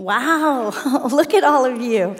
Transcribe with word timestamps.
Wow, 0.00 0.70
look 1.12 1.34
at 1.34 1.44
all 1.44 1.66
of 1.66 1.78
you. 1.82 2.16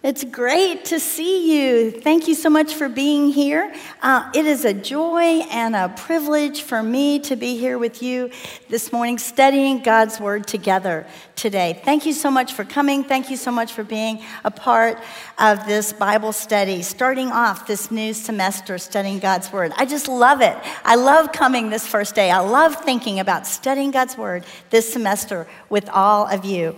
It's 0.00 0.22
great 0.22 0.84
to 0.86 1.00
see 1.00 1.50
you. 1.52 1.90
Thank 1.90 2.28
you 2.28 2.36
so 2.36 2.48
much 2.48 2.74
for 2.74 2.88
being 2.88 3.30
here. 3.30 3.74
Uh, 4.00 4.30
it 4.32 4.46
is 4.46 4.64
a 4.64 4.72
joy 4.72 5.42
and 5.50 5.74
a 5.74 5.88
privilege 5.88 6.62
for 6.62 6.84
me 6.84 7.18
to 7.18 7.34
be 7.34 7.56
here 7.56 7.78
with 7.78 8.00
you 8.00 8.30
this 8.68 8.92
morning, 8.92 9.18
studying 9.18 9.80
God's 9.80 10.20
Word 10.20 10.46
together 10.46 11.04
today. 11.34 11.80
Thank 11.84 12.06
you 12.06 12.12
so 12.12 12.30
much 12.30 12.52
for 12.52 12.64
coming. 12.64 13.02
Thank 13.02 13.28
you 13.28 13.36
so 13.36 13.50
much 13.50 13.72
for 13.72 13.82
being 13.82 14.22
a 14.44 14.52
part 14.52 15.00
of 15.36 15.66
this 15.66 15.92
Bible 15.92 16.32
study, 16.32 16.82
starting 16.82 17.32
off 17.32 17.66
this 17.66 17.90
new 17.90 18.14
semester 18.14 18.78
studying 18.78 19.18
God's 19.18 19.50
Word. 19.50 19.72
I 19.76 19.84
just 19.84 20.06
love 20.06 20.42
it. 20.42 20.56
I 20.84 20.94
love 20.94 21.32
coming 21.32 21.70
this 21.70 21.88
first 21.88 22.14
day. 22.14 22.30
I 22.30 22.38
love 22.38 22.76
thinking 22.84 23.18
about 23.18 23.48
studying 23.48 23.90
God's 23.90 24.16
Word 24.16 24.44
this 24.70 24.92
semester 24.92 25.48
with 25.68 25.88
all 25.88 26.28
of 26.28 26.44
you. 26.44 26.76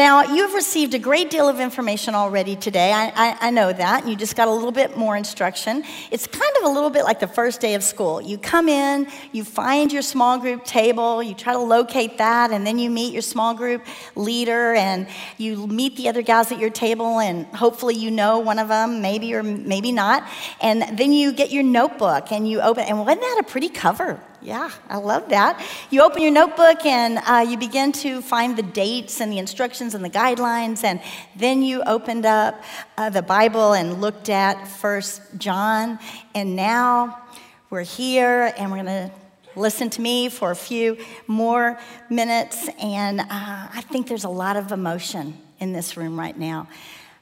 Now, 0.00 0.22
you've 0.22 0.54
received 0.54 0.94
a 0.94 0.98
great 0.98 1.28
deal 1.28 1.46
of 1.46 1.60
information 1.60 2.14
already 2.14 2.56
today. 2.56 2.90
I, 2.90 3.12
I, 3.14 3.36
I, 3.48 3.50
know 3.50 3.70
that. 3.70 4.08
You 4.08 4.16
just 4.16 4.34
got 4.34 4.48
a 4.48 4.50
little 4.50 4.72
bit 4.72 4.96
more 4.96 5.14
instruction. 5.14 5.84
It's 6.10 6.26
kind 6.26 6.52
of 6.56 6.64
a 6.64 6.68
little 6.70 6.88
bit 6.88 7.04
like 7.04 7.20
the 7.20 7.26
first 7.26 7.60
day 7.60 7.74
of 7.74 7.82
school. 7.82 8.18
You 8.18 8.38
come 8.38 8.70
in, 8.70 9.08
you 9.32 9.44
find 9.44 9.92
your 9.92 10.00
small 10.00 10.38
group 10.38 10.64
table, 10.64 11.22
you 11.22 11.34
try 11.34 11.52
to 11.52 11.58
locate 11.58 12.16
that, 12.16 12.50
and 12.50 12.66
then 12.66 12.78
you 12.78 12.88
meet 12.88 13.12
your 13.12 13.20
small 13.20 13.52
group 13.52 13.84
leader, 14.14 14.72
and 14.72 15.06
you 15.36 15.66
meet 15.66 15.96
the 15.96 16.08
other 16.08 16.22
guys 16.22 16.50
at 16.50 16.58
your 16.58 16.70
table, 16.70 17.20
and 17.20 17.44
hopefully 17.48 17.94
you 17.94 18.10
know 18.10 18.38
one 18.38 18.58
of 18.58 18.68
them, 18.68 19.02
maybe 19.02 19.34
or 19.34 19.42
maybe 19.42 19.92
not. 19.92 20.26
And 20.62 20.98
then 20.98 21.12
you 21.12 21.30
get 21.30 21.50
your 21.50 21.62
notebook 21.62 22.32
and 22.32 22.48
you 22.48 22.62
open, 22.62 22.84
and 22.84 23.00
wasn't 23.00 23.20
that 23.20 23.42
a 23.42 23.44
pretty 23.44 23.68
cover? 23.68 24.18
Yeah, 24.42 24.70
I 24.88 24.96
love 24.96 25.28
that. 25.28 25.62
You 25.90 26.02
open 26.02 26.22
your 26.22 26.30
notebook 26.30 26.86
and 26.86 27.18
uh, 27.26 27.44
you 27.46 27.58
begin 27.58 27.92
to 27.92 28.22
find 28.22 28.56
the 28.56 28.62
dates 28.62 29.20
and 29.20 29.30
the 29.30 29.36
instructions 29.36 29.94
and 29.94 30.02
the 30.02 30.08
guidelines, 30.08 30.82
and 30.82 31.02
then 31.36 31.62
you 31.62 31.82
opened 31.82 32.24
up 32.24 32.62
uh, 32.96 33.10
the 33.10 33.20
Bible 33.20 33.74
and 33.74 34.00
looked 34.00 34.30
at 34.30 34.66
First 34.66 35.20
John, 35.36 35.98
and 36.34 36.56
now 36.56 37.20
we're 37.68 37.82
here 37.82 38.54
and 38.56 38.70
we're 38.70 38.82
going 38.82 39.10
to 39.10 39.12
listen 39.56 39.90
to 39.90 40.00
me 40.00 40.30
for 40.30 40.52
a 40.52 40.56
few 40.56 40.96
more 41.26 41.78
minutes, 42.08 42.66
and 42.82 43.20
uh, 43.20 43.24
I 43.28 43.84
think 43.90 44.08
there's 44.08 44.24
a 44.24 44.30
lot 44.30 44.56
of 44.56 44.72
emotion 44.72 45.36
in 45.58 45.74
this 45.74 45.98
room 45.98 46.18
right 46.18 46.38
now. 46.38 46.66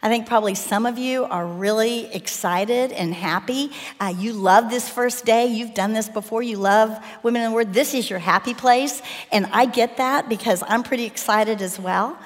I 0.01 0.09
think 0.09 0.29
probably 0.29 0.55
some 0.55 0.87
of 0.87 0.97
you 0.97 1.25
are 1.25 1.45
really 1.45 2.07
excited 2.15 2.93
and 2.93 3.13
happy. 3.13 3.73
Uh, 3.99 4.15
you 4.17 4.33
love 4.33 4.71
this 4.71 4.89
first 4.89 5.25
day. 5.25 5.47
You've 5.47 5.75
done 5.75 5.93
this 5.93 6.09
before. 6.09 6.41
You 6.41 6.57
love 6.57 6.97
Women 7.25 7.43
in 7.43 7.51
the 7.51 7.55
Word. 7.55 7.75
This 7.75 7.95
is 7.95 8.09
your 8.09 8.21
happy 8.21 8.55
place. 8.55 9.03
And 9.33 9.47
I 9.47 9.67
get 9.67 9.97
that 9.97 10.29
because 10.29 10.63
I'm 10.69 10.85
pretty 10.85 11.05
excited 11.05 11.63
as 11.63 11.81
well. 11.81 12.17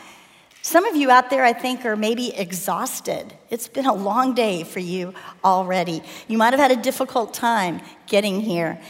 Some 0.61 0.85
of 0.85 0.95
you 0.95 1.11
out 1.11 1.31
there, 1.31 1.45
I 1.45 1.55
think, 1.55 1.85
are 1.87 1.97
maybe 1.97 2.33
exhausted. 2.37 3.33
It's 3.51 3.69
been 3.69 3.87
a 3.87 3.95
long 3.95 4.35
day 4.35 4.65
for 4.65 4.79
you 4.79 5.15
already. 5.43 6.03
You 6.29 6.39
might 6.39 6.53
have 6.53 6.61
had 6.61 6.79
a 6.79 6.81
difficult 6.81 7.33
time 7.33 7.81
getting 8.07 8.41
here. 8.41 8.81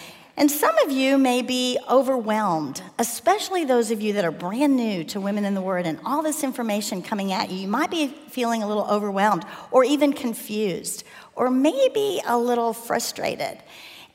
And 0.43 0.51
some 0.51 0.77
of 0.79 0.91
you 0.91 1.19
may 1.19 1.41
be 1.43 1.79
overwhelmed, 1.89 2.83
especially 2.99 3.65
those 3.65 3.93
of 3.93 4.01
you 4.01 4.15
that 4.15 4.25
are 4.25 4.33
brand 4.33 4.75
new 4.75 5.05
to 5.05 5.21
Women 5.21 5.45
in 5.45 5.55
the 5.55 5.61
Word 5.61 5.87
and 5.87 6.01
all 6.05 6.21
this 6.21 6.43
information 6.43 7.01
coming 7.01 7.33
at 7.33 7.49
you. 7.49 7.59
You 7.59 7.69
might 7.69 7.93
be 7.93 8.09
feeling 8.09 8.61
a 8.61 8.67
little 8.67 8.85
overwhelmed 8.87 9.45
or 9.71 9.85
even 9.85 10.13
confused 10.13 11.05
or 11.37 11.49
maybe 11.49 12.21
a 12.27 12.37
little 12.37 12.73
frustrated. 12.73 13.57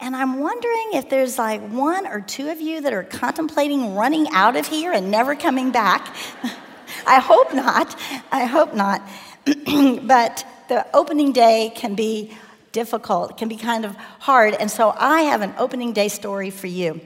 And 0.01 0.17
I'm 0.17 0.41
wondering 0.41 0.89
if 0.95 1.09
there's 1.09 1.37
like 1.37 1.61
one 1.61 2.05
or 2.05 2.19
two 2.19 2.49
of 2.49 2.59
you 2.59 2.81
that 2.81 2.91
are 2.91 3.03
contemplating 3.03 3.95
running 3.95 4.27
out 4.31 4.57
of 4.57 4.67
here 4.67 4.91
and 4.91 5.09
never 5.09 5.33
coming 5.33 5.71
back. 5.71 6.13
I 7.07 7.21
hope 7.21 7.53
not. 7.53 7.97
I 8.33 8.43
hope 8.43 8.73
not. 8.73 9.01
but 9.45 10.45
the 10.67 10.85
opening 10.93 11.31
day 11.31 11.71
can 11.73 11.95
be 11.95 12.35
difficult, 12.71 13.37
can 13.37 13.47
be 13.47 13.57
kind 13.57 13.85
of 13.85 13.95
hard. 14.19 14.53
And 14.53 14.69
so 14.69 14.93
I 14.97 15.21
have 15.21 15.41
an 15.41 15.53
opening 15.57 15.93
day 15.93 16.07
story 16.07 16.49
for 16.49 16.67
you. 16.67 17.01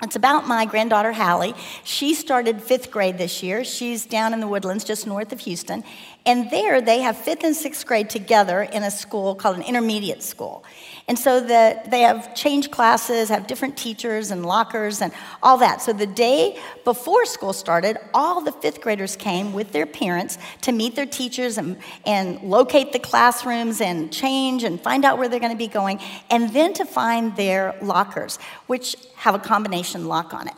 It's 0.00 0.14
about 0.14 0.46
my 0.46 0.64
granddaughter, 0.64 1.12
Hallie. 1.12 1.54
She 1.82 2.14
started 2.14 2.62
fifth 2.62 2.92
grade 2.92 3.18
this 3.18 3.42
year. 3.42 3.64
She's 3.64 4.06
down 4.06 4.32
in 4.32 4.38
the 4.38 4.46
woodlands 4.46 4.84
just 4.84 5.08
north 5.08 5.32
of 5.32 5.40
Houston. 5.40 5.82
And 6.24 6.50
there 6.52 6.80
they 6.80 7.00
have 7.00 7.16
fifth 7.16 7.42
and 7.42 7.56
sixth 7.56 7.84
grade 7.84 8.08
together 8.08 8.62
in 8.62 8.84
a 8.84 8.92
school 8.92 9.34
called 9.34 9.56
an 9.56 9.62
intermediate 9.62 10.22
school. 10.22 10.64
And 11.08 11.18
so 11.18 11.40
that 11.40 11.90
they 11.90 12.02
have 12.02 12.34
changed 12.34 12.70
classes, 12.70 13.30
have 13.30 13.46
different 13.46 13.78
teachers 13.78 14.30
and 14.30 14.44
lockers 14.44 15.00
and 15.00 15.12
all 15.42 15.56
that. 15.58 15.80
So 15.80 15.94
the 15.94 16.06
day 16.06 16.60
before 16.84 17.24
school 17.24 17.54
started, 17.54 17.96
all 18.12 18.42
the 18.42 18.52
fifth 18.52 18.82
graders 18.82 19.16
came 19.16 19.54
with 19.54 19.72
their 19.72 19.86
parents 19.86 20.36
to 20.62 20.72
meet 20.72 20.96
their 20.96 21.06
teachers 21.06 21.56
and, 21.56 21.78
and 22.04 22.42
locate 22.42 22.92
the 22.92 22.98
classrooms 22.98 23.80
and 23.80 24.12
change 24.12 24.64
and 24.64 24.78
find 24.78 25.06
out 25.06 25.16
where 25.16 25.30
they're 25.30 25.40
going 25.40 25.52
to 25.52 25.58
be 25.58 25.66
going, 25.66 25.98
and 26.28 26.52
then 26.52 26.74
to 26.74 26.84
find 26.84 27.34
their 27.36 27.74
lockers, 27.80 28.38
which 28.66 28.94
have 29.16 29.34
a 29.34 29.38
combination 29.38 30.08
lock 30.08 30.34
on 30.34 30.46
it. 30.46 30.54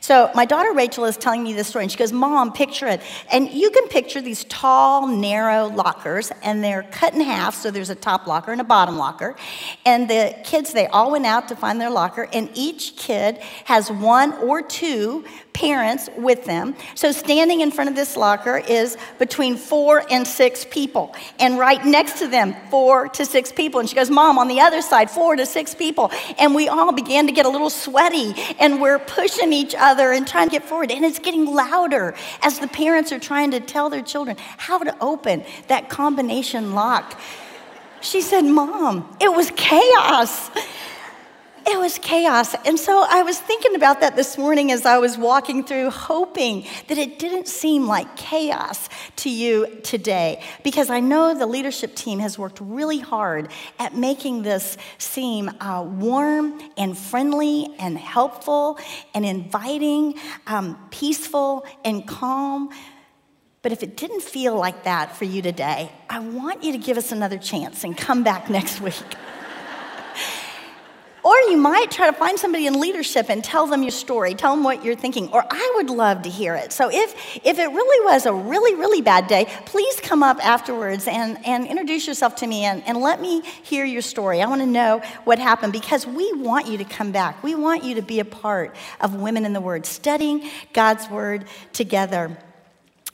So 0.00 0.30
my 0.34 0.44
daughter 0.44 0.72
Rachel 0.72 1.04
is 1.04 1.16
telling 1.16 1.42
me 1.42 1.52
this 1.52 1.68
story, 1.68 1.84
and 1.84 1.92
she 1.92 1.98
goes, 1.98 2.12
Mom, 2.12 2.52
picture 2.52 2.86
it. 2.86 3.00
And 3.30 3.50
you 3.50 3.70
can 3.70 3.88
picture 3.88 4.20
these 4.20 4.44
tall, 4.44 5.06
narrow 5.06 5.68
lockers, 5.68 6.32
and 6.42 6.62
they're 6.62 6.84
cut 6.84 7.14
in 7.14 7.20
half, 7.20 7.54
so 7.54 7.70
there's 7.70 7.90
a 7.90 7.94
top 7.94 8.26
locker 8.26 8.52
and 8.52 8.60
a 8.60 8.64
bottom 8.64 8.96
locker. 8.96 9.36
And 9.86 10.08
the 10.08 10.36
kids, 10.44 10.72
they 10.72 10.86
all 10.88 11.10
went 11.10 11.26
out 11.26 11.48
to 11.48 11.56
find 11.56 11.80
their 11.80 11.90
locker, 11.90 12.28
and 12.32 12.50
each 12.54 12.96
kid 12.96 13.38
has 13.64 13.90
one 13.90 14.32
or 14.34 14.62
two 14.62 15.24
parents 15.54 16.10
with 16.16 16.44
them. 16.44 16.76
So 16.94 17.12
standing 17.12 17.62
in 17.62 17.70
front 17.70 17.88
of 17.88 17.96
this 17.96 18.16
locker 18.16 18.58
is 18.58 18.98
between 19.18 19.56
four 19.56 20.04
and 20.10 20.26
six 20.26 20.66
people. 20.68 21.14
And 21.38 21.58
right 21.58 21.82
next 21.86 22.18
to 22.18 22.26
them, 22.26 22.54
four 22.70 23.08
to 23.10 23.24
six 23.24 23.52
people. 23.52 23.80
And 23.80 23.88
she 23.88 23.94
goes, 23.94 24.10
Mom, 24.10 24.36
on 24.36 24.48
the 24.48 24.60
other 24.60 24.82
side, 24.82 25.10
four 25.10 25.36
to 25.36 25.46
six 25.46 25.74
people. 25.74 26.10
And 26.38 26.54
we 26.54 26.68
all 26.68 26.92
began 26.92 27.26
to 27.28 27.32
get 27.32 27.46
a 27.46 27.48
little 27.48 27.70
sweaty 27.70 28.34
and 28.58 28.82
we're 28.82 28.98
pushing 28.98 29.52
each 29.52 29.74
other 29.78 30.12
and 30.12 30.26
trying 30.26 30.48
to 30.48 30.52
get 30.52 30.64
forward. 30.64 30.90
And 30.90 31.04
it's 31.04 31.20
getting 31.20 31.46
louder 31.46 32.14
as 32.42 32.58
the 32.58 32.68
parents 32.68 33.12
are 33.12 33.20
trying 33.20 33.52
to 33.52 33.60
tell 33.60 33.88
their 33.88 34.02
children 34.02 34.36
how 34.58 34.78
to 34.78 34.94
open 35.00 35.44
that 35.68 35.88
combination 35.88 36.74
lock. 36.74 37.18
She 38.00 38.20
said, 38.20 38.42
Mom, 38.42 39.16
it 39.20 39.32
was 39.32 39.50
chaos. 39.52 40.50
It 41.66 41.78
was 41.78 41.98
chaos. 41.98 42.54
And 42.66 42.78
so 42.78 43.06
I 43.08 43.22
was 43.22 43.38
thinking 43.38 43.74
about 43.74 44.00
that 44.00 44.16
this 44.16 44.36
morning 44.36 44.70
as 44.70 44.84
I 44.84 44.98
was 44.98 45.16
walking 45.16 45.64
through, 45.64 45.88
hoping 45.88 46.66
that 46.88 46.98
it 46.98 47.18
didn't 47.18 47.48
seem 47.48 47.86
like 47.86 48.16
chaos 48.16 48.90
to 49.16 49.30
you 49.30 49.80
today, 49.82 50.42
because 50.62 50.90
I 50.90 51.00
know 51.00 51.32
the 51.32 51.46
leadership 51.46 51.94
team 51.94 52.18
has 52.18 52.38
worked 52.38 52.60
really 52.60 52.98
hard 52.98 53.48
at 53.78 53.96
making 53.96 54.42
this 54.42 54.76
seem 54.98 55.50
uh, 55.60 55.82
warm 55.82 56.60
and 56.76 56.98
friendly 56.98 57.68
and 57.78 57.96
helpful 57.96 58.78
and 59.14 59.24
inviting, 59.24 60.18
um, 60.46 60.78
peaceful 60.90 61.64
and 61.82 62.06
calm. 62.06 62.68
But 63.62 63.72
if 63.72 63.82
it 63.82 63.96
didn't 63.96 64.22
feel 64.22 64.54
like 64.54 64.84
that 64.84 65.16
for 65.16 65.24
you 65.24 65.40
today, 65.40 65.90
I 66.10 66.18
want 66.18 66.62
you 66.62 66.72
to 66.72 66.78
give 66.78 66.98
us 66.98 67.10
another 67.10 67.38
chance 67.38 67.84
and 67.84 67.96
come 67.96 68.22
back 68.22 68.50
next 68.50 68.82
week. 68.82 68.94
Or 71.24 71.34
you 71.48 71.56
might 71.56 71.90
try 71.90 72.10
to 72.10 72.16
find 72.16 72.38
somebody 72.38 72.66
in 72.66 72.78
leadership 72.78 73.30
and 73.30 73.42
tell 73.42 73.66
them 73.66 73.82
your 73.82 73.90
story, 73.90 74.34
tell 74.34 74.54
them 74.54 74.62
what 74.62 74.84
you're 74.84 74.94
thinking. 74.94 75.30
Or 75.32 75.42
I 75.48 75.72
would 75.76 75.88
love 75.88 76.20
to 76.22 76.28
hear 76.28 76.54
it. 76.54 76.70
So 76.70 76.90
if, 76.92 77.14
if 77.42 77.58
it 77.58 77.66
really 77.66 78.04
was 78.04 78.26
a 78.26 78.32
really, 78.34 78.74
really 78.74 79.00
bad 79.00 79.26
day, 79.26 79.46
please 79.64 79.98
come 80.00 80.22
up 80.22 80.44
afterwards 80.44 81.08
and, 81.08 81.38
and 81.46 81.66
introduce 81.66 82.06
yourself 82.06 82.36
to 82.36 82.46
me 82.46 82.64
and, 82.64 82.86
and 82.86 82.98
let 82.98 83.22
me 83.22 83.40
hear 83.40 83.86
your 83.86 84.02
story. 84.02 84.42
I 84.42 84.46
want 84.46 84.60
to 84.60 84.66
know 84.66 85.00
what 85.24 85.38
happened 85.38 85.72
because 85.72 86.06
we 86.06 86.30
want 86.34 86.66
you 86.66 86.76
to 86.76 86.84
come 86.84 87.10
back. 87.10 87.42
We 87.42 87.54
want 87.54 87.84
you 87.84 87.94
to 87.94 88.02
be 88.02 88.20
a 88.20 88.24
part 88.26 88.76
of 89.00 89.14
Women 89.14 89.46
in 89.46 89.54
the 89.54 89.62
Word, 89.62 89.86
studying 89.86 90.50
God's 90.74 91.08
Word 91.08 91.46
together. 91.72 92.36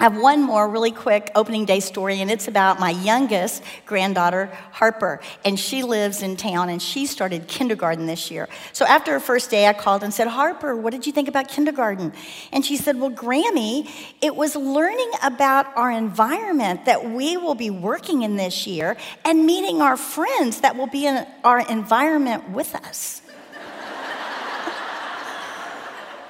I 0.00 0.05
have 0.05 0.16
one 0.19 0.43
more 0.43 0.66
really 0.66 0.93
quick 0.93 1.31
opening 1.35 1.67
day 1.67 1.81
story, 1.81 2.23
and 2.23 2.31
it's 2.31 2.49
about 2.49 2.81
my 2.81 2.88
youngest 2.88 3.62
granddaughter, 3.85 4.47
Harper. 4.73 5.20
And 5.44 5.61
she 5.61 5.82
lives 5.82 6.23
in 6.23 6.38
town, 6.38 6.70
and 6.70 6.81
she 6.81 7.05
started 7.05 7.47
kindergarten 7.49 8.06
this 8.06 8.31
year. 8.31 8.49
So 8.73 8.87
after 8.87 9.12
her 9.12 9.20
first 9.20 9.50
day, 9.50 9.67
I 9.67 9.75
called 9.75 10.02
and 10.02 10.14
said, 10.14 10.26
Harper, 10.26 10.75
what 10.75 10.93
did 10.93 11.06
you 11.06 11.12
think 11.12 11.29
about 11.29 11.49
kindergarten? 11.49 12.14
And 12.50 12.64
she 12.64 12.79
said, 12.79 12.99
Well, 12.99 13.11
Grammy, 13.11 13.91
it 14.23 14.35
was 14.35 14.56
learning 14.56 15.11
about 15.23 15.67
our 15.76 15.91
environment 15.91 16.87
that 16.87 17.11
we 17.11 17.37
will 17.37 17.55
be 17.55 17.69
working 17.69 18.23
in 18.23 18.37
this 18.37 18.67
year 18.67 18.96
and 19.26 19.44
meeting 19.44 19.82
our 19.82 19.99
friends 19.99 20.62
that 20.62 20.79
will 20.79 20.87
be 20.87 21.06
in 21.06 21.26
our 21.44 21.61
environment 21.69 22.49
with 22.49 22.75
us. 22.75 23.20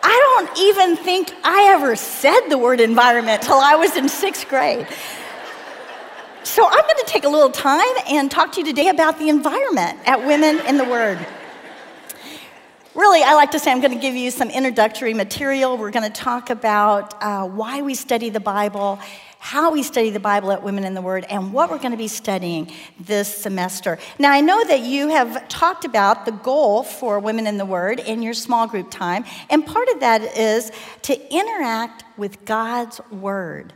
I 0.02 0.44
don't 0.46 0.58
even 0.58 0.96
think 0.96 1.34
I 1.44 1.68
ever 1.74 1.96
said 1.96 2.48
the 2.48 2.58
word 2.58 2.80
environment 2.80 3.42
till 3.42 3.58
I 3.58 3.74
was 3.74 3.96
in 3.96 4.08
sixth 4.08 4.48
grade. 4.48 4.86
So 6.42 6.66
I'm 6.66 6.82
going 6.82 6.96
to 6.96 7.04
take 7.06 7.24
a 7.24 7.28
little 7.28 7.50
time 7.50 7.94
and 8.08 8.30
talk 8.30 8.52
to 8.52 8.60
you 8.60 8.66
today 8.66 8.88
about 8.88 9.18
the 9.18 9.28
environment 9.28 9.98
at 10.06 10.26
Women 10.26 10.58
in 10.66 10.78
the 10.78 10.84
Word. 10.84 11.18
Really, 12.94 13.22
I 13.22 13.34
like 13.34 13.52
to 13.52 13.58
say 13.58 13.70
I'm 13.70 13.80
going 13.80 13.94
to 13.94 14.00
give 14.00 14.14
you 14.14 14.30
some 14.30 14.50
introductory 14.50 15.14
material. 15.14 15.76
We're 15.76 15.90
going 15.90 16.10
to 16.10 16.20
talk 16.20 16.50
about 16.50 17.14
uh, 17.22 17.46
why 17.46 17.82
we 17.82 17.94
study 17.94 18.30
the 18.30 18.40
Bible, 18.40 18.98
how 19.38 19.70
we 19.70 19.82
study 19.82 20.10
the 20.10 20.20
Bible 20.20 20.50
at 20.50 20.62
Women 20.62 20.84
in 20.84 20.94
the 20.94 21.02
Word, 21.02 21.24
and 21.30 21.52
what 21.52 21.70
we're 21.70 21.78
going 21.78 21.92
to 21.92 21.96
be 21.96 22.08
studying 22.08 22.72
this 22.98 23.34
semester. 23.34 23.98
Now, 24.18 24.32
I 24.32 24.40
know 24.40 24.64
that 24.64 24.80
you 24.80 25.08
have 25.08 25.48
talked 25.48 25.84
about 25.84 26.24
the 26.26 26.32
goal 26.32 26.82
for 26.82 27.20
Women 27.20 27.46
in 27.46 27.58
the 27.58 27.66
Word 27.66 28.00
in 28.00 28.22
your 28.22 28.34
small 28.34 28.66
group 28.66 28.90
time, 28.90 29.24
and 29.48 29.64
part 29.64 29.88
of 29.90 30.00
that 30.00 30.22
is 30.36 30.72
to 31.02 31.34
interact 31.34 32.04
with 32.16 32.44
God's 32.44 33.00
Word. 33.10 33.72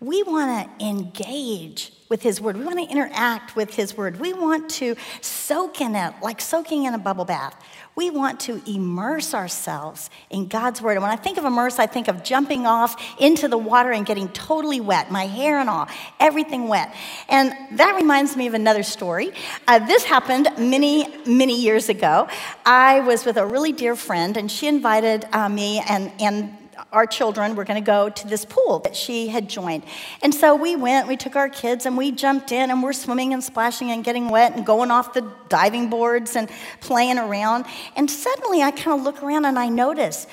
We 0.00 0.22
want 0.22 0.78
to 0.78 0.86
engage 0.86 1.92
with 2.08 2.22
His 2.22 2.40
Word. 2.40 2.56
We 2.56 2.64
want 2.64 2.78
to 2.78 2.84
interact 2.84 3.56
with 3.56 3.74
His 3.74 3.96
Word. 3.96 4.20
We 4.20 4.32
want 4.34 4.68
to 4.72 4.94
soak 5.22 5.80
in 5.80 5.96
it 5.96 6.12
like 6.22 6.40
soaking 6.40 6.84
in 6.84 6.94
a 6.94 6.98
bubble 6.98 7.24
bath. 7.24 7.60
We 7.96 8.10
want 8.10 8.38
to 8.40 8.60
immerse 8.70 9.32
ourselves 9.32 10.10
in 10.28 10.48
God's 10.48 10.82
Word. 10.82 10.92
And 10.92 11.02
when 11.02 11.10
I 11.10 11.16
think 11.16 11.38
of 11.38 11.46
immerse, 11.46 11.78
I 11.78 11.86
think 11.86 12.08
of 12.08 12.22
jumping 12.22 12.66
off 12.66 13.02
into 13.18 13.48
the 13.48 13.56
water 13.56 13.90
and 13.90 14.04
getting 14.04 14.28
totally 14.28 14.80
wet, 14.80 15.10
my 15.10 15.26
hair 15.26 15.58
and 15.58 15.70
all, 15.70 15.88
everything 16.20 16.68
wet. 16.68 16.94
And 17.30 17.54
that 17.78 17.96
reminds 17.96 18.36
me 18.36 18.46
of 18.46 18.54
another 18.54 18.82
story. 18.82 19.32
Uh, 19.66 19.78
this 19.78 20.04
happened 20.04 20.48
many, 20.58 21.08
many 21.26 21.58
years 21.58 21.88
ago. 21.88 22.28
I 22.66 23.00
was 23.00 23.24
with 23.24 23.38
a 23.38 23.46
really 23.46 23.72
dear 23.72 23.96
friend, 23.96 24.36
and 24.36 24.50
she 24.50 24.68
invited 24.68 25.24
uh, 25.32 25.48
me 25.48 25.82
and, 25.88 26.12
and 26.20 26.56
our 26.96 27.06
children 27.06 27.54
were 27.56 27.64
going 27.64 27.80
to 27.80 27.86
go 27.86 28.08
to 28.08 28.26
this 28.26 28.46
pool 28.46 28.78
that 28.78 28.96
she 28.96 29.28
had 29.28 29.50
joined. 29.50 29.84
And 30.22 30.34
so 30.34 30.56
we 30.56 30.76
went, 30.76 31.06
we 31.06 31.18
took 31.18 31.36
our 31.36 31.50
kids, 31.50 31.84
and 31.84 31.94
we 31.94 32.10
jumped 32.10 32.52
in, 32.52 32.70
and 32.70 32.82
we're 32.82 32.94
swimming 32.94 33.34
and 33.34 33.44
splashing 33.44 33.90
and 33.90 34.02
getting 34.02 34.30
wet 34.30 34.56
and 34.56 34.64
going 34.64 34.90
off 34.90 35.12
the 35.12 35.30
diving 35.50 35.90
boards 35.90 36.36
and 36.36 36.48
playing 36.80 37.18
around. 37.18 37.66
And 37.96 38.10
suddenly 38.10 38.62
I 38.62 38.70
kind 38.70 38.98
of 38.98 39.04
look 39.04 39.22
around 39.22 39.44
and 39.44 39.58
I 39.58 39.68
notice 39.68 40.26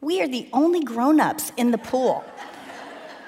we 0.00 0.22
are 0.22 0.28
the 0.28 0.48
only 0.52 0.84
grown 0.84 1.18
ups 1.18 1.50
in 1.56 1.72
the 1.72 1.78
pool. 1.78 2.24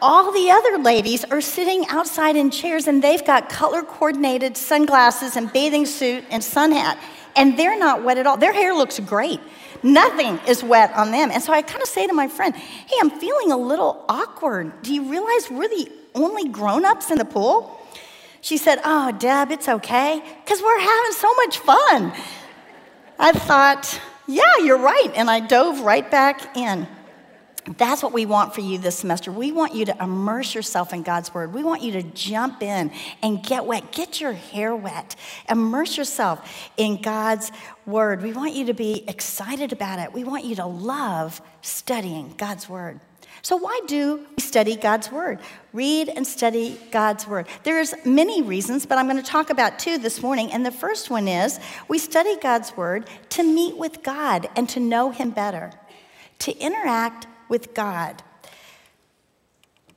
All 0.00 0.30
the 0.30 0.52
other 0.52 0.78
ladies 0.78 1.24
are 1.24 1.40
sitting 1.40 1.84
outside 1.88 2.36
in 2.36 2.52
chairs 2.52 2.86
and 2.86 3.02
they've 3.02 3.24
got 3.24 3.48
color 3.48 3.82
coordinated 3.82 4.56
sunglasses 4.56 5.36
and 5.36 5.52
bathing 5.52 5.84
suit 5.84 6.22
and 6.30 6.44
sun 6.44 6.70
hat, 6.70 6.96
and 7.34 7.58
they're 7.58 7.78
not 7.78 8.04
wet 8.04 8.18
at 8.18 8.26
all. 8.28 8.36
Their 8.36 8.52
hair 8.52 8.72
looks 8.72 9.00
great. 9.00 9.40
Nothing 9.82 10.38
is 10.46 10.62
wet 10.62 10.92
on 10.94 11.10
them. 11.10 11.30
And 11.30 11.42
so 11.42 11.52
I 11.52 11.62
kind 11.62 11.82
of 11.82 11.88
say 11.88 12.06
to 12.06 12.12
my 12.12 12.28
friend, 12.28 12.54
hey, 12.54 12.96
I'm 13.00 13.10
feeling 13.10 13.52
a 13.52 13.56
little 13.56 14.04
awkward. 14.08 14.82
Do 14.82 14.92
you 14.92 15.10
realize 15.10 15.50
we're 15.50 15.68
the 15.68 15.90
only 16.14 16.48
grown 16.48 16.84
ups 16.84 17.10
in 17.10 17.18
the 17.18 17.24
pool? 17.24 17.80
She 18.40 18.56
said, 18.56 18.80
oh, 18.84 19.12
Deb, 19.12 19.50
it's 19.50 19.68
okay, 19.68 20.22
because 20.44 20.62
we're 20.62 20.80
having 20.80 21.12
so 21.12 21.34
much 21.34 21.58
fun. 21.58 22.12
I 23.18 23.32
thought, 23.32 24.00
yeah, 24.26 24.58
you're 24.62 24.78
right. 24.78 25.10
And 25.16 25.28
I 25.28 25.40
dove 25.40 25.80
right 25.80 26.08
back 26.08 26.56
in. 26.56 26.86
That's 27.76 28.02
what 28.02 28.12
we 28.12 28.24
want 28.24 28.54
for 28.54 28.60
you 28.60 28.78
this 28.78 28.96
semester. 28.96 29.30
We 29.30 29.52
want 29.52 29.74
you 29.74 29.84
to 29.86 30.02
immerse 30.02 30.54
yourself 30.54 30.92
in 30.92 31.02
God's 31.02 31.34
Word. 31.34 31.52
We 31.52 31.62
want 31.62 31.82
you 31.82 31.92
to 31.92 32.02
jump 32.02 32.62
in 32.62 32.90
and 33.22 33.42
get 33.42 33.66
wet, 33.66 33.92
get 33.92 34.20
your 34.20 34.32
hair 34.32 34.74
wet, 34.74 35.16
immerse 35.48 35.96
yourself 35.96 36.48
in 36.76 37.02
God's 37.02 37.52
Word. 37.84 38.22
We 38.22 38.32
want 38.32 38.54
you 38.54 38.66
to 38.66 38.74
be 38.74 39.04
excited 39.08 39.72
about 39.72 39.98
it. 39.98 40.12
We 40.12 40.24
want 40.24 40.44
you 40.44 40.56
to 40.56 40.66
love 40.66 41.42
studying 41.60 42.34
God's 42.36 42.68
Word. 42.68 43.00
So 43.42 43.56
why 43.56 43.80
do 43.86 44.26
we 44.36 44.42
study 44.42 44.74
God's 44.74 45.12
word? 45.12 45.38
Read 45.72 46.08
and 46.08 46.26
study 46.26 46.78
God's 46.90 47.26
word. 47.26 47.46
There's 47.62 47.94
many 48.04 48.42
reasons, 48.42 48.84
but 48.84 48.98
I'm 48.98 49.06
going 49.06 49.16
to 49.16 49.22
talk 49.22 49.50
about 49.50 49.78
two 49.78 49.96
this 49.96 50.22
morning. 50.22 50.50
And 50.50 50.66
the 50.66 50.72
first 50.72 51.08
one 51.08 51.28
is 51.28 51.60
we 51.86 51.98
study 51.98 52.36
God's 52.40 52.76
word 52.76 53.08
to 53.30 53.44
meet 53.44 53.76
with 53.76 54.02
God 54.02 54.48
and 54.56 54.68
to 54.70 54.80
know 54.80 55.10
him 55.10 55.30
better, 55.30 55.70
to 56.40 56.58
interact 56.58 57.28
with 57.48 57.74
God. 57.74 58.22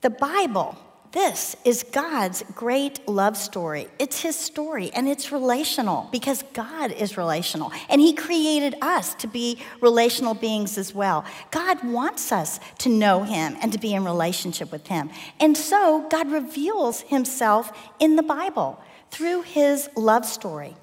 The 0.01 0.09
Bible, 0.09 0.77
this 1.11 1.55
is 1.65 1.83
God's 1.83 2.43
great 2.55 3.07
love 3.07 3.35
story. 3.35 3.87
It's 3.99 4.21
His 4.21 4.35
story 4.35 4.91
and 4.93 5.07
it's 5.09 5.31
relational 5.31 6.07
because 6.11 6.43
God 6.53 6.91
is 6.91 7.17
relational 7.17 7.71
and 7.89 7.99
He 7.99 8.13
created 8.13 8.75
us 8.81 9.13
to 9.15 9.27
be 9.27 9.59
relational 9.81 10.33
beings 10.33 10.77
as 10.77 10.95
well. 10.95 11.25
God 11.51 11.83
wants 11.83 12.31
us 12.31 12.59
to 12.79 12.89
know 12.89 13.23
Him 13.23 13.57
and 13.61 13.73
to 13.73 13.79
be 13.79 13.93
in 13.93 14.05
relationship 14.05 14.71
with 14.71 14.87
Him. 14.87 15.09
And 15.39 15.57
so 15.57 16.07
God 16.09 16.31
reveals 16.31 17.01
Himself 17.01 17.71
in 17.99 18.15
the 18.15 18.23
Bible 18.23 18.79
through 19.11 19.41
His 19.41 19.89
love 19.95 20.25
story 20.25 20.75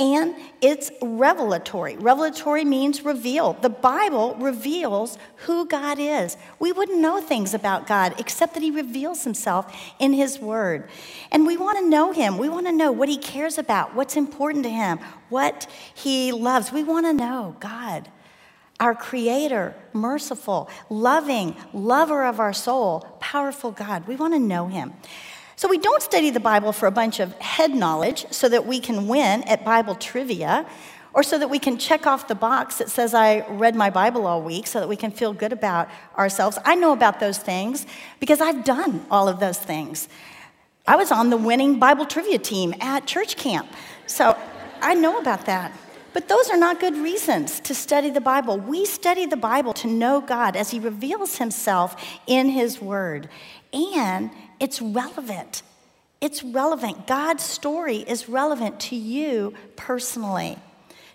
and 0.00 0.36
it's 0.60 0.92
revelatory. 1.02 1.96
Revelatory 1.96 2.64
means 2.64 3.04
reveal. 3.04 3.54
The 3.54 3.68
Bible 3.68 4.36
reveals 4.36 5.18
who 5.46 5.66
God 5.66 5.98
is. 5.98 6.36
We 6.60 6.70
wouldn't 6.70 7.00
know 7.00 7.20
things 7.20 7.52
about 7.52 7.88
God 7.88 8.14
except 8.18 8.54
that 8.54 8.62
He 8.62 8.70
reveals 8.70 9.24
Himself 9.24 9.74
in 9.98 10.12
His 10.12 10.38
Word. 10.38 10.88
And 11.32 11.46
we 11.46 11.56
want 11.56 11.78
to 11.78 11.88
know 11.88 12.12
Him. 12.12 12.38
We 12.38 12.48
want 12.48 12.66
to 12.66 12.72
know 12.72 12.92
what 12.92 13.08
He 13.08 13.18
cares 13.18 13.58
about, 13.58 13.96
what's 13.96 14.16
important 14.16 14.64
to 14.64 14.70
Him, 14.70 15.00
what 15.30 15.66
He 15.94 16.30
loves. 16.30 16.70
We 16.70 16.84
want 16.84 17.06
to 17.06 17.12
know 17.12 17.56
God, 17.58 18.08
our 18.78 18.94
Creator, 18.94 19.74
merciful, 19.92 20.70
loving, 20.88 21.56
lover 21.72 22.24
of 22.24 22.38
our 22.38 22.52
soul, 22.52 23.00
powerful 23.18 23.72
God. 23.72 24.06
We 24.06 24.14
want 24.14 24.34
to 24.34 24.40
know 24.40 24.68
Him. 24.68 24.92
So 25.58 25.66
we 25.66 25.78
don't 25.78 26.00
study 26.00 26.30
the 26.30 26.38
Bible 26.38 26.70
for 26.70 26.86
a 26.86 26.92
bunch 26.92 27.18
of 27.18 27.32
head 27.40 27.74
knowledge 27.74 28.26
so 28.30 28.48
that 28.48 28.64
we 28.64 28.78
can 28.78 29.08
win 29.08 29.42
at 29.42 29.64
Bible 29.64 29.96
trivia 29.96 30.64
or 31.12 31.24
so 31.24 31.36
that 31.36 31.50
we 31.50 31.58
can 31.58 31.78
check 31.78 32.06
off 32.06 32.28
the 32.28 32.36
box 32.36 32.78
that 32.78 32.88
says 32.88 33.12
I 33.12 33.44
read 33.48 33.74
my 33.74 33.90
Bible 33.90 34.28
all 34.28 34.40
week 34.40 34.68
so 34.68 34.78
that 34.78 34.88
we 34.88 34.94
can 34.94 35.10
feel 35.10 35.32
good 35.32 35.52
about 35.52 35.88
ourselves. 36.16 36.60
I 36.64 36.76
know 36.76 36.92
about 36.92 37.18
those 37.18 37.38
things 37.38 37.86
because 38.20 38.40
I've 38.40 38.62
done 38.62 39.04
all 39.10 39.26
of 39.26 39.40
those 39.40 39.58
things. 39.58 40.08
I 40.86 40.94
was 40.94 41.10
on 41.10 41.28
the 41.28 41.36
winning 41.36 41.80
Bible 41.80 42.06
trivia 42.06 42.38
team 42.38 42.72
at 42.80 43.08
church 43.08 43.36
camp. 43.36 43.66
So 44.06 44.38
I 44.80 44.94
know 44.94 45.18
about 45.18 45.46
that. 45.46 45.76
But 46.12 46.28
those 46.28 46.48
are 46.50 46.56
not 46.56 46.78
good 46.78 46.96
reasons 46.96 47.58
to 47.60 47.74
study 47.74 48.10
the 48.10 48.20
Bible. 48.20 48.58
We 48.58 48.84
study 48.86 49.26
the 49.26 49.36
Bible 49.36 49.72
to 49.74 49.88
know 49.88 50.20
God 50.20 50.54
as 50.54 50.70
He 50.70 50.78
reveals 50.78 51.38
Himself 51.38 51.96
in 52.28 52.48
His 52.48 52.80
Word. 52.80 53.28
And 53.72 54.30
it's 54.60 54.80
relevant. 54.82 55.62
It's 56.20 56.42
relevant. 56.42 57.06
God's 57.06 57.44
story 57.44 57.98
is 57.98 58.28
relevant 58.28 58.80
to 58.80 58.96
you 58.96 59.54
personally, 59.76 60.58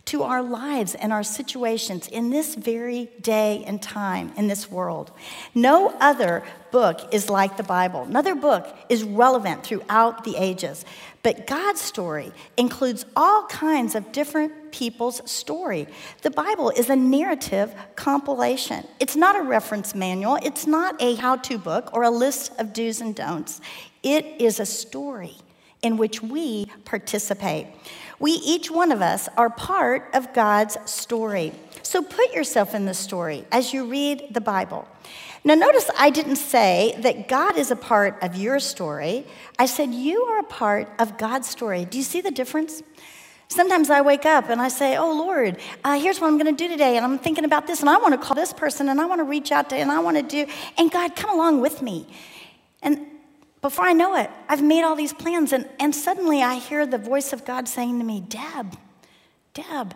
to 0.06 0.24
our 0.24 0.44
lives 0.44 0.96
and 0.96 1.14
our 1.14 1.24
situations 1.24 2.08
in 2.08 2.30
this 2.30 2.56
very 2.56 3.10
day 3.22 3.64
and 3.66 3.82
time 3.82 4.34
in 4.36 4.48
this 4.48 4.70
world. 4.70 5.12
No 5.56 5.96
other 6.00 6.44
book 6.72 7.14
is 7.14 7.30
like 7.30 7.56
the 7.56 7.64
Bible. 7.64 8.04
Another 8.04 8.36
book 8.36 8.68
is 8.90 9.04
relevant 9.04 9.64
throughout 9.64 10.24
the 10.26 10.36
ages. 10.36 10.84
But 11.22 11.48
God's 11.48 11.80
story 11.80 12.34
includes 12.58 13.06
all 13.16 13.46
kinds 13.48 13.96
of 13.96 14.12
different 14.12 14.74
people's 14.74 15.22
story. 15.30 15.88
The 16.22 16.32
Bible 16.32 16.72
is 16.72 16.90
a 16.90 16.96
narrative 16.98 17.74
compilation. 17.96 18.86
It's 19.00 19.16
not 19.16 19.38
a 19.38 19.42
reference 19.42 19.96
manual, 19.96 20.38
it's 20.44 20.68
not 20.68 21.02
a 21.02 21.16
how 21.16 21.38
to 21.38 21.58
book 21.58 21.92
or 21.94 22.04
a 22.04 22.10
list 22.10 22.52
of 22.60 22.74
do's 22.74 23.00
and 23.00 23.16
don'ts. 23.16 23.62
It 24.02 24.26
is 24.42 24.60
a 24.60 24.66
story 24.66 25.38
in 25.82 25.98
which 25.98 26.22
we 26.22 26.66
participate. 26.86 27.68
We, 28.24 28.32
each 28.32 28.72
one 28.72 28.94
of 28.94 29.02
us, 29.02 29.28
are 29.36 29.50
part 29.50 30.10
of 30.14 30.32
God's 30.34 30.78
story. 30.90 31.52
So 31.82 32.02
put 32.02 32.34
yourself 32.34 32.74
in 32.74 32.86
the 32.86 32.94
story 32.94 33.44
as 33.52 33.74
you 33.74 33.84
read 33.84 34.28
the 34.32 34.40
Bible. 34.40 34.88
Now, 35.44 35.56
notice 35.56 35.90
I 36.00 36.10
didn't 36.10 36.38
say 36.38 36.96
that 37.00 37.28
God 37.28 37.58
is 37.58 37.70
a 37.70 37.76
part 37.76 38.24
of 38.24 38.38
your 38.38 38.62
story. 38.62 39.28
I 39.60 39.66
said 39.66 39.94
you 39.94 40.24
are 40.24 40.40
a 40.40 40.44
part 40.46 40.88
of 41.00 41.18
God's 41.18 41.50
story. 41.50 41.84
Do 41.84 41.98
you 41.98 42.04
see 42.06 42.22
the 42.22 42.32
difference? 42.32 42.82
Sometimes 43.50 43.90
I 43.90 44.00
wake 44.00 44.26
up 44.26 44.48
and 44.48 44.62
I 44.62 44.70
say, 44.70 44.96
Oh 44.96 45.12
Lord, 45.12 45.58
uh, 45.84 46.00
here's 46.00 46.22
what 46.22 46.28
I'm 46.28 46.38
going 46.38 46.56
to 46.56 46.58
do 46.58 46.70
today. 46.70 46.96
And 46.96 47.06
I'm 47.06 47.20
thinking 47.20 47.44
about 47.44 47.68
this, 47.68 47.82
and 47.82 47.90
I 47.90 47.98
want 47.98 48.14
to 48.14 48.26
call 48.26 48.36
this 48.36 48.54
person, 48.54 48.88
and 48.88 49.02
I 49.02 49.06
want 49.06 49.20
to 49.20 49.26
reach 49.26 49.52
out 49.52 49.70
to, 49.72 49.76
and 49.76 49.92
I 49.92 50.00
want 50.00 50.16
to 50.16 50.24
do. 50.24 50.50
And 50.78 50.90
God, 50.90 51.18
come 51.18 51.30
along 51.30 51.60
with 51.60 51.82
me. 51.82 52.08
And 52.82 53.06
before 53.64 53.86
I 53.86 53.94
know 53.94 54.16
it, 54.16 54.30
I've 54.50 54.62
made 54.62 54.84
all 54.84 54.96
these 54.96 55.14
plans. 55.14 55.54
And, 55.54 55.68
and 55.80 55.96
suddenly 55.96 56.44
I 56.44 56.56
hear 56.56 56.86
the 56.86 57.00
voice 57.00 57.34
of 57.34 57.46
God 57.46 57.68
saying 57.68 57.98
to 57.98 58.06
me, 58.06 58.20
Deb, 58.20 58.78
Deb, 59.54 59.96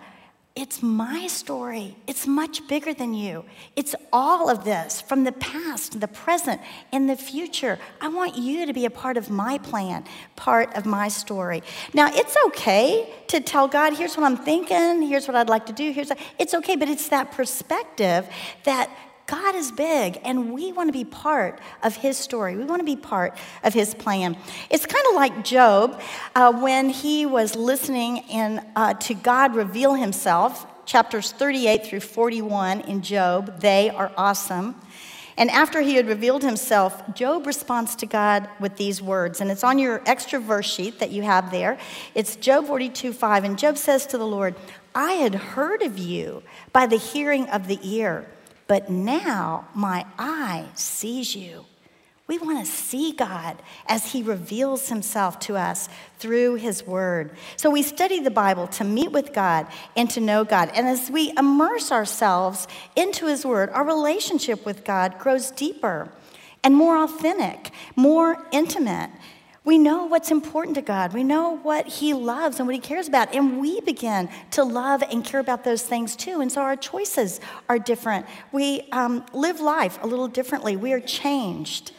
it's 0.56 0.82
my 0.82 1.28
story. 1.28 1.96
It's 2.08 2.26
much 2.26 2.68
bigger 2.68 2.92
than 2.92 3.14
you. 3.14 3.46
It's 3.76 3.94
all 4.12 4.50
of 4.50 4.64
this 4.64 5.02
from 5.02 5.24
the 5.24 5.34
past, 5.34 6.00
the 6.00 6.08
present, 6.08 6.62
and 6.92 7.08
the 7.08 7.16
future. 7.16 7.78
I 8.02 8.08
want 8.08 8.38
you 8.38 8.66
to 8.66 8.74
be 8.74 8.86
a 8.86 8.90
part 8.90 9.18
of 9.18 9.30
my 9.30 9.60
plan, 9.60 10.06
part 10.36 10.76
of 10.76 10.88
my 10.88 11.10
story. 11.10 11.62
Now, 11.94 12.10
it's 12.12 12.36
okay 12.48 13.14
to 13.28 13.40
tell 13.40 13.68
God, 13.68 13.94
here's 13.98 14.18
what 14.18 14.26
I'm 14.26 14.38
thinking, 14.38 15.04
here's 15.04 15.28
what 15.28 15.36
I'd 15.36 15.50
like 15.50 15.68
to 15.68 15.74
do, 15.74 15.92
here's 15.92 16.12
it's 16.40 16.56
okay, 16.56 16.76
but 16.76 16.88
it's 16.90 17.10
that 17.10 17.34
perspective 17.34 18.28
that 18.64 18.90
God 19.28 19.56
is 19.56 19.74
big, 19.74 20.20
and 20.24 20.54
we 20.54 20.72
want 20.72 20.88
to 20.88 20.94
be 20.94 21.04
part 21.04 21.60
of 21.84 21.98
his 21.98 22.18
story. 22.18 22.56
We 22.56 22.64
want 22.64 22.80
to 22.80 22.86
be 22.86 22.96
part 22.96 23.38
of 23.62 23.74
his 23.74 23.94
plan. 23.94 24.38
It's 24.70 24.86
kind 24.86 25.06
of 25.10 25.16
like 25.16 25.44
Job 25.44 26.02
uh, 26.34 26.54
when 26.54 26.90
he 26.90 27.26
was 27.26 27.56
listening 27.56 28.20
in, 28.30 28.66
uh, 28.78 28.94
to 28.94 29.14
God 29.14 29.54
reveal 29.54 29.96
himself 29.96 30.66
chapters 30.86 31.34
38 31.34 31.86
through 31.86 32.00
41 32.00 32.82
in 32.82 33.02
Job. 33.02 33.60
They 33.60 33.90
are 33.90 34.12
awesome. 34.16 34.80
And 35.36 35.52
after 35.52 35.82
he 35.82 35.96
had 35.96 36.08
revealed 36.08 36.42
himself, 36.42 37.14
Job 37.14 37.46
responds 37.46 37.96
to 37.98 38.06
God 38.08 38.50
with 38.60 38.78
these 38.78 39.02
words. 39.02 39.40
And 39.40 39.52
it's 39.52 39.64
on 39.64 39.78
your 39.78 40.02
extra 40.06 40.40
verse 40.40 40.66
sheet 40.66 41.00
that 41.00 41.12
you 41.12 41.22
have 41.24 41.52
there. 41.52 41.78
It's 42.16 42.38
Job 42.38 42.66
42 42.66 43.14
5. 43.14 43.44
And 43.44 43.60
Job 43.60 43.78
says 43.78 44.08
to 44.08 44.18
the 44.18 44.26
Lord, 44.26 44.56
I 44.96 45.14
had 45.14 45.36
heard 45.36 45.84
of 45.84 46.00
you 46.00 46.42
by 46.74 46.88
the 46.88 46.98
hearing 46.98 47.48
of 47.50 47.68
the 47.68 47.78
ear, 47.84 48.26
but 48.68 48.90
now 48.90 49.68
my 49.74 50.06
eye 50.18 50.66
sees 50.76 51.36
you. 51.36 51.66
We 52.28 52.38
want 52.38 52.66
to 52.66 52.70
see 52.70 53.14
God 53.14 53.56
as 53.88 54.12
He 54.12 54.22
reveals 54.22 54.90
Himself 54.90 55.40
to 55.42 55.56
us 55.56 55.88
through 56.20 56.56
His 56.56 56.86
Word. 56.86 57.32
So 57.56 57.70
we 57.70 57.82
study 57.82 58.20
the 58.20 58.30
Bible 58.30 58.68
to 58.68 58.84
meet 58.84 59.14
with 59.14 59.32
God 59.34 59.68
and 59.96 60.10
to 60.10 60.20
know 60.20 60.44
God. 60.44 60.70
And 60.76 60.88
as 60.88 61.10
we 61.10 61.32
immerse 61.38 61.90
ourselves 61.90 62.68
into 62.98 63.28
His 63.28 63.46
Word, 63.46 63.70
our 63.70 63.86
relationship 63.86 64.66
with 64.66 64.84
God 64.84 65.18
grows 65.20 65.52
deeper 65.52 66.10
and 66.64 66.76
more 66.76 67.02
authentic, 67.02 67.72
more 67.96 68.46
intimate. 68.52 69.10
We 69.68 69.78
know 69.78 70.06
what's 70.06 70.32
important 70.32 70.76
to 70.76 70.82
God. 70.82 71.12
We 71.12 71.26
know 71.26 71.58
what 71.58 71.88
He 71.88 72.14
loves 72.14 72.58
and 72.58 72.68
what 72.70 72.74
He 72.74 72.80
cares 72.80 73.10
about. 73.10 73.36
And 73.36 73.60
we 73.60 73.82
begin 73.82 74.30
to 74.52 74.64
love 74.64 75.04
and 75.04 75.26
care 75.26 75.42
about 75.42 75.66
those 75.66 75.84
things 75.84 76.16
too. 76.16 76.40
And 76.40 76.50
so 76.50 76.62
our 76.62 76.78
choices 76.78 77.42
are 77.68 77.78
different. 77.78 78.28
We 78.54 78.88
um, 78.94 79.26
live 79.34 79.60
life 79.60 80.02
a 80.02 80.08
little 80.08 80.30
differently. 80.30 80.78
We 80.78 80.94
are 80.94 81.02
changed. 81.02 81.92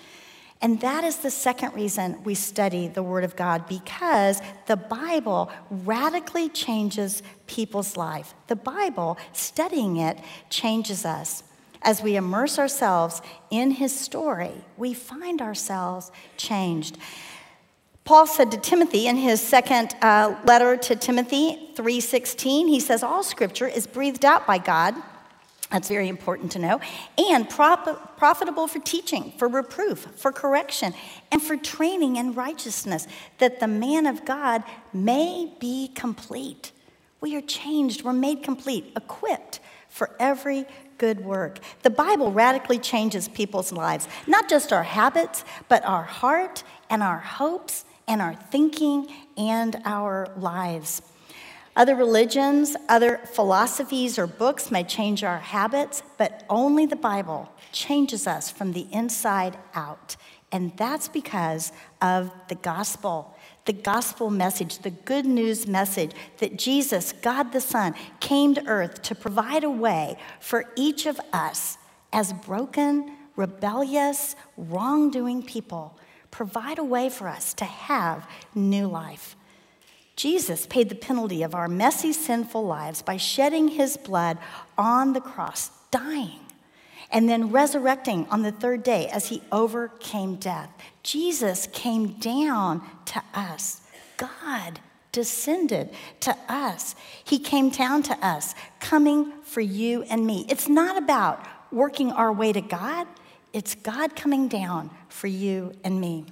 And 0.62 0.80
that 0.80 1.04
is 1.04 1.16
the 1.16 1.30
second 1.30 1.75
reason 1.75 2.25
we 2.25 2.34
study 2.34 2.88
the 2.88 3.02
Word 3.02 3.22
of 3.22 3.37
God 3.37 3.68
because 3.68 4.40
the 4.64 4.76
Bible 4.78 5.52
radically 5.70 6.48
changes 6.48 7.22
people's 7.46 7.98
life. 7.98 8.32
The 8.46 8.56
Bible, 8.56 9.18
studying 9.34 9.98
it, 9.98 10.18
changes 10.48 11.04
us. 11.04 11.42
As 11.82 12.02
we 12.02 12.16
immerse 12.16 12.58
ourselves 12.58 13.20
in 13.50 13.72
His 13.72 13.94
story, 13.94 14.64
we 14.78 14.94
find 14.94 15.42
ourselves 15.42 16.10
changed. 16.38 16.96
Paul 18.09 18.27
said 18.27 18.50
to 18.53 18.57
Timothy 18.57 19.07
in 19.07 19.17
his 19.17 19.38
second 19.38 19.95
uh, 20.00 20.35
letter 20.47 20.79
to 20.79 20.97
Timothy 20.97 21.73
3:16, 21.75 22.67
he 22.67 22.81
says 22.81 23.03
all 23.03 23.23
scripture 23.23 23.69
is 23.69 23.87
breathed 23.87 24.25
out 24.25 24.47
by 24.47 24.57
God 24.57 24.95
that's 25.71 25.88
very 25.88 26.09
important 26.09 26.53
to 26.53 26.59
know. 26.59 26.81
And 27.19 27.50
prop- 27.50 28.17
profitable 28.17 28.67
for 28.67 28.79
teaching, 28.79 29.35
for 29.37 29.47
reproof, 29.47 29.99
for 30.17 30.33
correction, 30.33 30.95
and 31.31 31.43
for 31.43 31.59
training 31.59 32.17
in 32.17 32.33
righteousness, 32.33 33.07
that 33.41 33.61
the 33.61 33.69
man 33.69 34.07
of 34.07 34.25
God 34.25 34.65
may 34.95 35.53
be 35.61 35.88
complete. 35.88 36.73
We 37.21 37.37
are 37.37 37.43
changed, 37.43 38.05
we're 38.05 38.15
made 38.15 38.43
complete, 38.43 38.91
equipped 38.97 39.61
for 39.91 40.17
every 40.19 40.65
good 40.97 41.21
work. 41.21 41.59
The 41.83 41.91
Bible 41.91 42.33
radically 42.33 42.79
changes 42.79 43.29
people's 43.29 43.71
lives, 43.71 44.09
not 44.27 44.49
just 44.49 44.73
our 44.73 44.85
habits, 44.85 45.45
but 45.69 45.85
our 45.85 46.05
heart 46.05 46.65
and 46.88 47.03
our 47.03 47.19
hopes 47.19 47.85
and 48.09 48.21
our 48.21 48.35
thinking 48.35 49.07
and 49.37 49.81
our 49.85 50.33
lives. 50.37 51.03
Other 51.77 51.95
religions, 51.95 52.75
other 52.88 53.19
philosophies, 53.19 54.19
or 54.19 54.27
books 54.27 54.73
may 54.73 54.83
change 54.83 55.23
our 55.23 55.38
habits, 55.38 56.03
but 56.17 56.45
only 56.50 56.87
the 56.87 56.97
Bible 56.97 57.53
changes 57.71 58.27
us 58.27 58.50
from 58.50 58.73
the 58.73 58.88
inside 58.91 59.57
out. 59.75 60.17
And 60.50 60.77
that's 60.77 61.07
because 61.07 61.71
of 62.03 62.33
the 62.49 62.57
gospel, 62.57 63.37
the 63.67 63.73
gospel 63.75 64.31
message, 64.31 64.79
the 64.79 64.91
good 64.91 65.27
news 65.27 65.69
message 65.69 66.12
that 66.38 66.59
Jesus, 66.59 67.12
God 67.12 67.53
the 67.53 67.61
Son, 67.61 67.95
came 68.19 68.55
to 68.55 68.67
earth 68.67 69.03
to 69.03 69.15
provide 69.15 69.62
a 69.62 69.71
way 69.71 70.17
for 70.41 70.73
each 70.75 71.07
of 71.07 71.21
us 71.33 71.79
as 72.12 72.33
broken, 72.33 73.12
rebellious, 73.37 74.35
wrongdoing 74.57 75.43
people, 75.43 75.97
provide 76.30 76.78
a 76.78 76.85
way 76.85 77.08
for 77.08 77.28
us 77.28 77.54
to 77.54 77.64
have 77.64 78.28
new 78.54 78.87
life. 78.87 79.37
Jesus 80.16 80.66
paid 80.66 80.88
the 80.88 80.94
penalty 80.97 81.42
of 81.42 81.54
our 81.54 81.68
messy, 81.68 82.12
sinful 82.12 82.64
lives 82.66 83.02
by 83.02 83.16
shedding 83.16 83.68
his 83.68 83.97
blood 83.97 84.37
on 84.76 85.12
the 85.12 85.20
cross, 85.20 85.70
dying, 85.90 86.40
and 87.11 87.28
then 87.28 87.52
resurrecting 87.52 88.26
on 88.28 88.42
the 88.42 88.50
third 88.50 88.82
day 88.82 89.08
as 89.08 89.28
he 89.28 89.42
overcame 89.52 90.35
death. 90.35 90.70
Jesus 91.02 91.68
came 91.73 92.14
down 92.18 92.82
to 93.06 93.23
us. 93.32 93.80
God 94.16 94.80
descended 95.12 95.90
to 96.20 96.37
us. 96.49 96.94
He 97.25 97.38
came 97.38 97.70
down 97.70 98.02
to 98.04 98.26
us, 98.26 98.54
coming 98.80 99.32
for 99.42 99.61
you 99.61 100.02
and 100.02 100.26
me. 100.26 100.47
It's 100.49 100.68
not 100.68 100.99
about 100.99 101.47
working 101.70 102.11
our 102.12 102.32
way 102.32 102.52
to 102.52 102.61
God, 102.61 103.06
it's 103.52 103.75
God 103.75 104.14
coming 104.14 104.49
down 104.49 104.90
for 105.09 105.26
you 105.26 105.73
and 105.83 106.00
me. 106.00 106.26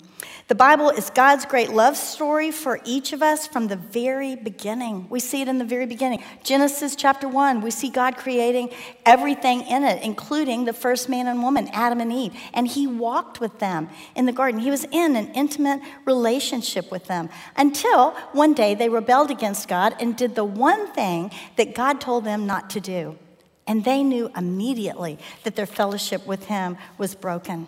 The 0.49 0.55
Bible 0.55 0.91
is 0.91 1.11
God's 1.11 1.45
great 1.45 1.71
love 1.71 1.97
story 1.97 2.51
for 2.51 2.79
each 2.85 3.13
of 3.13 3.23
us 3.23 3.47
from 3.47 3.69
the 3.69 3.77
very 3.77 4.37
beginning. 4.37 5.09
We 5.09 5.19
see 5.21 5.41
it 5.41 5.49
in 5.49 5.59
the 5.59 5.65
very 5.65 5.87
beginning. 5.87 6.23
Genesis 6.45 6.95
chapter 6.95 7.27
1, 7.27 7.63
we 7.63 7.71
see 7.71 7.89
God 7.89 8.17
creating 8.17 8.71
everything 9.05 9.63
in 9.63 9.83
it, 9.83 10.03
including 10.03 10.65
the 10.65 10.73
first 10.73 11.09
man 11.09 11.27
and 11.27 11.43
woman, 11.43 11.69
Adam 11.73 12.01
and 12.01 12.13
Eve. 12.13 12.35
And 12.53 12.69
He 12.69 12.87
walked 12.87 13.41
with 13.41 13.59
them 13.59 13.89
in 14.15 14.27
the 14.27 14.33
garden. 14.33 14.61
He 14.61 14.71
was 14.71 14.85
in 14.85 15.17
an 15.17 15.33
intimate 15.33 15.81
relationship 16.05 16.91
with 16.91 17.07
them 17.07 17.29
until 17.57 18.13
one 18.33 18.53
day 18.53 18.75
they 18.75 18.89
rebelled 18.89 19.31
against 19.31 19.69
God 19.69 19.95
and 19.99 20.17
did 20.17 20.35
the 20.35 20.45
one 20.45 20.87
thing 20.93 21.31
that 21.57 21.75
God 21.75 22.01
told 22.01 22.25
them 22.25 22.47
not 22.47 22.71
to 22.71 22.81
do. 22.81 23.19
And 23.67 23.85
they 23.85 24.03
knew 24.03 24.31
immediately 24.37 25.19
that 25.45 25.57
their 25.57 25.67
fellowship 25.67 26.27
with 26.27 26.47
Him 26.47 26.77
was 26.99 27.15
broken. 27.15 27.67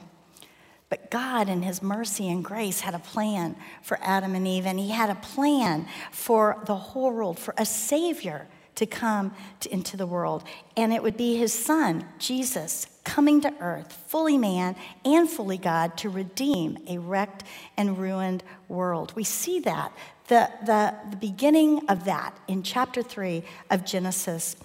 But 0.88 1.10
God, 1.10 1.48
in 1.48 1.62
His 1.62 1.82
mercy 1.82 2.28
and 2.28 2.44
grace, 2.44 2.80
had 2.80 2.94
a 2.94 2.98
plan 2.98 3.56
for 3.82 3.98
Adam 4.02 4.34
and 4.34 4.46
Eve, 4.46 4.66
and 4.66 4.78
He 4.78 4.90
had 4.90 5.10
a 5.10 5.14
plan 5.16 5.86
for 6.12 6.62
the 6.66 6.76
whole 6.76 7.12
world, 7.12 7.38
for 7.38 7.54
a 7.58 7.66
Savior 7.66 8.46
to 8.76 8.86
come 8.86 9.34
to, 9.60 9.72
into 9.72 9.96
the 9.96 10.06
world. 10.06 10.44
And 10.76 10.92
it 10.92 11.02
would 11.02 11.16
be 11.16 11.36
His 11.36 11.52
Son, 11.52 12.04
Jesus, 12.18 12.86
coming 13.04 13.40
to 13.40 13.52
earth, 13.60 13.92
fully 14.06 14.38
man 14.38 14.76
and 15.04 15.28
fully 15.28 15.58
God, 15.58 15.96
to 15.98 16.08
redeem 16.08 16.78
a 16.86 16.98
wrecked 16.98 17.42
and 17.76 17.98
ruined 17.98 18.42
world. 18.68 19.12
We 19.16 19.24
see 19.24 19.60
that, 19.60 19.92
the, 20.28 20.48
the, 20.64 20.94
the 21.10 21.16
beginning 21.16 21.88
of 21.88 22.04
that 22.04 22.38
in 22.46 22.62
chapter 22.62 23.02
3 23.02 23.42
of 23.70 23.84
Genesis. 23.84 24.56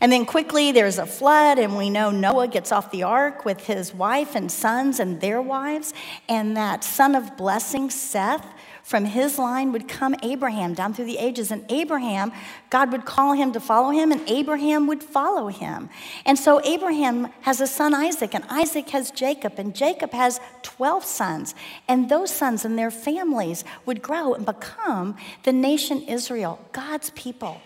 And 0.00 0.12
then 0.12 0.26
quickly 0.26 0.70
there's 0.70 0.98
a 0.98 1.06
flood, 1.06 1.58
and 1.58 1.76
we 1.76 1.90
know 1.90 2.10
Noah 2.10 2.48
gets 2.48 2.70
off 2.70 2.90
the 2.90 3.02
ark 3.02 3.44
with 3.44 3.66
his 3.66 3.92
wife 3.92 4.34
and 4.36 4.50
sons 4.50 5.00
and 5.00 5.20
their 5.20 5.42
wives. 5.42 5.92
And 6.28 6.56
that 6.56 6.84
son 6.84 7.14
of 7.14 7.36
blessing, 7.36 7.90
Seth, 7.90 8.46
from 8.84 9.04
his 9.04 9.38
line 9.38 9.72
would 9.72 9.86
come 9.86 10.14
Abraham 10.22 10.72
down 10.72 10.94
through 10.94 11.04
the 11.04 11.18
ages. 11.18 11.50
And 11.50 11.64
Abraham, 11.70 12.32
God 12.70 12.90
would 12.92 13.04
call 13.04 13.34
him 13.34 13.52
to 13.52 13.60
follow 13.60 13.90
him, 13.90 14.12
and 14.12 14.26
Abraham 14.28 14.86
would 14.86 15.02
follow 15.02 15.48
him. 15.48 15.90
And 16.24 16.38
so 16.38 16.62
Abraham 16.64 17.28
has 17.42 17.60
a 17.60 17.66
son, 17.66 17.92
Isaac, 17.92 18.34
and 18.34 18.44
Isaac 18.48 18.88
has 18.90 19.10
Jacob, 19.10 19.58
and 19.58 19.74
Jacob 19.74 20.12
has 20.12 20.40
12 20.62 21.04
sons. 21.04 21.54
And 21.86 22.08
those 22.08 22.30
sons 22.30 22.64
and 22.64 22.78
their 22.78 22.90
families 22.90 23.62
would 23.84 24.00
grow 24.00 24.32
and 24.32 24.46
become 24.46 25.16
the 25.42 25.52
nation 25.52 26.02
Israel, 26.02 26.64
God's 26.72 27.10
people. 27.10 27.60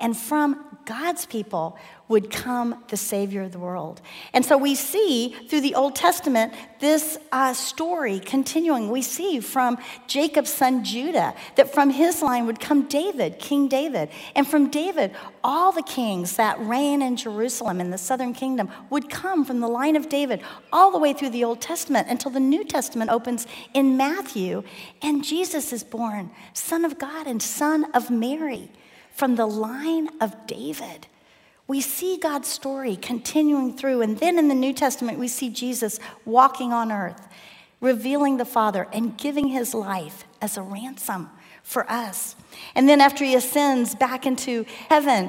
And 0.00 0.16
from 0.16 0.64
God's 0.86 1.26
people 1.26 1.78
would 2.08 2.30
come 2.30 2.82
the 2.88 2.96
Savior 2.96 3.42
of 3.42 3.52
the 3.52 3.58
world. 3.60 4.00
And 4.32 4.44
so 4.44 4.58
we 4.58 4.74
see 4.74 5.36
through 5.48 5.60
the 5.60 5.76
Old 5.76 5.94
Testament 5.94 6.52
this 6.80 7.18
uh, 7.30 7.52
story 7.52 8.18
continuing. 8.18 8.90
We 8.90 9.02
see 9.02 9.38
from 9.38 9.78
Jacob's 10.08 10.50
son 10.50 10.82
Judah 10.82 11.34
that 11.54 11.72
from 11.72 11.90
his 11.90 12.22
line 12.22 12.46
would 12.46 12.58
come 12.58 12.88
David, 12.88 13.38
King 13.38 13.68
David. 13.68 14.08
And 14.34 14.48
from 14.48 14.70
David, 14.70 15.14
all 15.44 15.70
the 15.70 15.84
kings 15.84 16.34
that 16.34 16.58
reign 16.58 17.02
in 17.02 17.16
Jerusalem 17.16 17.80
in 17.80 17.90
the 17.90 17.98
southern 17.98 18.32
kingdom 18.32 18.68
would 18.88 19.08
come 19.08 19.44
from 19.44 19.60
the 19.60 19.68
line 19.68 19.94
of 19.94 20.08
David 20.08 20.42
all 20.72 20.90
the 20.90 20.98
way 20.98 21.12
through 21.12 21.30
the 21.30 21.44
Old 21.44 21.60
Testament 21.60 22.08
until 22.08 22.32
the 22.32 22.40
New 22.40 22.64
Testament 22.64 23.10
opens 23.10 23.46
in 23.74 23.96
Matthew. 23.96 24.64
And 25.02 25.22
Jesus 25.22 25.72
is 25.72 25.84
born, 25.84 26.32
Son 26.54 26.84
of 26.84 26.98
God 26.98 27.28
and 27.28 27.40
Son 27.40 27.84
of 27.92 28.10
Mary 28.10 28.72
from 29.20 29.36
the 29.36 29.44
line 29.44 30.08
of 30.22 30.46
David. 30.46 31.06
We 31.66 31.82
see 31.82 32.16
God's 32.16 32.48
story 32.48 32.96
continuing 32.96 33.76
through. 33.76 34.00
And 34.00 34.16
then 34.16 34.38
in 34.38 34.48
the 34.48 34.54
New 34.54 34.72
Testament, 34.72 35.18
we 35.18 35.28
see 35.28 35.50
Jesus 35.50 36.00
walking 36.24 36.72
on 36.72 36.90
earth, 36.90 37.28
revealing 37.82 38.38
the 38.38 38.46
Father 38.46 38.88
and 38.94 39.18
giving 39.18 39.48
his 39.48 39.74
life 39.74 40.24
as 40.40 40.56
a 40.56 40.62
ransom 40.62 41.28
for 41.62 41.84
us. 41.92 42.34
And 42.74 42.88
then 42.88 43.02
after 43.02 43.22
he 43.22 43.34
ascends 43.34 43.94
back 43.94 44.24
into 44.24 44.64
heaven, 44.88 45.28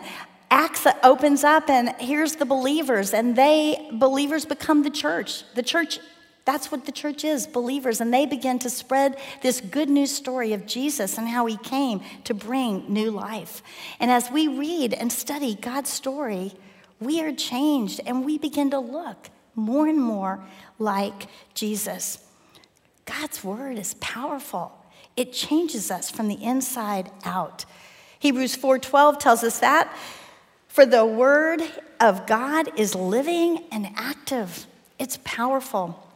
Acts 0.49 0.87
opens 1.03 1.43
up, 1.43 1.69
and 1.69 1.93
here's 1.99 2.37
the 2.37 2.45
believers, 2.45 3.13
and 3.13 3.35
they, 3.35 3.89
believers, 3.91 4.45
become 4.45 4.83
the 4.83 4.89
church. 4.89 5.43
The 5.55 5.63
church 5.63 5.99
That's 6.43 6.71
what 6.71 6.85
the 6.85 6.91
church 6.91 7.23
is, 7.23 7.45
believers. 7.45 8.01
And 8.01 8.13
they 8.13 8.25
begin 8.25 8.59
to 8.59 8.69
spread 8.69 9.19
this 9.41 9.61
good 9.61 9.89
news 9.89 10.11
story 10.11 10.53
of 10.53 10.65
Jesus 10.65 11.17
and 11.17 11.27
how 11.27 11.45
he 11.45 11.57
came 11.57 12.01
to 12.23 12.33
bring 12.33 12.91
new 12.91 13.11
life. 13.11 13.61
And 13.99 14.09
as 14.09 14.31
we 14.31 14.47
read 14.47 14.93
and 14.93 15.11
study 15.11 15.55
God's 15.55 15.91
story, 15.91 16.53
we 16.99 17.21
are 17.21 17.31
changed 17.31 18.01
and 18.05 18.25
we 18.25 18.37
begin 18.37 18.71
to 18.71 18.79
look 18.79 19.29
more 19.55 19.87
and 19.87 19.99
more 19.99 20.43
like 20.79 21.27
Jesus. 21.53 22.19
God's 23.05 23.43
word 23.43 23.77
is 23.77 23.95
powerful. 23.95 24.71
It 25.15 25.33
changes 25.33 25.91
us 25.91 26.09
from 26.09 26.27
the 26.27 26.41
inside 26.43 27.11
out. 27.23 27.65
Hebrews 28.19 28.55
4:12 28.55 29.17
tells 29.17 29.43
us 29.43 29.59
that 29.59 29.93
for 30.67 30.85
the 30.85 31.05
word 31.05 31.61
of 31.99 32.25
God 32.25 32.71
is 32.79 32.95
living 32.95 33.65
and 33.71 33.89
active. 33.95 34.67
It's 34.97 35.19
powerful. 35.23 36.10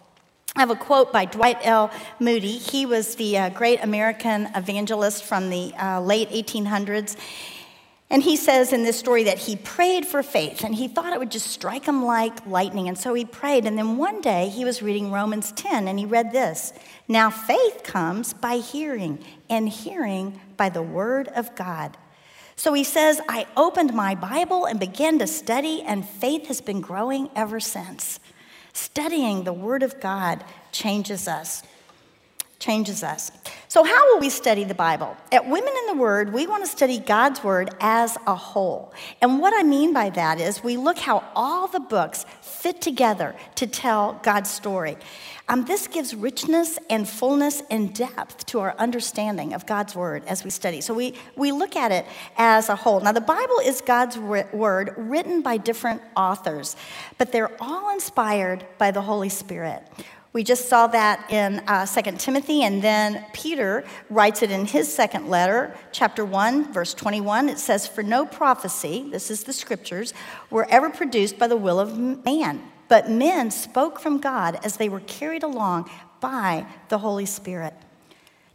I 0.58 0.62
have 0.62 0.70
a 0.70 0.76
quote 0.76 1.12
by 1.12 1.26
Dwight 1.26 1.58
L. 1.64 1.92
Moody. 2.18 2.58
He 2.58 2.86
was 2.86 3.16
the 3.16 3.38
uh, 3.38 3.50
great 3.50 3.84
American 3.84 4.48
evangelist 4.56 5.26
from 5.26 5.50
the 5.50 5.74
uh, 5.78 6.00
late 6.00 6.30
1800s. 6.30 7.18
And 8.10 8.24
he 8.24 8.38
says 8.38 8.72
in 8.72 8.84
this 8.84 8.98
story 8.98 9.26
that 9.26 9.38
he 9.38 9.58
prayed 9.58 10.06
for 10.06 10.24
faith 10.24 10.64
and 10.64 10.74
he 10.74 10.88
thought 10.88 11.12
it 11.12 11.20
would 11.20 11.32
just 11.32 11.48
strike 11.48 11.86
him 11.86 12.06
like 12.06 12.46
lightning. 12.48 12.88
And 12.88 12.98
so 12.98 13.14
he 13.14 13.26
prayed. 13.26 13.66
And 13.66 13.78
then 13.78 13.98
one 13.98 14.22
day 14.22 14.48
he 14.48 14.64
was 14.64 14.82
reading 14.82 15.12
Romans 15.12 15.52
10 15.52 15.90
and 15.90 16.00
he 16.00 16.06
read 16.06 16.32
this 16.32 16.72
Now 17.10 17.30
faith 17.30 17.82
comes 17.84 18.34
by 18.34 18.58
hearing, 18.58 19.26
and 19.50 19.68
hearing 19.68 20.40
by 20.56 20.70
the 20.70 20.84
word 20.84 21.28
of 21.36 21.54
God. 21.56 21.98
So 22.56 22.72
he 22.72 22.86
says, 22.86 23.20
I 23.28 23.46
opened 23.58 23.94
my 23.94 24.16
Bible 24.16 24.64
and 24.64 24.80
began 24.80 25.20
to 25.20 25.28
study, 25.28 25.82
and 25.82 26.08
faith 26.08 26.48
has 26.48 26.62
been 26.62 26.80
growing 26.80 27.30
ever 27.36 27.60
since. 27.60 28.22
Studying 28.76 29.46
the 29.46 29.54
Word 29.54 29.84
of 29.84 30.02
God 30.02 30.44
changes 30.74 31.30
us. 31.30 31.64
Changes 32.66 33.04
us. 33.04 33.32
So, 33.68 33.84
how 33.84 34.12
will 34.12 34.20
we 34.20 34.32
study 34.32 34.64
the 34.64 34.74
Bible? 34.74 35.16
At 35.32 35.48
Women 35.48 35.72
in 35.82 35.86
the 35.86 36.02
Word, 36.02 36.34
we 36.34 36.48
want 36.48 36.66
to 36.66 36.68
study 36.68 36.98
God's 36.98 37.44
Word 37.44 37.70
as 37.80 38.18
a 38.26 38.34
whole. 38.34 38.92
And 39.22 39.40
what 39.40 39.54
I 39.56 39.62
mean 39.62 39.94
by 39.94 40.10
that 40.10 40.42
is 40.42 40.64
we 40.64 40.76
look 40.76 40.98
how 40.98 41.24
all 41.36 41.68
the 41.68 41.80
books 41.80 42.26
fit 42.42 42.82
together 42.82 43.36
to 43.54 43.68
tell 43.68 44.20
God's 44.24 44.50
story. 44.50 44.98
Um, 45.48 45.66
this 45.66 45.86
gives 45.86 46.16
richness 46.16 46.80
and 46.90 47.08
fullness 47.08 47.62
and 47.70 47.94
depth 47.94 48.48
to 48.48 48.62
our 48.62 48.76
understanding 48.80 49.54
of 49.54 49.68
God's 49.68 49.96
word 49.96 50.24
as 50.26 50.44
we 50.44 50.50
study. 50.50 50.82
So 50.82 50.96
we, 50.96 51.14
we 51.36 51.52
look 51.52 51.76
at 51.76 51.92
it 51.92 52.08
as 52.36 52.70
a 52.70 52.76
whole. 52.76 53.00
Now, 53.00 53.12
the 53.12 53.22
Bible 53.22 53.60
is 53.64 53.80
God's 53.82 54.18
word 54.18 54.96
written 54.98 55.44
by 55.44 55.58
different 55.58 56.02
authors, 56.18 56.76
but 57.20 57.32
they're 57.32 57.52
all 57.62 57.94
inspired 57.94 58.66
by 58.80 58.90
the 58.90 59.04
Holy 59.04 59.30
Spirit. 59.30 59.84
We 60.36 60.44
just 60.44 60.68
saw 60.68 60.88
that 60.88 61.32
in 61.32 61.60
uh, 61.66 61.86
2 61.86 62.18
Timothy, 62.18 62.64
and 62.64 62.82
then 62.82 63.26
Peter 63.32 63.86
writes 64.10 64.44
it 64.44 64.52
in 64.52 64.66
his 64.66 64.94
second 64.94 65.30
letter, 65.30 65.74
chapter 65.94 66.26
1, 66.26 66.74
verse 66.74 66.94
21. 66.94 67.48
It 67.48 67.58
says, 67.58 67.88
For 67.88 68.04
no 68.04 68.26
prophecy, 68.26 69.08
this 69.10 69.32
is 69.32 69.46
the 69.46 69.54
scriptures, 69.54 70.14
were 70.50 70.68
ever 70.70 70.90
produced 70.90 71.40
by 71.40 71.48
the 71.48 71.56
will 71.56 71.80
of 71.80 71.98
man 71.98 72.62
but 72.88 73.10
men 73.10 73.52
spoke 73.52 74.00
from 74.00 74.20
God 74.20 74.60
as 74.64 74.78
they 74.78 74.90
were 74.90 75.00
carried 75.02 75.44
along 75.44 75.90
by 76.20 76.66
the 76.90 76.98
Holy 76.98 77.26
Spirit. 77.26 77.74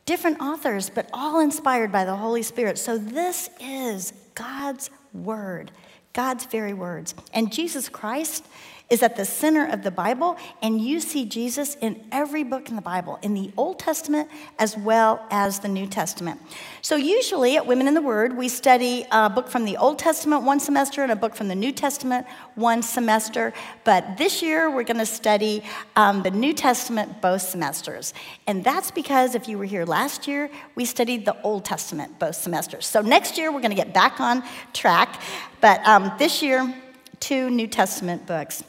Different 0.06 0.40
authors, 0.40 0.90
but 0.90 1.08
all 1.12 1.40
inspired 1.40 1.92
by 1.92 2.04
the 2.04 2.16
Holy 2.16 2.42
Spirit. 2.42 2.78
So 2.78 2.98
this 2.98 3.50
is 3.60 4.12
God's 4.34 4.90
word, 5.12 5.70
God's 6.12 6.44
very 6.44 6.74
words. 6.74 7.14
And 7.32 7.52
Jesus 7.52 7.88
Christ 7.88 8.44
is 8.90 9.04
at 9.04 9.16
the 9.16 9.24
center 9.24 9.66
of 9.66 9.84
the 9.84 9.90
Bible, 9.90 10.36
and 10.60 10.80
you 10.80 10.98
see 10.98 11.24
Jesus 11.24 11.76
in 11.80 12.04
every 12.10 12.42
book 12.42 12.68
in 12.68 12.76
the 12.76 12.82
Bible, 12.82 13.18
in 13.22 13.34
the 13.34 13.52
Old 13.56 13.78
Testament 13.78 14.28
as 14.58 14.76
well 14.76 15.24
as 15.30 15.60
the 15.60 15.68
New 15.68 15.86
Testament. 15.86 16.40
So, 16.82 16.96
usually 16.96 17.56
at 17.56 17.66
Women 17.66 17.86
in 17.86 17.94
the 17.94 18.02
Word, 18.02 18.36
we 18.36 18.48
study 18.48 19.06
a 19.12 19.30
book 19.30 19.48
from 19.48 19.64
the 19.64 19.76
Old 19.76 19.98
Testament 19.98 20.42
one 20.42 20.58
semester 20.58 21.02
and 21.02 21.12
a 21.12 21.16
book 21.16 21.36
from 21.36 21.46
the 21.46 21.54
New 21.54 21.70
Testament 21.70 22.26
one 22.56 22.82
semester. 22.82 23.52
But 23.84 24.16
this 24.18 24.42
year, 24.42 24.68
we're 24.68 24.82
going 24.82 24.98
to 24.98 25.06
study 25.06 25.62
um, 25.94 26.22
the 26.22 26.32
New 26.32 26.52
Testament 26.52 27.22
both 27.22 27.42
semesters. 27.42 28.12
And 28.48 28.64
that's 28.64 28.90
because 28.90 29.36
if 29.36 29.48
you 29.48 29.56
were 29.56 29.64
here 29.64 29.84
last 29.84 30.26
year, 30.26 30.50
we 30.74 30.84
studied 30.84 31.24
the 31.24 31.40
Old 31.42 31.64
Testament 31.64 32.18
both 32.18 32.34
semesters. 32.34 32.86
So, 32.86 33.02
next 33.02 33.38
year, 33.38 33.52
we're 33.52 33.60
going 33.60 33.70
to 33.70 33.76
get 33.76 33.94
back 33.94 34.20
on 34.20 34.42
track. 34.72 35.20
But 35.60 35.86
um, 35.86 36.10
this 36.18 36.42
year, 36.42 36.74
two 37.20 37.50
New 37.50 37.68
Testament 37.68 38.26
books. 38.26 38.64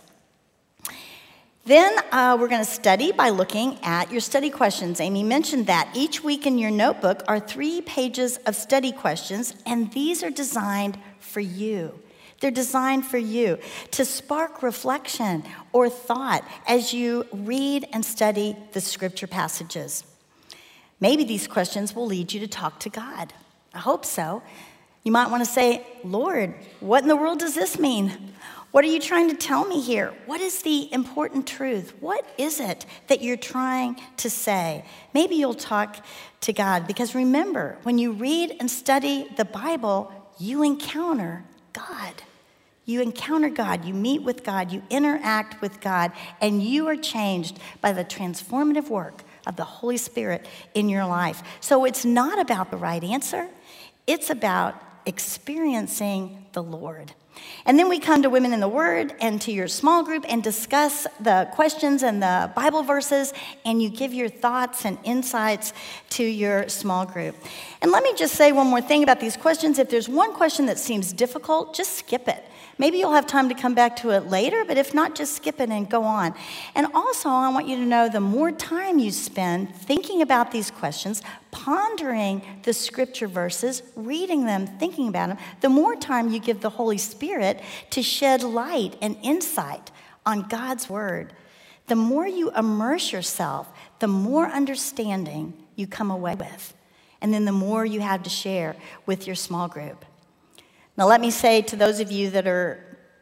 Then 1.64 1.96
uh, 2.12 2.38
we're 2.40 2.48
going 2.48 2.66
to 2.66 2.72
study 2.72 3.12
by 3.12 3.30
looking 3.30 3.78
at 3.84 4.12
your 4.12 4.20
study 4.20 4.50
questions. 4.50 5.00
Amy 5.00 5.22
mentioned 5.22 5.68
that. 5.68 5.92
Each 5.94 6.24
week 6.24 6.48
in 6.48 6.58
your 6.58 6.72
notebook 6.72 7.22
are 7.28 7.40
three 7.40 7.82
pages 7.82 8.38
of 8.48 8.56
study 8.56 8.92
questions, 8.92 9.54
and 9.68 9.92
these 9.92 10.24
are 10.24 10.32
designed 10.32 10.98
for 11.20 11.40
you. 11.40 12.00
They're 12.40 12.50
designed 12.50 13.06
for 13.06 13.20
you 13.20 13.60
to 13.92 14.04
spark 14.04 14.64
reflection 14.64 15.44
or 15.72 15.88
thought 15.88 16.44
as 16.68 16.94
you 16.94 17.28
read 17.32 17.88
and 17.94 18.04
study 18.04 18.56
the 18.72 18.82
scripture 18.82 19.28
passages. 19.28 20.04
Maybe 21.00 21.24
these 21.24 21.48
questions 21.48 21.96
will 21.96 22.08
lead 22.08 22.34
you 22.34 22.40
to 22.40 22.48
talk 22.48 22.80
to 22.80 22.90
God. 22.90 23.34
I 23.76 23.78
hope 23.78 24.06
so. 24.06 24.42
You 25.04 25.12
might 25.12 25.30
want 25.30 25.46
to 25.46 25.50
say, 25.50 25.86
Lord, 26.04 26.56
what 26.80 27.04
in 27.04 27.08
the 27.08 27.16
world 27.16 27.40
does 27.40 27.54
this 27.54 27.78
mean? 27.78 28.34
What 28.72 28.86
are 28.86 28.88
you 28.88 29.02
trying 29.02 29.30
to 29.30 29.36
tell 29.36 29.66
me 29.66 29.82
here? 29.82 30.14
What 30.26 30.40
is 30.40 30.62
the 30.62 30.92
important 30.94 31.46
truth? 31.46 31.94
What 32.00 32.26
is 32.38 32.62
it 32.62 32.86
that 33.08 33.22
you're 33.22 33.36
trying 33.36 34.00
to 34.18 34.30
say? 34.30 34.86
Maybe 35.14 35.36
you'll 35.36 35.54
talk 35.54 35.98
to 36.42 36.54
God 36.54 36.88
because 36.88 37.14
remember, 37.14 37.78
when 37.84 37.98
you 37.98 38.14
read 38.14 38.56
and 38.62 38.72
study 38.72 39.28
the 39.36 39.44
Bible, 39.44 40.10
you 40.40 40.64
encounter 40.64 41.44
God. 41.74 42.14
You 42.86 43.02
encounter 43.02 43.50
God, 43.50 43.86
you 43.86 43.94
meet 43.94 44.24
with 44.24 44.44
God, 44.44 44.72
you 44.72 44.82
interact 44.90 45.62
with 45.62 45.82
God, 45.82 46.14
and 46.40 46.64
you 46.64 46.88
are 46.88 46.96
changed 46.96 47.60
by 47.80 47.92
the 47.92 48.04
transformative 48.04 48.90
work 48.90 49.22
of 49.46 49.56
the 49.56 49.64
Holy 49.64 49.98
Spirit 49.98 50.48
in 50.74 50.90
your 50.90 51.06
life. 51.06 51.44
So 51.60 51.86
it's 51.86 52.06
not 52.06 52.40
about 52.40 52.72
the 52.72 52.78
right 52.78 53.04
answer, 53.04 53.50
it's 54.08 54.30
about 54.30 54.82
experiencing 55.06 56.46
the 56.54 56.64
Lord. 56.64 57.14
And 57.66 57.78
then 57.78 57.90
we 57.90 58.00
come 58.00 58.24
to 58.24 58.30
Women 58.30 58.54
in 58.54 58.60
the 58.60 58.68
Word 58.68 59.14
and 59.22 59.42
to 59.42 59.52
your 59.52 59.68
small 59.68 60.04
group 60.04 60.26
and 60.28 60.44
discuss 60.44 61.06
the 61.20 61.50
questions 61.54 62.04
and 62.04 62.22
the 62.22 62.52
Bible 62.56 62.84
verses, 62.84 63.34
and 63.66 63.82
you 63.82 63.90
give 63.90 64.14
your 64.14 64.30
thoughts 64.30 64.86
and 64.86 64.98
insights 65.04 65.74
to 66.12 66.24
your 66.24 66.68
small 66.70 67.06
group. 67.06 67.36
And 67.82 67.92
let 67.92 68.04
me 68.04 68.14
just 68.16 68.36
say 68.36 68.52
one 68.52 68.68
more 68.68 68.82
thing 68.82 69.04
about 69.04 69.20
these 69.20 69.38
questions. 69.38 69.80
If 69.80 69.90
there's 69.90 70.10
one 70.10 70.34
question 70.34 70.66
that 70.66 70.80
seems 70.80 71.14
difficult, 71.14 71.74
just 71.74 71.94
skip 71.94 72.28
it. 72.28 72.44
Maybe 72.82 72.98
you'll 72.98 73.14
have 73.14 73.28
time 73.28 73.48
to 73.50 73.54
come 73.54 73.76
back 73.76 73.98
to 73.98 74.10
it 74.10 74.26
later, 74.26 74.66
but 74.66 74.76
if 74.76 74.92
not, 74.92 75.14
just 75.14 75.36
skip 75.36 75.60
it 75.60 75.70
and 75.70 75.88
go 75.88 76.04
on. 76.04 76.34
And 76.74 76.88
also, 76.96 77.30
I 77.30 77.48
want 77.50 77.68
you 77.68 77.76
to 77.76 77.86
know 77.86 78.10
the 78.10 78.20
more 78.20 78.52
time 78.52 78.98
you 78.98 79.12
spend 79.12 79.76
thinking 79.76 80.24
about 80.24 80.50
these 80.50 80.72
questions, 80.72 81.22
pondering 81.52 82.42
the 82.64 82.74
scripture 82.74 83.28
verses, 83.28 83.84
reading 83.96 84.48
them, 84.48 84.66
thinking 84.66 85.10
about 85.10 85.28
them, 85.28 85.38
the 85.60 85.70
more 85.70 85.96
time 85.96 86.32
you 86.32 86.40
give 86.40 86.62
the 86.62 86.72
Holy 86.72 86.98
Spirit 86.98 87.62
to 87.92 88.02
shed 88.02 88.42
light 88.42 88.96
and 89.00 89.16
insight 89.22 89.92
on 90.26 90.48
God's 90.48 90.90
word. 90.90 91.34
The 91.86 91.96
more 91.96 92.28
you 92.28 92.50
immerse 92.50 93.12
yourself, 93.12 93.70
the 94.00 94.08
more 94.08 94.48
understanding 94.48 95.54
you 95.76 95.86
come 95.86 96.10
away 96.10 96.34
with. 96.34 96.74
And 97.22 97.32
then 97.32 97.46
the 97.46 97.52
more 97.52 97.86
you 97.86 98.00
have 98.00 98.24
to 98.24 98.32
share 98.32 98.76
with 99.06 99.28
your 99.28 99.36
small 99.36 99.68
group. 99.68 100.04
Now, 101.02 101.08
let 101.08 101.20
me 101.20 101.32
say 101.32 101.64
to 101.64 101.76
those 101.76 102.00
of 102.00 102.12
you 102.12 102.30
that 102.30 102.46
are 102.46 102.80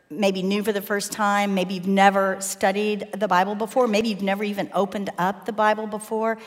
maybe 0.09 0.43
new 0.43 0.63
for 0.63 0.73
the 0.73 0.81
first 0.81 1.13
time, 1.13 1.53
maybe 1.53 1.75
you've 1.75 1.87
never 1.87 2.35
studied 2.41 3.09
the 3.13 3.29
Bible 3.29 3.55
before, 3.55 3.87
maybe 3.87 4.09
you've 4.09 4.21
never 4.21 4.43
even 4.43 4.69
opened 4.73 5.11
up 5.17 5.45
the 5.45 5.53
Bible 5.53 5.87
before, 5.87 6.37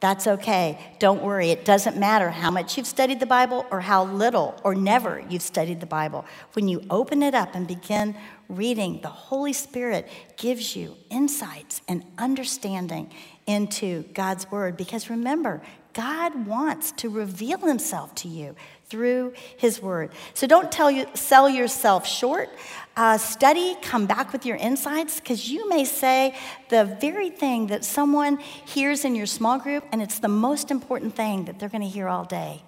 that's 0.00 0.26
okay. 0.26 0.78
Don't 0.98 1.22
worry. 1.22 1.50
It 1.50 1.66
doesn't 1.66 1.98
matter 1.98 2.30
how 2.30 2.50
much 2.50 2.78
you've 2.78 2.86
studied 2.86 3.20
the 3.20 3.26
Bible 3.26 3.66
or 3.70 3.82
how 3.82 4.04
little 4.04 4.58
or 4.64 4.74
never 4.74 5.22
you've 5.28 5.42
studied 5.42 5.80
the 5.80 5.86
Bible. 5.86 6.24
When 6.54 6.66
you 6.66 6.82
open 6.88 7.22
it 7.22 7.34
up 7.34 7.54
and 7.54 7.66
begin 7.66 8.16
reading, 8.48 9.00
the 9.02 9.08
Holy 9.08 9.52
Spirit 9.52 10.08
gives 10.38 10.74
you 10.74 10.96
insights 11.10 11.82
and 11.88 12.02
understanding 12.16 13.12
into 13.46 14.04
God's 14.14 14.50
Word. 14.50 14.78
Because 14.78 15.10
remember, 15.10 15.60
God 15.92 16.46
wants 16.46 16.92
to 16.92 17.10
reveal 17.10 17.58
Himself 17.58 18.14
to 18.16 18.28
you 18.28 18.56
through 18.90 19.32
His 19.56 19.80
Word. 19.80 20.10
So 20.34 20.46
don't 20.46 20.70
tell 20.70 20.90
you, 20.90 21.06
sell 21.14 21.48
yourself 21.48 22.06
short. 22.06 22.50
Uh, 22.96 23.16
study, 23.16 23.76
come 23.80 24.04
back 24.06 24.32
with 24.32 24.44
your 24.44 24.56
insights, 24.56 25.20
because 25.20 25.48
you 25.48 25.68
may 25.68 25.84
say 25.84 26.36
the 26.68 26.84
very 27.00 27.30
thing 27.30 27.68
that 27.68 27.84
someone 27.84 28.38
hears 28.38 29.04
in 29.04 29.14
your 29.14 29.26
small 29.26 29.58
group, 29.58 29.84
and 29.92 30.02
it's 30.02 30.18
the 30.18 30.28
most 30.28 30.70
important 30.70 31.14
thing 31.14 31.44
that 31.44 31.58
they're 31.58 31.68
going 31.68 31.82
to 31.82 31.88
hear 31.88 32.08
all 32.08 32.24
day. 32.24 32.62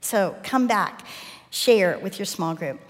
So 0.00 0.34
come 0.42 0.66
back, 0.66 1.06
share 1.50 1.92
it 1.92 2.02
with 2.02 2.18
your 2.18 2.26
small 2.26 2.54
group. 2.54 2.80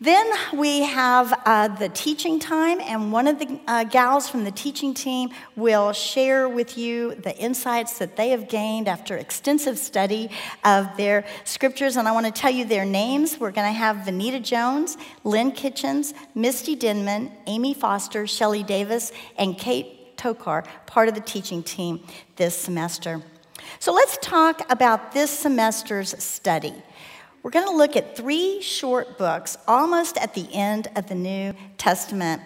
Then 0.00 0.26
we 0.52 0.80
have 0.80 1.32
uh, 1.46 1.68
the 1.68 1.88
teaching 1.88 2.40
time, 2.40 2.80
and 2.80 3.12
one 3.12 3.28
of 3.28 3.38
the 3.38 3.60
uh, 3.68 3.84
gals 3.84 4.28
from 4.28 4.42
the 4.42 4.50
teaching 4.50 4.92
team 4.92 5.30
will 5.54 5.92
share 5.92 6.48
with 6.48 6.76
you 6.76 7.14
the 7.14 7.34
insights 7.38 7.98
that 7.98 8.16
they 8.16 8.30
have 8.30 8.48
gained 8.48 8.88
after 8.88 9.16
extensive 9.16 9.78
study 9.78 10.30
of 10.64 10.88
their 10.96 11.24
scriptures. 11.44 11.96
And 11.96 12.08
I 12.08 12.12
want 12.12 12.26
to 12.26 12.32
tell 12.32 12.50
you 12.50 12.64
their 12.64 12.84
names. 12.84 13.38
We're 13.38 13.52
going 13.52 13.72
to 13.72 13.78
have 13.78 13.98
Vanita 13.98 14.42
Jones, 14.42 14.98
Lynn 15.22 15.52
Kitchens, 15.52 16.12
Misty 16.34 16.74
Denman, 16.74 17.30
Amy 17.46 17.72
Foster, 17.72 18.26
Shelley 18.26 18.64
Davis, 18.64 19.12
and 19.38 19.56
Kate 19.56 20.16
Tokar, 20.16 20.66
part 20.86 21.08
of 21.08 21.14
the 21.14 21.20
teaching 21.20 21.62
team 21.62 22.04
this 22.34 22.56
semester. 22.56 23.22
So 23.78 23.92
let's 23.92 24.18
talk 24.18 24.60
about 24.70 25.12
this 25.12 25.30
semester's 25.30 26.22
study. 26.22 26.74
We're 27.44 27.50
going 27.50 27.66
to 27.66 27.76
look 27.76 27.94
at 27.94 28.16
three 28.16 28.62
short 28.62 29.18
books 29.18 29.58
almost 29.68 30.16
at 30.16 30.32
the 30.32 30.48
end 30.54 30.88
of 30.96 31.08
the 31.08 31.14
New 31.14 31.52
Testament. 31.76 32.40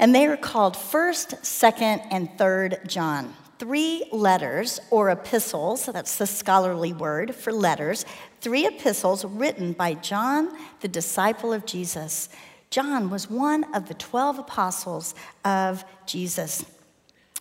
And 0.00 0.12
they 0.12 0.26
are 0.26 0.36
called 0.36 0.74
1st, 0.74 1.42
2nd, 1.42 2.04
and 2.10 2.28
3rd 2.30 2.88
John. 2.88 3.32
Three 3.60 4.04
letters 4.10 4.80
or 4.90 5.10
epistles, 5.10 5.86
that's 5.86 6.16
the 6.16 6.26
scholarly 6.26 6.92
word 6.94 7.32
for 7.32 7.52
letters, 7.52 8.04
three 8.40 8.66
epistles 8.66 9.24
written 9.24 9.72
by 9.72 9.94
John, 9.94 10.50
the 10.80 10.88
disciple 10.88 11.52
of 11.52 11.64
Jesus. 11.64 12.28
John 12.70 13.08
was 13.08 13.30
one 13.30 13.72
of 13.72 13.86
the 13.86 13.94
12 13.94 14.40
apostles 14.40 15.14
of 15.44 15.84
Jesus. 16.06 16.64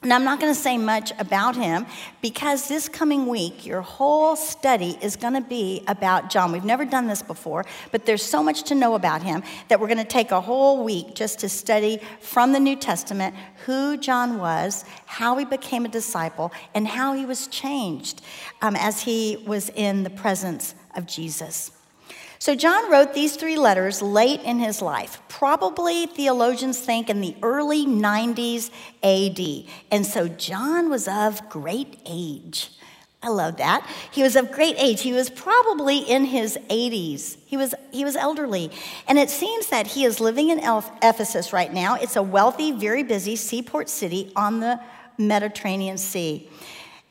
Now, 0.05 0.17
I'm 0.17 0.23
not 0.23 0.39
going 0.39 0.53
to 0.53 0.59
say 0.59 0.77
much 0.77 1.11
about 1.17 1.55
him 1.55 1.87
because 2.21 2.67
this 2.67 2.87
coming 2.87 3.25
week, 3.25 3.65
your 3.65 3.81
whole 3.81 4.35
study 4.35 4.99
is 5.01 5.15
going 5.15 5.33
to 5.33 5.41
be 5.41 5.83
about 5.87 6.29
John. 6.29 6.51
We've 6.51 6.63
never 6.63 6.85
done 6.85 7.07
this 7.07 7.23
before, 7.23 7.65
but 7.91 8.05
there's 8.05 8.21
so 8.21 8.43
much 8.43 8.63
to 8.63 8.75
know 8.75 8.93
about 8.93 9.23
him 9.23 9.41
that 9.67 9.79
we're 9.79 9.87
going 9.87 9.97
to 9.97 10.03
take 10.03 10.29
a 10.29 10.39
whole 10.39 10.83
week 10.83 11.15
just 11.15 11.39
to 11.39 11.49
study 11.49 11.99
from 12.19 12.51
the 12.51 12.59
New 12.59 12.75
Testament 12.75 13.33
who 13.65 13.97
John 13.97 14.37
was, 14.37 14.85
how 15.07 15.37
he 15.37 15.45
became 15.45 15.85
a 15.85 15.89
disciple, 15.89 16.51
and 16.75 16.87
how 16.87 17.13
he 17.13 17.25
was 17.25 17.47
changed 17.47 18.21
um, 18.61 18.75
as 18.75 19.01
he 19.01 19.43
was 19.47 19.69
in 19.69 20.03
the 20.03 20.11
presence 20.11 20.75
of 20.95 21.07
Jesus. 21.07 21.71
So, 22.45 22.53
John 22.53 22.91
wrote 22.91 23.15
these 23.15 23.38
three 23.38 23.58
letters 23.58 24.03
late 24.03 24.39
in 24.43 24.60
his 24.60 24.79
life, 24.79 25.19
probably 25.29 26.05
theologians 26.05 26.77
think 26.77 27.10
in 27.10 27.19
the 27.19 27.36
early 27.41 27.88
90s 27.88 28.69
AD. 29.01 29.67
And 29.89 30.05
so, 30.05 30.27
John 30.27 30.91
was 30.91 31.08
of 31.08 31.49
great 31.49 31.99
age. 32.05 32.69
I 33.23 33.29
love 33.29 33.58
that. 33.58 33.89
He 34.12 34.21
was 34.21 34.36
of 34.36 34.51
great 34.51 34.75
age. 34.77 35.01
He 35.01 35.12
was 35.12 35.31
probably 35.31 35.97
in 35.97 36.25
his 36.25 36.55
80s. 36.69 37.38
He 37.47 37.58
was, 37.58 37.73
he 37.91 38.05
was 38.05 38.15
elderly. 38.15 38.69
And 39.08 39.17
it 39.17 39.31
seems 39.31 39.65
that 39.69 39.88
he 39.88 40.05
is 40.05 40.19
living 40.19 40.49
in 40.49 40.60
Ephesus 41.01 41.51
right 41.51 41.73
now. 41.73 41.95
It's 41.95 42.15
a 42.15 42.21
wealthy, 42.21 42.71
very 42.71 43.01
busy 43.01 43.36
seaport 43.36 43.89
city 43.89 44.31
on 44.36 44.60
the 44.60 44.79
Mediterranean 45.17 45.97
Sea. 45.97 46.47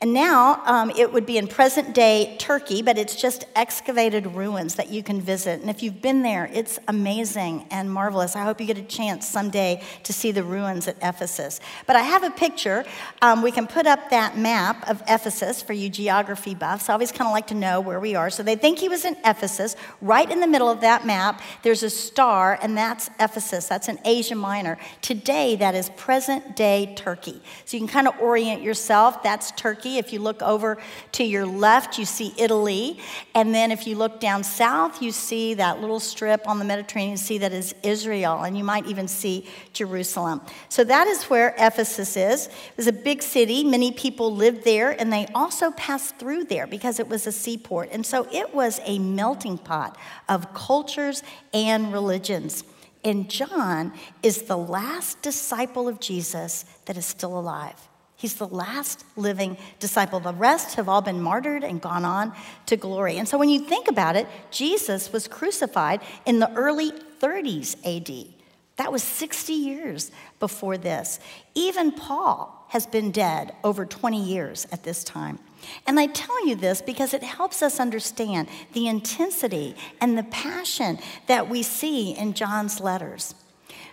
And 0.05 0.13
now 0.13 0.61
um, 0.67 0.91
it 0.91 1.11
would 1.15 1.25
be 1.25 1.39
in 1.39 1.49
present 1.49 1.95
day 1.95 2.37
Turkey, 2.39 2.83
but 2.83 2.99
it's 2.99 3.17
just 3.17 3.47
excavated 3.57 4.27
ruins 4.27 4.75
that 4.75 4.91
you 4.91 5.03
can 5.03 5.19
visit. 5.19 5.63
And 5.63 5.71
if 5.71 5.83
you've 5.83 6.03
been 6.03 6.21
there, 6.23 6.51
it's 6.53 6.79
amazing 6.89 7.67
and 7.71 7.91
marvelous. 7.91 8.37
I 8.37 8.45
hope 8.45 8.61
you 8.61 8.67
get 8.67 8.77
a 8.77 8.83
chance 8.83 9.27
someday 9.27 9.83
to 10.03 10.13
see 10.13 10.31
the 10.31 10.45
ruins 10.45 10.89
at 10.89 10.99
Ephesus. 11.01 11.59
But 11.87 11.97
I 11.97 12.03
have 12.03 12.23
a 12.23 12.29
picture. 12.29 12.85
Um, 13.23 13.41
we 13.41 13.51
can 13.51 13.67
put 13.67 13.87
up 13.87 14.11
that 14.11 14.37
map 14.37 14.87
of 14.91 15.03
Ephesus 15.09 15.63
for 15.63 15.73
you 15.73 15.89
geography 15.89 16.55
buffs. 16.55 16.91
I 16.91 16.93
always 16.93 17.11
kind 17.11 17.27
of 17.27 17.33
like 17.33 17.47
to 17.47 17.55
know 17.55 17.81
where 17.81 17.99
we 17.99 18.15
are. 18.15 18.29
So 18.29 18.43
they 18.43 18.57
think 18.57 18.81
he 18.81 18.91
was 18.91 19.07
in 19.07 19.17
Ephesus. 19.25 19.75
Right 20.03 20.31
in 20.31 20.41
the 20.41 20.47
middle 20.47 20.69
of 20.69 20.83
that 20.83 21.07
map, 21.07 21.41
there's 21.63 21.83
a 21.83 21.89
star, 21.89 22.59
and 22.61 22.77
that's 22.77 23.09
Ephesus. 23.19 23.69
That's 23.69 23.89
in 23.89 23.99
Asia 24.05 24.35
Minor. 24.35 24.77
Today, 25.01 25.57
that 25.57 25.75
is 25.75 25.89
present 25.97 26.57
day 26.57 26.93
Turkey. 26.95 27.41
So 27.65 27.79
you 27.79 27.81
can 27.81 27.89
kind 27.89 28.07
of 28.07 28.21
orient 28.21 28.61
yourself. 28.61 29.23
That's 29.23 29.51
Turkey. 29.53 29.94
If 29.99 30.13
you 30.13 30.21
look 30.21 30.43
over 30.43 30.79
to 31.13 31.25
your 31.25 31.47
left, 31.47 31.99
you 31.99 32.05
see 32.05 32.35
Italy. 32.39 32.99
And 33.35 33.55
then 33.55 33.71
if 33.73 33.87
you 33.87 33.97
look 33.97 34.21
down 34.21 34.45
south, 34.45 35.03
you 35.03 35.11
see 35.11 35.55
that 35.55 35.81
little 35.81 36.01
strip 36.01 36.49
on 36.49 36.59
the 36.59 36.65
Mediterranean 36.65 37.17
Sea 37.17 37.39
that 37.39 37.53
is 37.53 37.75
Israel. 37.83 38.43
And 38.43 38.57
you 38.57 38.65
might 38.65 38.87
even 38.87 39.09
see 39.09 39.47
Jerusalem. 39.73 40.41
So 40.69 40.85
that 40.85 41.07
is 41.07 41.25
where 41.25 41.55
Ephesus 41.59 42.17
is. 42.17 42.47
It 42.47 42.77
was 42.77 42.87
a 42.87 42.93
big 42.93 43.23
city. 43.23 43.65
Many 43.65 43.93
people 43.93 44.35
lived 44.35 44.65
there, 44.65 44.91
and 45.01 45.13
they 45.13 45.27
also 45.35 45.71
passed 45.73 46.17
through 46.19 46.45
there 46.45 46.67
because 46.67 46.99
it 46.99 47.09
was 47.09 47.27
a 47.27 47.33
seaport. 47.33 47.89
And 47.93 48.05
so 48.05 48.27
it 48.33 48.55
was 48.55 48.81
a 48.85 48.99
melting 48.99 49.59
pot 49.59 49.97
of 50.29 50.53
cultures 50.55 51.23
and 51.53 51.93
religions. 51.93 52.65
And 53.05 53.29
John 53.29 53.93
is 54.23 54.43
the 54.43 54.57
last 54.57 55.21
disciple 55.21 55.89
of 55.89 56.01
Jesus 56.01 56.65
that 56.87 56.97
is 56.97 57.05
still 57.05 57.39
alive. 57.39 57.89
He's 58.25 58.37
the 58.37 58.49
last 58.49 59.05
living 59.17 59.59
disciple. 59.81 60.19
The 60.19 60.33
rest 60.33 60.77
have 60.77 60.89
all 60.89 61.03
been 61.03 61.21
martyred 61.21 61.63
and 61.63 61.79
gone 61.79 62.07
on 62.07 62.33
to 62.65 62.75
glory. 62.75 63.19
And 63.19 63.29
so 63.29 63.37
when 63.37 63.51
you 63.51 63.61
think 63.61 63.87
about 63.87 64.17
it, 64.17 64.27
Jesus 64.51 65.13
was 65.13 65.29
crucified 65.29 66.01
in 66.25 66.39
the 66.39 66.51
early 66.55 66.91
30s 67.21 67.77
AD. 67.85 68.33
That 68.77 68.91
was 68.91 69.03
60 69.03 69.53
years 69.53 70.11
before 70.41 70.79
this. 70.79 71.21
Even 71.55 71.93
Paul 71.93 72.65
has 72.71 72.87
been 72.87 73.11
dead 73.11 73.55
over 73.63 73.85
20 73.85 74.25
years 74.25 74.67
at 74.73 74.85
this 74.85 75.05
time. 75.05 75.39
And 75.87 76.01
I 76.01 76.07
tell 76.07 76.47
you 76.47 76.55
this 76.55 76.81
because 76.81 77.13
it 77.13 77.23
helps 77.23 77.61
us 77.61 77.79
understand 77.79 78.49
the 78.73 78.87
intensity 78.87 79.77
and 80.01 80.17
the 80.17 80.23
passion 80.23 80.99
that 81.27 81.51
we 81.51 81.63
see 81.63 82.13
in 82.17 82.33
John's 82.33 82.81
letters. 82.81 83.35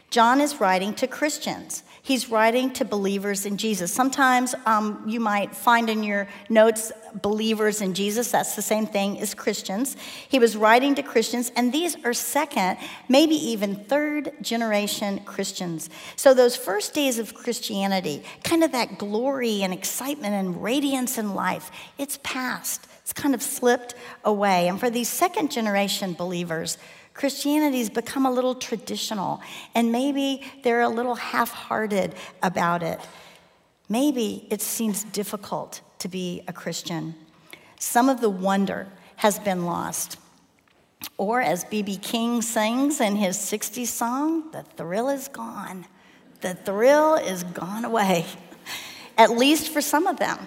John 0.10 0.40
is 0.40 0.62
writing 0.62 0.94
to 0.96 1.08
Christians. 1.08 1.84
He's 2.04 2.30
writing 2.30 2.74
to 2.74 2.86
believers 2.86 3.46
in 3.46 3.58
Jesus. 3.58 3.94
Sometimes 3.94 4.56
um, 4.66 5.04
you 5.08 5.20
might 5.20 5.56
find 5.56 5.88
in 5.88 6.04
your 6.04 6.28
notes 6.50 6.92
believers 7.22 7.80
in 7.80 7.94
Jesus. 7.94 8.32
That's 8.32 8.56
the 8.56 8.64
same 8.64 8.88
thing 8.88 9.20
as 9.20 9.36
Christians. 9.36 9.96
He 10.28 10.40
was 10.40 10.58
writing 10.58 10.96
to 10.96 11.04
Christians, 11.04 11.52
and 11.56 11.72
these 11.72 11.96
are 12.04 12.14
second, 12.14 12.78
maybe 13.08 13.36
even 13.36 13.76
third 13.76 14.32
generation 14.42 15.20
Christians. 15.26 15.90
So, 16.16 16.34
those 16.34 16.56
first 16.56 16.96
days 16.96 17.20
of 17.20 17.36
Christianity, 17.36 18.24
kind 18.44 18.64
of 18.64 18.72
that 18.72 18.98
glory 18.98 19.62
and 19.62 19.72
excitement 19.72 20.34
and 20.34 20.64
radiance 20.64 21.20
in 21.20 21.36
life, 21.36 21.70
it's 22.00 22.18
past. 22.24 22.88
It's 23.04 23.14
kind 23.14 23.36
of 23.36 23.42
slipped 23.42 23.94
away. 24.24 24.68
And 24.68 24.80
for 24.80 24.90
these 24.90 25.10
second 25.10 25.52
generation 25.52 26.14
believers, 26.14 26.78
Christianity's 27.14 27.90
become 27.90 28.26
a 28.26 28.32
little 28.32 28.56
traditional, 28.56 29.42
and 29.76 29.92
maybe 29.92 30.44
they're 30.64 30.82
a 30.82 30.90
little 30.90 31.16
half 31.16 31.52
hearted 31.52 32.16
about 32.42 32.84
it. 32.84 33.00
Maybe 33.90 34.48
it 34.50 34.62
seems 34.62 35.04
difficult 35.04 35.82
to 36.00 36.08
be 36.08 36.44
a 36.48 36.54
Christian. 36.54 37.16
Some 37.80 38.10
of 38.10 38.22
the 38.22 38.30
wonder 38.30 38.88
has 39.18 39.40
been 39.40 39.66
lost. 39.66 40.18
Or, 41.18 41.42
as 41.42 41.64
B.B. 41.66 41.98
King 41.98 42.42
sings 42.42 43.02
in 43.02 43.16
his 43.16 43.38
60s 43.38 43.88
song, 43.88 44.52
the 44.52 44.64
thrill 44.64 45.10
is 45.10 45.28
gone. 45.28 45.86
The 46.42 46.54
thrill 46.54 47.16
is 47.16 47.44
gone 47.44 47.86
away, 47.86 48.26
at 49.18 49.32
least 49.32 49.70
for 49.70 49.82
some 49.82 50.08
of 50.08 50.18
them 50.18 50.40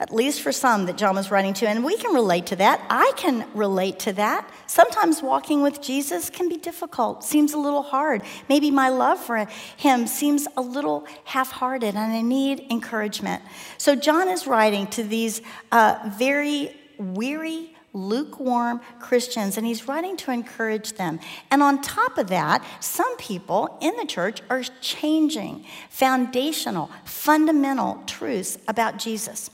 at 0.00 0.12
least 0.12 0.40
for 0.40 0.50
some 0.50 0.86
that 0.86 0.96
John 0.96 1.14
was 1.14 1.30
writing 1.30 1.52
to. 1.54 1.68
And 1.68 1.84
we 1.84 1.96
can 1.98 2.14
relate 2.14 2.46
to 2.46 2.56
that. 2.56 2.84
I 2.88 3.12
can 3.16 3.46
relate 3.54 3.98
to 4.00 4.14
that. 4.14 4.50
Sometimes 4.66 5.22
walking 5.22 5.62
with 5.62 5.82
Jesus 5.82 6.30
can 6.30 6.48
be 6.48 6.56
difficult, 6.56 7.22
seems 7.22 7.52
a 7.52 7.58
little 7.58 7.82
hard. 7.82 8.22
Maybe 8.48 8.70
my 8.70 8.88
love 8.88 9.20
for 9.20 9.46
him 9.76 10.06
seems 10.06 10.48
a 10.56 10.62
little 10.62 11.06
half 11.24 11.52
hearted, 11.52 11.94
and 11.94 12.12
I 12.12 12.22
need 12.22 12.66
encouragement. 12.70 13.42
So, 13.76 13.94
John 13.94 14.28
is 14.28 14.46
writing 14.46 14.86
to 14.88 15.02
these 15.02 15.42
uh, 15.70 15.98
very 16.16 16.74
weary, 16.96 17.76
lukewarm 17.92 18.80
Christians, 19.00 19.58
and 19.58 19.66
he's 19.66 19.86
writing 19.86 20.16
to 20.18 20.30
encourage 20.30 20.94
them. 20.94 21.20
And 21.50 21.62
on 21.62 21.82
top 21.82 22.16
of 22.16 22.28
that, 22.28 22.64
some 22.80 23.16
people 23.18 23.76
in 23.82 23.94
the 23.96 24.06
church 24.06 24.40
are 24.48 24.62
changing 24.80 25.66
foundational, 25.90 26.90
fundamental 27.04 28.02
truths 28.06 28.56
about 28.66 28.98
Jesus. 28.98 29.50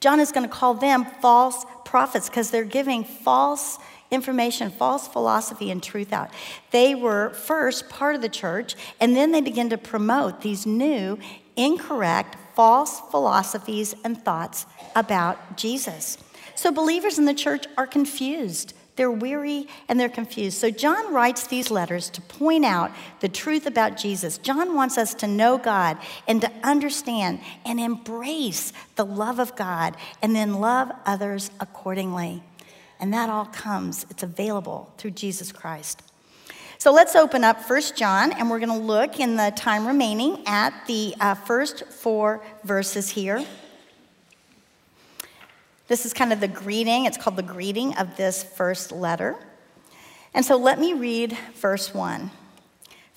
John 0.00 0.18
is 0.18 0.32
going 0.32 0.48
to 0.48 0.54
call 0.54 0.74
them 0.74 1.04
false 1.20 1.66
prophets 1.84 2.28
because 2.28 2.50
they're 2.50 2.64
giving 2.64 3.04
false 3.04 3.78
information, 4.10 4.70
false 4.70 5.06
philosophy, 5.06 5.70
and 5.70 5.82
truth 5.82 6.12
out. 6.12 6.30
They 6.70 6.94
were 6.94 7.30
first 7.30 7.88
part 7.90 8.14
of 8.14 8.22
the 8.22 8.28
church, 8.28 8.76
and 8.98 9.14
then 9.14 9.30
they 9.32 9.40
begin 9.40 9.68
to 9.70 9.78
promote 9.78 10.40
these 10.40 10.64
new, 10.64 11.18
incorrect, 11.54 12.36
false 12.54 13.00
philosophies 13.10 13.94
and 14.02 14.22
thoughts 14.24 14.66
about 14.96 15.56
Jesus. 15.56 16.16
So 16.54 16.72
believers 16.72 17.18
in 17.18 17.26
the 17.26 17.34
church 17.34 17.66
are 17.76 17.86
confused. 17.86 18.74
They're 19.00 19.10
weary 19.10 19.66
and 19.88 19.98
they're 19.98 20.10
confused. 20.10 20.58
So, 20.58 20.70
John 20.70 21.14
writes 21.14 21.46
these 21.46 21.70
letters 21.70 22.10
to 22.10 22.20
point 22.20 22.66
out 22.66 22.90
the 23.20 23.30
truth 23.30 23.64
about 23.64 23.96
Jesus. 23.96 24.36
John 24.36 24.74
wants 24.74 24.98
us 24.98 25.14
to 25.14 25.26
know 25.26 25.56
God 25.56 25.96
and 26.28 26.42
to 26.42 26.52
understand 26.62 27.40
and 27.64 27.80
embrace 27.80 28.74
the 28.96 29.06
love 29.06 29.38
of 29.38 29.56
God 29.56 29.96
and 30.20 30.36
then 30.36 30.60
love 30.60 30.92
others 31.06 31.50
accordingly. 31.60 32.42
And 33.00 33.10
that 33.14 33.30
all 33.30 33.46
comes, 33.46 34.04
it's 34.10 34.22
available 34.22 34.92
through 34.98 35.12
Jesus 35.12 35.50
Christ. 35.50 36.02
So 36.76 36.92
let's 36.92 37.16
open 37.16 37.42
up 37.42 37.62
First 37.62 37.96
John, 37.96 38.32
and 38.32 38.50
we're 38.50 38.60
going 38.60 38.78
to 38.78 38.86
look 38.86 39.18
in 39.18 39.36
the 39.36 39.50
time 39.56 39.86
remaining 39.86 40.42
at 40.46 40.74
the 40.86 41.14
uh, 41.20 41.36
first 41.36 41.86
four 41.86 42.44
verses 42.64 43.08
here. 43.08 43.46
This 45.90 46.06
is 46.06 46.12
kind 46.12 46.32
of 46.32 46.38
the 46.38 46.46
greeting. 46.46 47.06
It's 47.06 47.16
called 47.16 47.34
the 47.34 47.42
greeting 47.42 47.96
of 47.96 48.16
this 48.16 48.44
first 48.44 48.92
letter. 48.92 49.34
And 50.32 50.44
so 50.44 50.56
let 50.56 50.78
me 50.78 50.92
read 50.92 51.36
verse 51.56 51.92
1. 51.92 52.30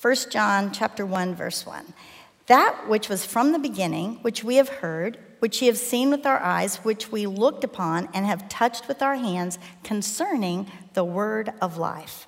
1 0.02 0.16
John 0.32 0.72
chapter 0.72 1.06
1 1.06 1.36
verse 1.36 1.68
1. 1.68 1.94
That 2.48 2.90
which 2.90 3.10
was 3.10 3.28
from 3.28 3.52
the 3.52 3.60
beginning, 3.60 4.16
which 4.24 4.44
we 4.44 4.56
have 4.56 4.70
heard, 4.70 5.20
which 5.38 5.62
we 5.62 5.68
have 5.68 5.78
seen 5.78 6.10
with 6.10 6.26
our 6.26 6.40
eyes, 6.40 6.78
which 6.78 7.12
we 7.12 7.28
looked 7.28 7.64
upon 7.64 8.10
and 8.12 8.26
have 8.26 8.50
touched 8.50 8.88
with 8.88 9.04
our 9.04 9.18
hands 9.18 9.60
concerning 9.84 10.66
the 10.96 11.06
word 11.06 11.54
of 11.62 11.78
life. 11.78 12.26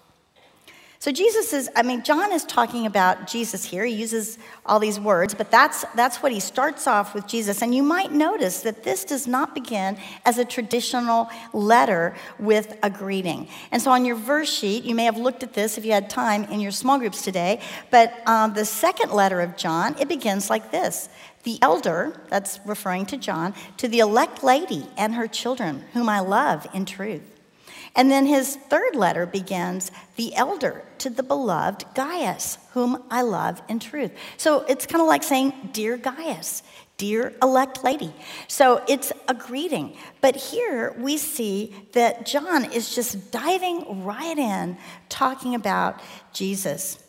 So 0.99 1.11
Jesus 1.11 1.53
is, 1.53 1.69
I 1.75 1.83
mean, 1.83 2.03
John 2.03 2.31
is 2.31 2.45
talking 2.45 2.85
about 2.85 3.27
Jesus 3.27 3.65
here. 3.65 3.85
He 3.85 3.93
uses 3.93 4.37
all 4.65 4.79
these 4.79 4.99
words, 4.99 5.35
but 5.35 5.51
that's, 5.51 5.83
that's 5.93 6.17
what 6.23 6.31
he 6.31 6.39
starts 6.39 6.87
off 6.87 7.13
with 7.13 7.27
Jesus. 7.27 7.61
And 7.61 7.75
you 7.75 7.83
might 7.83 8.11
notice 8.11 8.61
that 8.61 8.83
this 8.83 9.03
does 9.03 9.27
not 9.27 9.53
begin 9.53 9.97
as 10.25 10.37
a 10.37 10.45
traditional 10.45 11.29
letter 11.53 12.15
with 12.39 12.77
a 12.81 12.89
greeting. 12.89 13.49
And 13.71 13.81
so 13.81 13.91
on 13.91 14.05
your 14.05 14.15
verse 14.15 14.51
sheet, 14.51 14.83
you 14.83 14.95
may 14.95 15.03
have 15.03 15.17
looked 15.17 15.43
at 15.43 15.53
this 15.53 15.77
if 15.77 15.85
you 15.85 15.91
had 15.91 16.09
time 16.09 16.45
in 16.45 16.59
your 16.59 16.71
small 16.71 16.97
groups 16.97 17.23
today, 17.23 17.59
but 17.91 18.13
um, 18.25 18.53
the 18.53 18.65
second 18.65 19.11
letter 19.11 19.41
of 19.41 19.57
John, 19.57 19.95
it 19.99 20.07
begins 20.07 20.49
like 20.49 20.71
this. 20.71 21.09
The 21.43 21.59
elder, 21.61 22.19
that's 22.29 22.59
referring 22.65 23.05
to 23.07 23.17
John, 23.17 23.53
to 23.77 23.87
the 23.87 23.99
elect 23.99 24.43
lady 24.43 24.87
and 24.97 25.13
her 25.13 25.27
children, 25.27 25.83
whom 25.93 26.09
I 26.09 26.21
love 26.21 26.65
in 26.73 26.85
truth. 26.85 27.34
And 27.95 28.11
then 28.11 28.25
his 28.25 28.57
third 28.57 28.95
letter 28.95 29.25
begins, 29.25 29.89
the 30.17 30.35
elder 30.35 30.83
to 30.97 31.09
the 31.09 31.23
beloved 31.23 31.85
Gaius, 31.93 32.57
whom 32.71 33.01
I 33.09 33.21
love 33.21 33.61
in 33.69 33.79
truth. 33.79 34.11
So 34.37 34.65
it's 34.67 34.85
kind 34.85 35.01
of 35.01 35.07
like 35.07 35.23
saying, 35.23 35.53
Dear 35.71 35.97
Gaius, 35.97 36.61
dear 36.97 37.33
elect 37.41 37.83
lady. 37.83 38.13
So 38.47 38.83
it's 38.87 39.13
a 39.29 39.33
greeting. 39.33 39.95
But 40.19 40.35
here 40.35 40.93
we 40.97 41.17
see 41.17 41.73
that 41.93 42.25
John 42.25 42.65
is 42.71 42.93
just 42.93 43.31
diving 43.31 44.03
right 44.03 44.37
in, 44.37 44.77
talking 45.07 45.55
about 45.55 46.01
Jesus. 46.33 47.01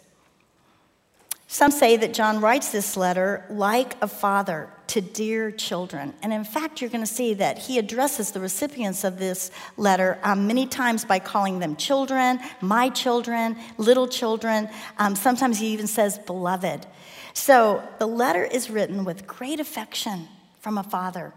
Some 1.49 1.71
say 1.71 1.97
that 1.97 2.15
John 2.15 2.41
writes 2.41 2.71
this 2.71 2.97
letter 2.97 3.45
like 3.51 4.01
a 4.03 4.09
father 4.09 4.71
to 4.89 5.01
dear 5.01 5.51
children. 5.51 6.15
And 6.23 6.33
in 6.33 6.45
fact, 6.45 6.81
you're 6.81 6.91
going 6.91 7.05
to 7.05 7.13
see 7.13 7.35
that 7.35 7.59
he 7.59 7.79
addresses 7.79 8.31
the 8.31 8.41
recipients 8.41 9.05
of 9.05 9.19
this 9.19 9.51
letter 9.77 10.19
um, 10.23 10.47
many 10.47 10.67
times 10.67 11.05
by 11.05 11.19
calling 11.19 11.59
them 11.59 11.77
children, 11.77 12.41
my 12.61 12.89
children, 12.89 13.57
little 13.79 14.09
children. 14.09 14.69
Um, 14.99 15.17
sometimes 15.17 15.59
he 15.59 15.69
even 15.69 15.87
says 15.87 16.19
beloved. 16.19 16.87
So 17.35 17.83
the 17.99 18.07
letter 18.07 18.45
is 18.45 18.71
written 18.71 19.05
with 19.05 19.27
great 19.27 19.61
affection 19.61 20.29
from 20.61 20.79
a 20.79 20.83
father. 20.83 21.33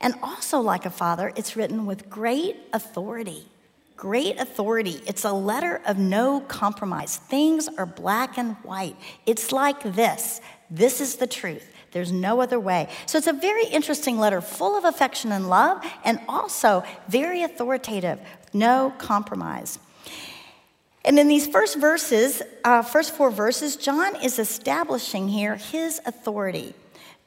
And 0.00 0.14
also, 0.22 0.60
like 0.60 0.86
a 0.86 0.90
father, 0.90 1.32
it's 1.36 1.56
written 1.56 1.86
with 1.86 2.10
great 2.10 2.56
authority 2.72 3.46
great 4.02 4.36
authority. 4.40 5.00
It's 5.06 5.24
a 5.24 5.32
letter 5.32 5.80
of 5.86 5.96
no 5.96 6.40
compromise. 6.40 7.18
Things 7.18 7.68
are 7.78 7.86
black 7.86 8.36
and 8.36 8.56
white. 8.64 8.96
It's 9.26 9.52
like 9.52 9.80
this 9.94 10.40
this 10.72 11.00
is 11.00 11.16
the 11.16 11.28
truth. 11.28 11.70
There's 11.92 12.10
no 12.10 12.40
other 12.40 12.58
way. 12.58 12.88
So 13.06 13.18
it's 13.18 13.26
a 13.26 13.32
very 13.32 13.66
interesting 13.66 14.18
letter, 14.18 14.40
full 14.40 14.76
of 14.76 14.84
affection 14.84 15.30
and 15.30 15.48
love, 15.48 15.84
and 16.04 16.20
also 16.28 16.82
very 17.08 17.42
authoritative, 17.42 18.18
no 18.52 18.92
compromise. 18.98 19.78
And 21.04 21.18
in 21.18 21.28
these 21.28 21.46
first 21.46 21.78
verses, 21.78 22.42
uh, 22.64 22.82
first 22.82 23.14
four 23.14 23.30
verses, 23.30 23.76
John 23.76 24.16
is 24.22 24.38
establishing 24.38 25.28
here 25.28 25.56
his 25.56 26.00
authority. 26.06 26.74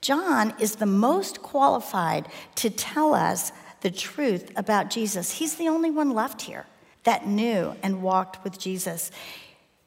John 0.02 0.54
is 0.60 0.76
the 0.76 0.86
most 0.86 1.42
qualified 1.42 2.28
to 2.56 2.70
tell 2.70 3.14
us 3.14 3.52
the 3.82 3.92
truth 3.92 4.52
about 4.56 4.90
Jesus. 4.90 5.32
He's 5.34 5.56
the 5.56 5.68
only 5.68 5.92
one 5.92 6.12
left 6.12 6.44
here 6.44 6.66
that 7.04 7.28
knew 7.28 7.76
and 7.84 8.02
walked 8.02 8.44
with 8.44 8.58
Jesus. 8.58 9.12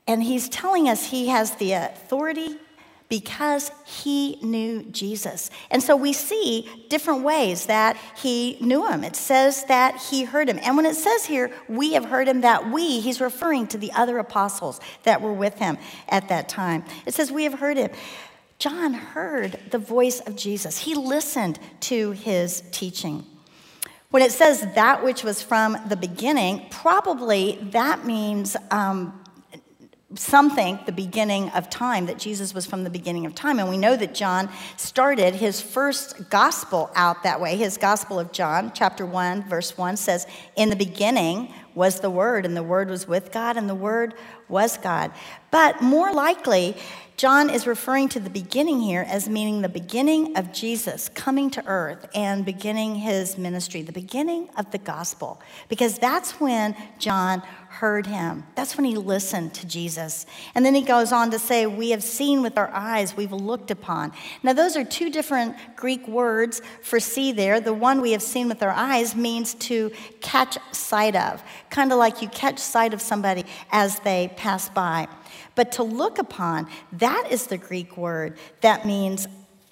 And 0.07 0.23
he's 0.23 0.49
telling 0.49 0.89
us 0.89 1.07
he 1.07 1.29
has 1.29 1.53
the 1.57 1.73
authority 1.73 2.59
because 3.09 3.71
he 3.87 4.39
knew 4.43 4.83
Jesus. 4.85 5.51
And 5.71 5.83
so 5.83 5.97
we 5.97 6.13
see 6.13 6.69
different 6.89 7.23
ways 7.23 7.67
that 7.67 7.97
he 8.17 8.59
knew 8.61 8.87
him. 8.87 9.03
It 9.03 9.17
says 9.17 9.65
that 9.65 9.97
he 9.97 10.25
heard 10.25 10.49
him. 10.49 10.59
And 10.63 10.77
when 10.77 10.85
it 10.85 10.95
says 10.95 11.25
here, 11.25 11.51
we 11.69 11.95
have 11.95 12.05
heard 12.05 12.29
him, 12.29 12.43
that 12.43 12.71
we, 12.71 13.01
he's 13.01 13.21
referring 13.21 13.67
to 13.69 13.79
the 13.79 13.93
other 13.93 14.19
apostles 14.19 14.81
that 15.05 15.23
were 15.23 15.33
with 15.33 15.55
him 15.55 15.79
at 16.09 16.29
that 16.29 16.49
time. 16.49 16.85
It 17.07 17.15
says, 17.15 17.33
we 17.33 17.45
have 17.45 17.55
heard 17.55 17.79
him. 17.79 17.91
John 18.59 18.93
heard 18.93 19.59
the 19.71 19.79
voice 19.79 20.21
of 20.21 20.37
Jesus, 20.37 20.79
he 20.79 20.95
listened 20.95 21.59
to 21.81 22.11
his 22.11 22.63
teaching. 22.73 23.25
When 24.11 24.23
it 24.23 24.33
says 24.33 24.67
that 24.75 25.05
which 25.05 25.23
was 25.23 25.43
from 25.43 25.77
the 25.89 25.97
beginning, 25.97 26.67
probably 26.71 27.59
that 27.73 28.07
means 28.07 28.57
um, 28.71 29.23
some 30.15 30.51
think 30.51 30.87
the 30.87 30.93
beginning 30.93 31.51
of 31.51 31.69
time, 31.69 32.07
that 32.07 32.19
Jesus 32.19 32.55
was 32.55 32.65
from 32.65 32.83
the 32.83 32.89
beginning 32.89 33.27
of 33.27 33.35
time. 33.35 33.59
And 33.59 33.69
we 33.69 33.77
know 33.77 33.95
that 33.95 34.15
John 34.15 34.49
started 34.79 35.35
his 35.35 35.61
first 35.61 36.31
gospel 36.31 36.91
out 36.95 37.23
that 37.25 37.41
way. 37.41 37.57
His 37.57 37.77
gospel 37.77 38.19
of 38.19 38.33
John, 38.33 38.73
chapter 38.75 39.05
1, 39.05 39.49
verse 39.49 39.77
1 39.77 39.99
says, 39.99 40.27
In 40.57 40.71
the 40.71 40.77
beginning 40.77 41.53
was 41.75 42.01
the 42.01 42.09
Word, 42.09 42.47
and 42.47 42.57
the 42.57 42.63
Word 42.63 42.89
was 42.89 43.07
with 43.07 43.33
God, 43.33 43.59
and 43.59 43.69
the 43.69 43.75
Word 43.75 44.15
was 44.49 44.79
God. 44.79 45.13
But 45.51 45.83
more 45.83 46.13
likely, 46.13 46.75
John 47.19 47.51
is 47.51 47.67
referring 47.67 48.09
to 48.11 48.21
the 48.21 48.31
beginning 48.31 48.79
here 48.79 49.05
as 49.05 49.29
meaning 49.29 49.61
the 49.61 49.69
beginning 49.69 50.37
of 50.37 50.53
Jesus 50.53 51.09
coming 51.09 51.51
to 51.51 51.67
earth 51.67 52.09
and 52.15 52.45
beginning 52.45 52.95
his 52.95 53.37
ministry, 53.37 53.83
the 53.83 53.91
beginning 53.91 54.49
of 54.57 54.71
the 54.71 54.79
gospel, 54.79 55.41
because 55.69 55.99
that's 55.99 56.39
when 56.39 56.77
John 57.01 57.41
heard 57.71 58.07
him. 58.07 58.45
That's 58.55 58.77
when 58.77 58.85
he 58.85 58.97
listened 58.97 59.53
to 59.55 59.67
Jesus. 59.67 60.27
And 60.55 60.65
then 60.65 60.77
he 60.77 60.83
goes 60.83 61.11
on 61.11 61.33
to 61.33 61.41
say, 61.41 61.67
We 61.67 61.91
have 61.91 62.05
seen 62.05 62.41
with 62.41 62.57
our 62.57 62.71
eyes, 62.73 63.17
we've 63.17 63.33
looked 63.33 63.73
upon. 63.73 64.13
Now, 64.45 64.53
those 64.53 64.77
are 64.77 64.85
two 64.85 65.11
different 65.11 65.57
Greek 65.75 66.07
words 66.07 66.63
for 66.83 67.01
see 67.01 67.33
there. 67.33 67.61
The 67.61 67.75
one 67.75 68.01
we 68.01 68.13
have 68.13 68.23
seen 68.23 68.47
with 68.49 68.63
our 68.63 68.71
eyes 68.71 69.17
means 69.17 69.55
to 69.55 69.91
catch 70.21 70.57
sight 70.71 71.17
of, 71.17 71.43
kind 71.69 71.91
of 71.91 71.99
like 71.99 72.23
you 72.23 72.29
catch 72.29 72.61
sight 72.61 72.95
of 72.95 73.01
somebody 73.01 73.45
as 73.73 73.99
they 74.01 74.33
pass 74.37 74.69
by. 74.69 75.09
But 75.59 75.73
to 75.73 75.83
look 75.83 76.19
upon, 76.21 76.69
that 76.93 77.33
is 77.33 77.49
the 77.49 77.59
Greek 77.59 77.97
word 77.97 78.39
that 78.61 78.87
means 78.87 79.27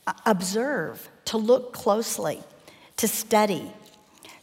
uh, 0.04 0.14
observe, 0.26 1.08
to 1.26 1.36
look 1.36 1.72
closely, 1.72 2.40
to 2.96 3.06
study. 3.06 3.72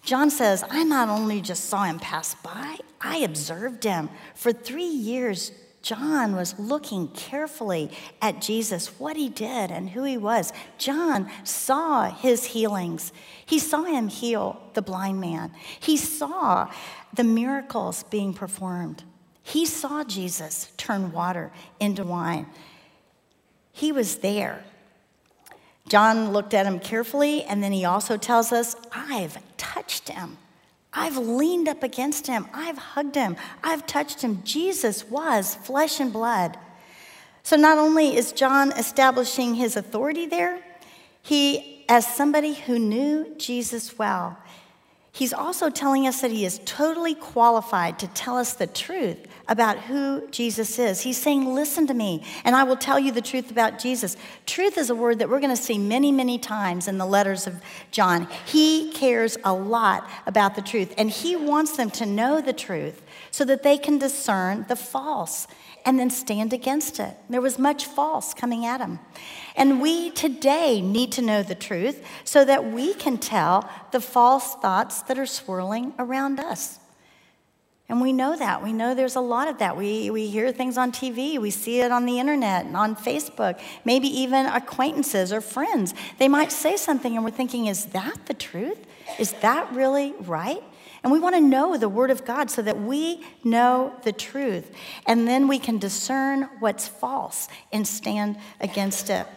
John 0.04 0.30
says, 0.30 0.64
I 0.70 0.86
not 0.86 1.10
only 1.10 1.42
just 1.42 1.66
saw 1.66 1.84
him 1.84 2.00
pass 2.00 2.34
by, 2.36 2.78
I 3.02 3.18
observed 3.18 3.84
him. 3.84 4.10
For 4.36 4.54
three 4.54 4.86
years, 4.86 5.52
John 5.82 6.34
was 6.34 6.58
looking 6.58 7.10
carefully 7.10 7.92
at 8.22 8.42
Jesus, 8.42 8.98
what 8.98 9.18
he 9.18 9.28
did 9.28 9.70
and 9.70 9.90
who 9.90 10.06
he 10.06 10.16
was. 10.16 10.54
John 10.78 11.30
saw 11.44 12.10
his 12.10 12.46
healings. 12.46 13.12
He 13.46 13.60
saw 13.60 13.84
him 13.84 14.08
heal 14.08 14.62
the 14.76 14.82
blind 14.82 15.20
man, 15.20 15.52
he 15.82 15.98
saw 15.98 16.72
the 17.14 17.26
miracles 17.26 18.04
being 18.04 18.34
performed. 18.34 19.04
He 19.44 19.66
saw 19.66 20.04
Jesus 20.04 20.72
turn 20.78 21.12
water 21.12 21.52
into 21.80 22.04
wine. 22.04 22.48
He 23.72 23.92
was 23.92 24.18
there. 24.18 24.64
John 25.88 26.32
looked 26.32 26.54
at 26.54 26.66
him 26.66 26.80
carefully, 26.80 27.44
and 27.44 27.62
then 27.62 27.74
he 27.74 27.84
also 27.84 28.16
tells 28.16 28.54
us, 28.54 28.76
I've 28.94 29.38
touched 29.58 30.10
him. 30.10 30.38
I've 30.94 31.18
leaned 31.18 31.68
up 31.68 31.84
against 31.84 32.28
him. 32.28 32.48
I've 32.54 32.78
hugged 32.78 33.16
him. 33.16 33.36
I've 33.64 33.86
touched 33.86 34.22
him. 34.22 34.42
Jesus 34.44 35.04
was 35.10 35.56
flesh 35.56 36.00
and 36.00 36.14
blood. 36.14 36.58
So 37.42 37.58
not 37.58 37.78
only 37.78 38.16
is 38.16 38.32
John 38.32 38.72
establishing 38.72 39.56
his 39.56 39.76
authority 39.76 40.26
there, 40.26 40.64
he, 41.22 41.84
as 41.90 42.08
somebody 42.08 42.54
who 42.54 42.80
knew 42.80 43.36
Jesus 43.38 43.98
well, 43.98 44.38
He's 45.16 45.32
also 45.32 45.70
telling 45.70 46.08
us 46.08 46.22
that 46.22 46.32
he 46.32 46.44
is 46.44 46.60
totally 46.66 47.14
qualified 47.14 48.00
to 48.00 48.08
tell 48.08 48.36
us 48.36 48.54
the 48.54 48.66
truth 48.66 49.28
about 49.48 49.78
who 49.78 50.28
Jesus 50.32 50.80
is. 50.80 51.02
He's 51.02 51.22
saying, 51.22 51.54
Listen 51.54 51.86
to 51.86 51.94
me, 51.94 52.24
and 52.44 52.56
I 52.56 52.64
will 52.64 52.76
tell 52.76 52.98
you 52.98 53.12
the 53.12 53.22
truth 53.22 53.52
about 53.52 53.78
Jesus. 53.78 54.18
Truth 54.48 54.76
is 54.76 54.90
a 54.90 54.96
word 54.96 55.20
that 55.20 55.30
we're 55.30 55.40
going 55.40 55.56
to 55.56 55.62
see 55.62 55.78
many, 55.78 56.12
many 56.12 56.40
times 56.40 56.88
in 56.88 56.98
the 56.98 57.06
letters 57.06 57.46
of 57.46 57.62
John. 57.92 58.28
He 58.48 58.92
cares 58.94 59.38
a 59.44 59.54
lot 59.54 60.10
about 60.26 60.56
the 60.56 60.64
truth, 60.64 60.92
and 60.98 61.12
he 61.12 61.36
wants 61.36 61.78
them 61.78 61.92
to 61.92 62.08
know 62.08 62.42
the 62.42 62.52
truth 62.52 63.04
so 63.30 63.46
that 63.46 63.62
they 63.62 63.78
can 63.78 64.00
discern 64.00 64.66
the 64.68 64.76
false 64.76 65.46
and 65.86 66.00
then 66.00 66.10
stand 66.10 66.54
against 66.54 67.00
it. 67.00 67.16
There 67.30 67.42
was 67.42 67.60
much 67.60 67.86
false 67.86 68.34
coming 68.34 68.66
at 68.66 68.82
him. 68.82 69.00
And 69.56 69.82
we 69.82 70.12
today 70.12 70.82
need 70.82 71.12
to 71.14 71.22
know 71.22 71.44
the 71.44 71.56
truth 71.56 72.06
so 72.24 72.46
that 72.46 72.72
we 72.72 72.94
can 72.94 73.18
tell 73.18 73.70
the 73.92 74.00
false 74.00 74.56
thoughts 74.56 75.02
that 75.04 75.20
are 75.20 75.26
swirling 75.26 75.94
around 76.00 76.40
us. 76.40 76.80
And 77.90 78.02
we 78.02 78.14
know 78.14 78.36
that. 78.36 78.64
We 78.64 78.74
know 78.74 78.96
there's 78.96 79.18
a 79.18 79.22
lot 79.22 79.48
of 79.48 79.60
that. 79.60 79.78
We, 79.78 80.10
we 80.10 80.28
hear 80.28 80.52
things 80.52 80.78
on 80.78 80.92
TV, 80.92 81.38
we 81.38 81.52
see 81.52 81.82
it 81.82 81.92
on 81.92 82.06
the 82.06 82.20
internet 82.20 82.66
and 82.66 82.78
on 82.78 82.96
Facebook, 82.96 83.60
maybe 83.84 84.08
even 84.08 84.46
acquaintances 84.46 85.34
or 85.34 85.42
friends. 85.42 85.94
They 86.18 86.28
might 86.28 86.52
say 86.52 86.78
something 86.78 87.16
and 87.16 87.26
we're 87.26 87.32
thinking, 87.32 87.68
is 87.68 87.86
that 87.88 88.26
the 88.26 88.34
truth? 88.34 88.80
Is 89.20 89.34
that 89.42 89.72
really 89.74 90.14
right? 90.22 90.64
And 91.04 91.12
we 91.12 91.20
want 91.20 91.36
to 91.36 91.42
know 91.42 91.78
the 91.78 91.90
Word 91.90 92.12
of 92.12 92.24
God 92.24 92.50
so 92.50 92.62
that 92.62 92.80
we 92.80 93.24
know 93.44 93.94
the 94.04 94.14
truth. 94.14 94.72
And 95.06 95.28
then 95.28 95.50
we 95.50 95.60
can 95.60 95.78
discern 95.78 96.50
what's 96.60 96.88
false 96.88 97.50
and 97.74 97.86
stand 97.86 98.38
against 98.62 99.10
it. 99.10 99.28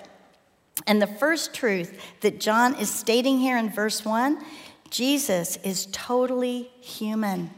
And 0.86 1.02
the 1.02 1.06
first 1.06 1.54
truth 1.54 2.00
that 2.20 2.38
John 2.38 2.74
is 2.76 2.88
stating 2.88 3.38
here 3.38 3.58
in 3.58 3.70
verse 3.70 4.04
1 4.04 4.38
Jesus 4.88 5.56
is 5.64 5.88
totally 5.90 6.70
human. 6.80 7.50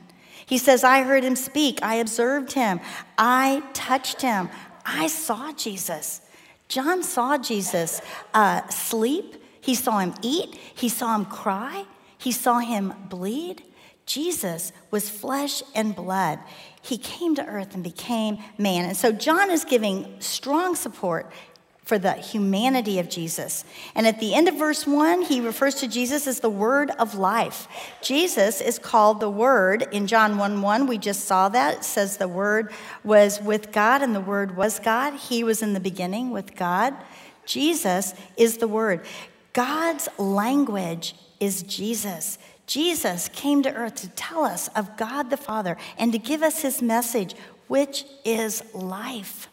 He 0.47 0.57
says, 0.57 0.83
I 0.83 1.03
heard 1.03 1.23
him 1.23 1.37
speak, 1.37 1.83
I 1.83 1.97
observed 1.97 2.55
him, 2.55 2.81
I 3.18 3.62
touched 3.75 4.23
him, 4.23 4.49
I 4.87 5.09
saw 5.09 5.53
Jesus. 5.53 6.23
John 6.68 7.03
saw 7.03 7.37
Jesus 7.37 8.01
uh, 8.33 8.66
sleep, 8.68 9.42
he 9.61 9.75
saw 9.75 9.99
him 9.99 10.14
eat, 10.23 10.55
he 10.75 10.88
saw 10.88 11.14
him 11.14 11.27
cry, 11.27 11.85
he 12.16 12.33
saw 12.33 12.61
him 12.61 12.94
bleed. 13.11 13.62
Jesus 14.09 14.73
was 14.90 15.11
flesh 15.11 15.62
and 15.75 15.94
blood. 15.94 16.38
He 16.81 16.97
came 16.97 17.35
to 17.35 17.44
earth 17.44 17.75
and 17.75 17.85
became 17.85 18.38
man. 18.57 18.87
And 18.87 18.97
so 18.97 19.12
John 19.12 19.51
is 19.51 19.66
giving 19.66 20.16
strong 20.18 20.75
support 20.75 21.31
for 21.85 21.99
the 21.99 22.12
humanity 22.12 22.99
of 22.99 23.11
Jesus. 23.11 23.66
And 23.94 24.07
at 24.07 24.18
the 24.18 24.35
end 24.35 24.49
of 24.49 24.57
verse 24.57 24.87
1, 24.87 25.23
he 25.23 25.40
refers 25.40 25.75
to 25.77 25.88
Jesus 25.88 26.27
as 26.27 26.40
the 26.40 26.49
word 26.49 26.90
of 26.92 27.16
life. 27.16 27.68
Jesus 28.03 28.62
is 28.62 28.79
called 28.79 29.21
the 29.21 29.31
word 29.31 29.87
in 29.92 30.07
John 30.07 30.38
1 30.38 30.62
1. 30.62 30.87
We 30.87 30.97
just 30.97 31.27
saw 31.27 31.51
that. 31.51 31.79
It 31.79 31.85
says 31.85 32.16
the 32.16 32.29
word 32.29 32.73
was 33.05 33.42
with 33.42 33.73
God 33.73 34.01
and 34.01 34.14
the 34.14 34.21
word 34.21 34.57
was 34.57 34.79
God. 34.79 35.14
He 35.14 35.44
was 35.44 35.62
in 35.62 35.75
the 35.75 35.81
beginning 35.81 36.31
with 36.31 36.57
God. 36.57 36.94
Jesus 37.44 38.14
is 38.38 38.57
the 38.57 38.68
word. 38.68 39.05
God's 39.53 40.09
language 40.18 41.14
is 41.40 41.62
Jesus. 41.62 42.38
Jesus 42.68 43.28
came 43.31 43.64
to 43.64 43.74
earth 43.74 43.96
to 43.96 44.09
tell 44.11 44.44
us 44.44 44.68
of 44.76 44.96
God 44.96 45.31
the 45.31 45.37
Father 45.37 45.76
and 45.98 46.12
to 46.12 46.18
give 46.18 46.42
us 46.44 46.62
his 46.62 46.81
message, 46.81 47.35
which 47.66 48.04
is 48.24 48.62
life 48.72 49.48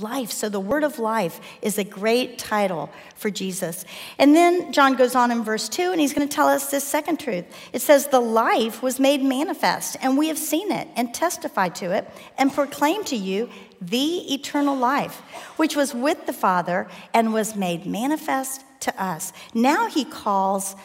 life. 0.00 0.30
So 0.30 0.48
the 0.48 0.60
word 0.60 0.84
of 0.84 0.98
life 0.98 1.40
is 1.62 1.78
a 1.78 1.84
great 1.84 2.38
title 2.38 2.90
for 3.16 3.30
Jesus. 3.30 3.84
And 4.18 4.34
then 4.34 4.72
John 4.72 4.94
goes 4.94 5.14
on 5.14 5.30
in 5.30 5.42
verse 5.42 5.68
2 5.68 5.92
and 5.92 6.00
he's 6.00 6.12
going 6.12 6.28
to 6.28 6.34
tell 6.34 6.48
us 6.48 6.70
this 6.70 6.84
second 6.84 7.18
truth. 7.18 7.44
It 7.72 7.82
says, 7.82 8.08
The 8.08 8.20
life 8.20 8.82
was 8.82 9.00
made 9.00 9.22
manifest, 9.22 9.96
and 10.00 10.16
we 10.16 10.28
have 10.28 10.38
seen 10.38 10.70
it 10.70 10.88
and 10.96 11.12
testified 11.12 11.74
to 11.76 11.92
it 11.92 12.08
and 12.36 12.52
proclaimed 12.52 13.06
to 13.08 13.16
you 13.16 13.48
the 13.80 14.34
eternal 14.34 14.76
life, 14.76 15.16
which 15.56 15.76
was 15.76 15.94
with 15.94 16.26
the 16.26 16.32
Father 16.32 16.88
and 17.14 17.32
was 17.32 17.56
made 17.56 17.86
manifest 17.86 18.64
to 18.80 19.02
us. 19.02 19.32
Now 19.54 19.88
he 19.88 20.04
calls 20.04 20.76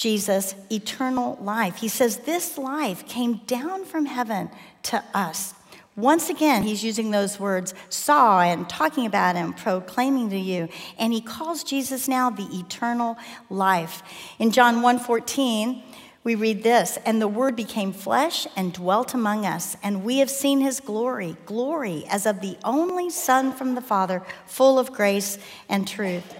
Jesus 0.00 0.54
eternal 0.72 1.36
life. 1.42 1.76
He 1.76 1.88
says, 1.88 2.18
This 2.18 2.56
life 2.56 3.06
came 3.06 3.42
down 3.46 3.84
from 3.84 4.06
heaven 4.06 4.50
to 4.84 5.04
us. 5.12 5.54
Once 5.94 6.30
again, 6.30 6.62
he's 6.62 6.82
using 6.82 7.10
those 7.10 7.38
words, 7.38 7.74
saw 7.90 8.40
and 8.40 8.66
talking 8.66 9.04
about 9.04 9.36
him, 9.36 9.52
proclaiming 9.52 10.30
to 10.30 10.38
you. 10.38 10.70
And 10.98 11.12
he 11.12 11.20
calls 11.20 11.62
Jesus 11.62 12.08
now 12.08 12.30
the 12.30 12.48
eternal 12.50 13.18
life. 13.50 14.02
In 14.38 14.52
John 14.52 14.80
1:14, 14.80 15.82
we 16.24 16.34
read 16.34 16.62
this, 16.62 16.98
and 17.04 17.20
the 17.20 17.28
word 17.28 17.54
became 17.54 17.92
flesh 17.92 18.46
and 18.56 18.72
dwelt 18.72 19.12
among 19.12 19.44
us, 19.44 19.76
and 19.82 20.02
we 20.02 20.18
have 20.18 20.30
seen 20.30 20.60
his 20.60 20.80
glory, 20.80 21.36
glory 21.44 22.06
as 22.08 22.24
of 22.24 22.40
the 22.40 22.56
only 22.64 23.10
Son 23.10 23.52
from 23.52 23.74
the 23.74 23.82
Father, 23.82 24.22
full 24.46 24.78
of 24.78 24.92
grace 24.92 25.38
and 25.68 25.86
truth. 25.86 26.34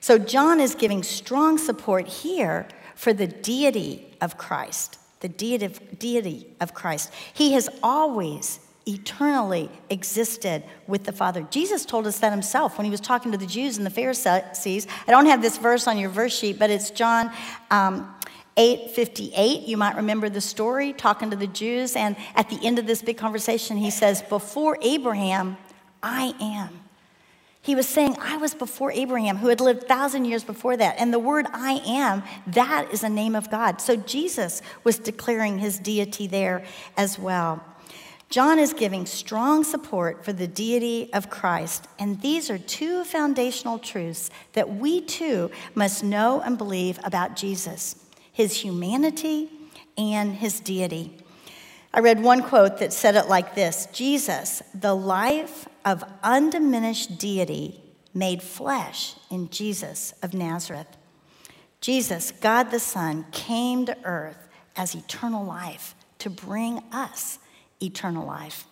So 0.00 0.18
John 0.18 0.60
is 0.60 0.74
giving 0.74 1.02
strong 1.02 1.58
support 1.58 2.06
here 2.06 2.66
for 2.94 3.12
the 3.12 3.26
deity 3.26 4.06
of 4.20 4.38
Christ 4.38 4.98
the 5.20 5.28
deity 5.28 6.46
of 6.60 6.74
Christ. 6.74 7.12
He 7.32 7.52
has 7.52 7.68
always 7.82 8.60
eternally 8.86 9.70
existed 9.90 10.64
with 10.86 11.04
the 11.04 11.12
Father. 11.12 11.46
Jesus 11.50 11.84
told 11.84 12.06
us 12.06 12.20
that 12.20 12.32
himself 12.32 12.78
when 12.78 12.84
he 12.84 12.90
was 12.90 13.00
talking 13.00 13.32
to 13.32 13.38
the 13.38 13.46
Jews 13.46 13.76
and 13.76 13.84
the 13.84 13.90
Pharisees. 13.90 14.86
I 15.06 15.10
don't 15.10 15.26
have 15.26 15.42
this 15.42 15.58
verse 15.58 15.86
on 15.86 15.98
your 15.98 16.08
verse 16.08 16.36
sheet, 16.36 16.58
but 16.58 16.70
it's 16.70 16.90
John 16.90 17.30
um, 17.70 18.14
8 18.56 18.92
58. 18.92 19.68
You 19.68 19.76
might 19.76 19.96
remember 19.96 20.28
the 20.30 20.40
story 20.40 20.92
talking 20.92 21.30
to 21.30 21.36
the 21.36 21.46
Jews. 21.46 21.96
And 21.96 22.16
at 22.34 22.48
the 22.48 22.58
end 22.64 22.78
of 22.78 22.86
this 22.86 23.02
big 23.02 23.18
conversation, 23.18 23.76
he 23.76 23.90
says, 23.90 24.22
Before 24.22 24.78
Abraham, 24.80 25.58
I 26.02 26.34
am. 26.40 26.87
He 27.68 27.74
was 27.74 27.86
saying, 27.86 28.16
I 28.18 28.38
was 28.38 28.54
before 28.54 28.90
Abraham, 28.92 29.36
who 29.36 29.48
had 29.48 29.60
lived 29.60 29.86
thousand 29.86 30.24
years 30.24 30.42
before 30.42 30.74
that. 30.78 30.94
And 30.98 31.12
the 31.12 31.18
word 31.18 31.44
I 31.52 31.82
am, 31.84 32.22
that 32.46 32.88
is 32.94 33.04
a 33.04 33.10
name 33.10 33.36
of 33.36 33.50
God. 33.50 33.82
So 33.82 33.94
Jesus 33.94 34.62
was 34.84 34.98
declaring 34.98 35.58
his 35.58 35.78
deity 35.78 36.26
there 36.26 36.64
as 36.96 37.18
well. 37.18 37.62
John 38.30 38.58
is 38.58 38.72
giving 38.72 39.04
strong 39.04 39.64
support 39.64 40.24
for 40.24 40.32
the 40.32 40.46
deity 40.48 41.12
of 41.12 41.28
Christ. 41.28 41.86
And 41.98 42.22
these 42.22 42.48
are 42.48 42.56
two 42.56 43.04
foundational 43.04 43.78
truths 43.78 44.30
that 44.54 44.76
we 44.76 45.02
too 45.02 45.50
must 45.74 46.02
know 46.02 46.40
and 46.40 46.56
believe 46.56 46.98
about 47.04 47.36
Jesus 47.36 48.02
his 48.32 48.62
humanity 48.62 49.50
and 49.98 50.32
his 50.36 50.58
deity. 50.60 51.18
I 51.92 52.00
read 52.00 52.22
one 52.22 52.42
quote 52.42 52.78
that 52.78 52.94
said 52.94 53.14
it 53.14 53.28
like 53.28 53.54
this 53.54 53.88
Jesus, 53.92 54.62
the 54.72 54.94
life 54.94 55.68
of 55.84 56.04
undiminished 56.22 57.18
deity 57.18 57.80
made 58.14 58.42
flesh 58.42 59.14
in 59.30 59.48
Jesus 59.50 60.12
of 60.22 60.34
Nazareth. 60.34 60.96
Jesus, 61.80 62.32
God 62.32 62.70
the 62.70 62.80
Son, 62.80 63.26
came 63.30 63.86
to 63.86 63.96
earth 64.04 64.48
as 64.76 64.94
eternal 64.94 65.44
life 65.44 65.94
to 66.18 66.30
bring 66.30 66.82
us 66.92 67.38
eternal 67.80 68.26
life. 68.26 68.66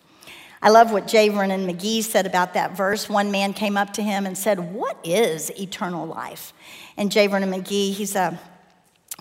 I 0.62 0.70
love 0.70 0.90
what 0.90 1.06
J. 1.06 1.28
Vernon 1.28 1.66
McGee 1.66 2.02
said 2.02 2.26
about 2.26 2.54
that 2.54 2.76
verse. 2.76 3.08
One 3.08 3.30
man 3.30 3.52
came 3.52 3.76
up 3.76 3.92
to 3.94 4.02
him 4.02 4.26
and 4.26 4.36
said, 4.36 4.72
What 4.72 4.98
is 5.04 5.50
eternal 5.60 6.06
life? 6.06 6.52
And 6.96 7.12
J. 7.12 7.26
Vernon 7.26 7.50
McGee, 7.50 7.92
he's 7.92 8.16
a 8.16 8.38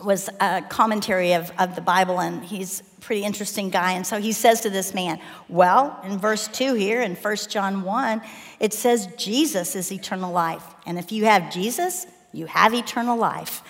was 0.03 0.29
a 0.41 0.61
commentary 0.63 1.33
of, 1.33 1.51
of 1.57 1.75
the 1.75 1.81
Bible, 1.81 2.19
and 2.19 2.43
he's 2.43 2.83
pretty 3.05 3.23
interesting 3.23 3.69
guy. 3.69 3.91
And 3.91 4.05
so 4.05 4.19
he 4.19 4.31
says 4.31 4.61
to 4.61 4.69
this 4.69 4.93
man, 4.93 5.19
Well, 5.47 5.99
in 6.03 6.17
verse 6.17 6.47
2 6.47 6.73
here, 6.73 7.01
in 7.01 7.15
1 7.15 7.35
John 7.49 7.83
1, 7.83 8.21
it 8.59 8.73
says 8.73 9.07
Jesus 9.15 9.75
is 9.75 9.91
eternal 9.91 10.31
life. 10.31 10.63
And 10.85 10.97
if 10.97 11.11
you 11.11 11.25
have 11.25 11.51
Jesus, 11.51 12.07
you 12.33 12.47
have 12.47 12.73
eternal 12.73 13.17
life. 13.17 13.61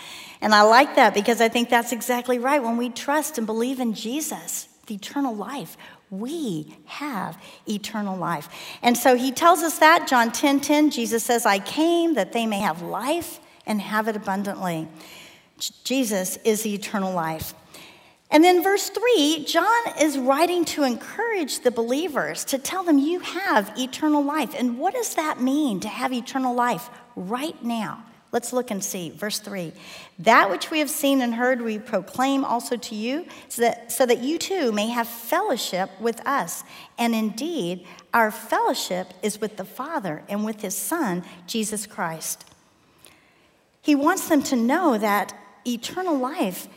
And 0.42 0.56
I 0.56 0.62
like 0.62 0.96
that 0.96 1.14
because 1.14 1.42
I 1.42 1.50
think 1.50 1.70
that's 1.70 1.92
exactly 1.92 2.40
right. 2.40 2.64
When 2.64 2.78
we 2.78 2.90
trust 2.90 3.38
and 3.38 3.46
believe 3.46 3.80
in 3.80 3.94
Jesus, 3.94 4.70
the 4.88 4.96
eternal 4.96 5.36
life, 5.36 5.78
we 6.10 6.78
have 6.86 7.42
eternal 7.68 8.18
life. 8.18 8.48
And 8.82 8.98
so 8.98 9.16
he 9.16 9.32
tells 9.32 9.64
us 9.64 9.80
that, 9.80 10.08
John 10.08 10.32
10 10.32 10.62
10, 10.62 10.92
Jesus 10.92 11.24
says, 11.24 11.46
I 11.46 11.60
came 11.60 12.14
that 12.14 12.32
they 12.32 12.46
may 12.46 12.60
have 12.60 12.82
life 12.82 13.40
and 13.66 13.82
have 13.82 14.08
it 14.08 14.16
abundantly. 14.16 14.88
Jesus 15.84 16.38
is 16.38 16.64
the 16.64 16.74
eternal 16.74 17.14
life. 17.14 17.54
And 18.36 18.44
then, 18.44 18.62
verse 18.62 18.90
3, 18.90 19.46
John 19.46 19.82
is 20.02 20.18
writing 20.18 20.66
to 20.66 20.84
encourage 20.84 21.62
the 21.62 21.72
believers, 21.72 22.44
to 22.44 22.58
tell 22.58 22.84
them 22.84 23.00
you 23.00 23.22
have 23.22 23.72
eternal 23.80 24.22
life. 24.22 24.54
And 24.60 24.78
what 24.78 24.94
does 24.94 25.16
that 25.16 25.40
mean 25.40 25.80
to 25.80 25.88
have 25.88 26.12
eternal 26.12 26.54
life 26.54 26.90
right 27.16 27.64
now? 27.64 28.04
Let's 28.34 28.52
look 28.52 28.72
and 28.72 28.84
see. 28.84 29.10
Verse 29.12 29.40
3 29.40 29.72
That 30.20 30.50
which 30.50 30.70
we 30.70 30.80
have 30.80 30.90
seen 30.90 31.22
and 31.22 31.34
heard, 31.34 31.62
we 31.62 31.80
proclaim 31.80 32.44
also 32.44 32.76
to 32.76 32.94
you, 32.94 33.26
so 33.48 33.62
that, 33.62 33.90
so 33.90 34.06
that 34.06 34.20
you 34.22 34.38
too 34.38 34.74
may 34.74 34.90
have 34.90 35.08
fellowship 35.08 35.90
with 36.02 36.20
us. 36.28 36.66
And 36.98 37.16
indeed, 37.16 37.88
our 38.14 38.32
fellowship 38.32 39.14
is 39.24 39.40
with 39.40 39.56
the 39.56 39.64
Father 39.64 40.24
and 40.28 40.44
with 40.44 40.60
his 40.60 40.76
Son, 40.76 41.24
Jesus 41.48 41.88
Christ. 41.88 42.44
He 43.82 43.96
wants 43.96 44.28
them 44.28 44.44
to 44.44 44.58
know 44.58 44.98
that 44.98 45.34
eternal 45.66 46.18
life 46.18 46.68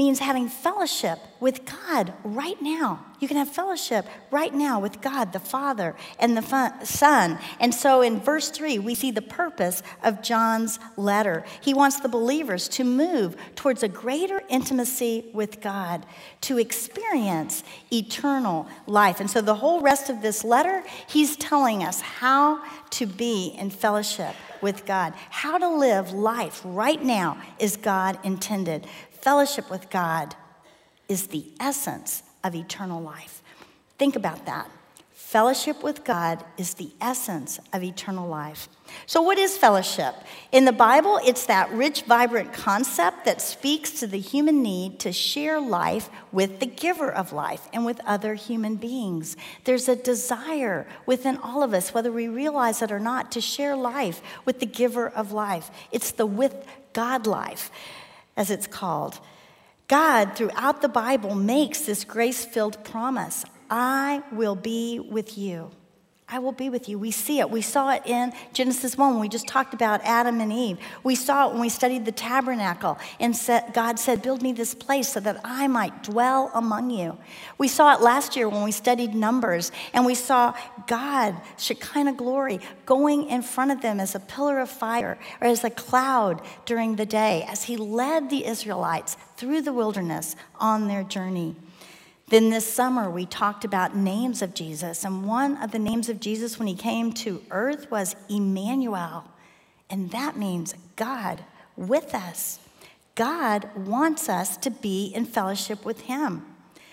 means 0.00 0.18
having 0.18 0.48
fellowship 0.48 1.18
with 1.40 1.66
God 1.66 2.14
right 2.24 2.56
now. 2.62 3.04
You 3.18 3.28
can 3.28 3.36
have 3.36 3.50
fellowship 3.50 4.06
right 4.30 4.54
now 4.54 4.80
with 4.80 5.02
God, 5.02 5.34
the 5.34 5.38
Father, 5.38 5.94
and 6.18 6.34
the 6.34 6.84
Son. 6.84 7.38
And 7.60 7.74
so 7.74 8.00
in 8.00 8.18
verse 8.18 8.48
3, 8.48 8.78
we 8.78 8.94
see 8.94 9.10
the 9.10 9.20
purpose 9.20 9.82
of 10.02 10.22
John's 10.22 10.78
letter. 10.96 11.44
He 11.60 11.74
wants 11.74 12.00
the 12.00 12.08
believers 12.08 12.66
to 12.70 12.84
move 12.84 13.36
towards 13.56 13.82
a 13.82 13.88
greater 13.88 14.40
intimacy 14.48 15.26
with 15.34 15.60
God, 15.60 16.06
to 16.42 16.58
experience 16.58 17.62
eternal 17.92 18.68
life. 18.86 19.20
And 19.20 19.30
so 19.30 19.42
the 19.42 19.56
whole 19.56 19.82
rest 19.82 20.08
of 20.08 20.22
this 20.22 20.44
letter, 20.44 20.82
he's 21.08 21.36
telling 21.36 21.84
us 21.84 22.00
how 22.00 22.64
to 22.92 23.04
be 23.04 23.48
in 23.58 23.68
fellowship 23.68 24.34
with 24.62 24.86
God, 24.86 25.12
how 25.28 25.58
to 25.58 25.68
live 25.68 26.12
life 26.12 26.62
right 26.64 27.02
now 27.02 27.38
as 27.60 27.76
God 27.76 28.18
intended. 28.24 28.86
Fellowship 29.20 29.70
with 29.70 29.90
God 29.90 30.34
is 31.08 31.28
the 31.28 31.44
essence 31.60 32.22
of 32.42 32.54
eternal 32.54 33.02
life. 33.02 33.42
Think 33.98 34.16
about 34.16 34.46
that. 34.46 34.70
Fellowship 35.30 35.84
with 35.84 36.02
God 36.02 36.44
is 36.58 36.74
the 36.74 36.90
essence 37.00 37.60
of 37.72 37.84
eternal 37.84 38.28
life. 38.28 38.68
So, 39.06 39.22
what 39.22 39.38
is 39.38 39.56
fellowship? 39.56 40.16
In 40.50 40.64
the 40.64 40.72
Bible, 40.72 41.20
it's 41.24 41.46
that 41.46 41.70
rich, 41.70 42.02
vibrant 42.02 42.52
concept 42.52 43.26
that 43.26 43.40
speaks 43.40 43.92
to 44.00 44.08
the 44.08 44.18
human 44.18 44.60
need 44.60 44.98
to 45.00 45.12
share 45.12 45.60
life 45.60 46.10
with 46.32 46.58
the 46.58 46.66
giver 46.66 47.12
of 47.12 47.32
life 47.32 47.68
and 47.72 47.84
with 47.84 48.00
other 48.04 48.34
human 48.34 48.74
beings. 48.74 49.36
There's 49.62 49.88
a 49.88 49.94
desire 49.94 50.84
within 51.06 51.36
all 51.36 51.62
of 51.62 51.74
us, 51.74 51.94
whether 51.94 52.10
we 52.10 52.26
realize 52.26 52.82
it 52.82 52.90
or 52.90 52.98
not, 52.98 53.30
to 53.30 53.40
share 53.40 53.76
life 53.76 54.20
with 54.44 54.58
the 54.58 54.66
giver 54.66 55.08
of 55.08 55.30
life. 55.30 55.70
It's 55.92 56.10
the 56.10 56.26
with 56.26 56.66
God 56.92 57.28
life, 57.28 57.70
as 58.40 58.50
it's 58.50 58.66
called. 58.66 59.20
God, 59.86 60.34
throughout 60.34 60.80
the 60.80 60.88
Bible, 60.88 61.34
makes 61.34 61.82
this 61.82 62.04
grace 62.04 62.42
filled 62.44 62.82
promise 62.84 63.44
I 63.68 64.22
will 64.32 64.56
be 64.56 64.98
with 64.98 65.36
you. 65.36 65.70
I 66.32 66.38
will 66.38 66.52
be 66.52 66.70
with 66.70 66.88
you. 66.88 66.96
We 66.96 67.10
see 67.10 67.40
it. 67.40 67.50
We 67.50 67.60
saw 67.60 67.90
it 67.90 68.02
in 68.06 68.32
Genesis 68.52 68.96
1 68.96 69.10
when 69.14 69.20
we 69.20 69.28
just 69.28 69.48
talked 69.48 69.74
about 69.74 70.00
Adam 70.04 70.40
and 70.40 70.52
Eve. 70.52 70.78
We 71.02 71.16
saw 71.16 71.48
it 71.48 71.52
when 71.52 71.60
we 71.60 71.68
studied 71.68 72.04
the 72.04 72.12
tabernacle 72.12 72.98
and 73.18 73.36
said, 73.36 73.74
God 73.74 73.98
said, 73.98 74.22
Build 74.22 74.40
me 74.40 74.52
this 74.52 74.72
place 74.72 75.08
so 75.08 75.18
that 75.20 75.40
I 75.42 75.66
might 75.66 76.04
dwell 76.04 76.52
among 76.54 76.90
you. 76.90 77.18
We 77.58 77.66
saw 77.66 77.94
it 77.94 78.00
last 78.00 78.36
year 78.36 78.48
when 78.48 78.62
we 78.62 78.70
studied 78.70 79.12
Numbers 79.12 79.72
and 79.92 80.06
we 80.06 80.14
saw 80.14 80.54
God, 80.86 81.34
Shekinah 81.58 82.12
glory, 82.12 82.60
going 82.86 83.28
in 83.28 83.42
front 83.42 83.72
of 83.72 83.82
them 83.82 83.98
as 83.98 84.14
a 84.14 84.20
pillar 84.20 84.60
of 84.60 84.70
fire 84.70 85.18
or 85.40 85.48
as 85.48 85.64
a 85.64 85.70
cloud 85.70 86.42
during 86.64 86.94
the 86.94 87.06
day 87.06 87.44
as 87.48 87.64
he 87.64 87.76
led 87.76 88.30
the 88.30 88.46
Israelites 88.46 89.16
through 89.36 89.62
the 89.62 89.72
wilderness 89.72 90.36
on 90.60 90.86
their 90.86 91.02
journey. 91.02 91.56
Then 92.30 92.50
this 92.50 92.72
summer, 92.72 93.10
we 93.10 93.26
talked 93.26 93.64
about 93.64 93.96
names 93.96 94.40
of 94.40 94.54
Jesus, 94.54 95.04
and 95.04 95.26
one 95.26 95.56
of 95.56 95.72
the 95.72 95.80
names 95.80 96.08
of 96.08 96.20
Jesus 96.20 96.60
when 96.60 96.68
he 96.68 96.76
came 96.76 97.12
to 97.14 97.42
earth 97.50 97.90
was 97.90 98.14
Emmanuel, 98.28 99.24
and 99.90 100.12
that 100.12 100.36
means 100.36 100.74
God 100.94 101.44
with 101.76 102.14
us. 102.14 102.60
God 103.16 103.68
wants 103.76 104.28
us 104.28 104.56
to 104.58 104.70
be 104.70 105.06
in 105.06 105.24
fellowship 105.24 105.84
with 105.84 106.02
him. 106.02 106.46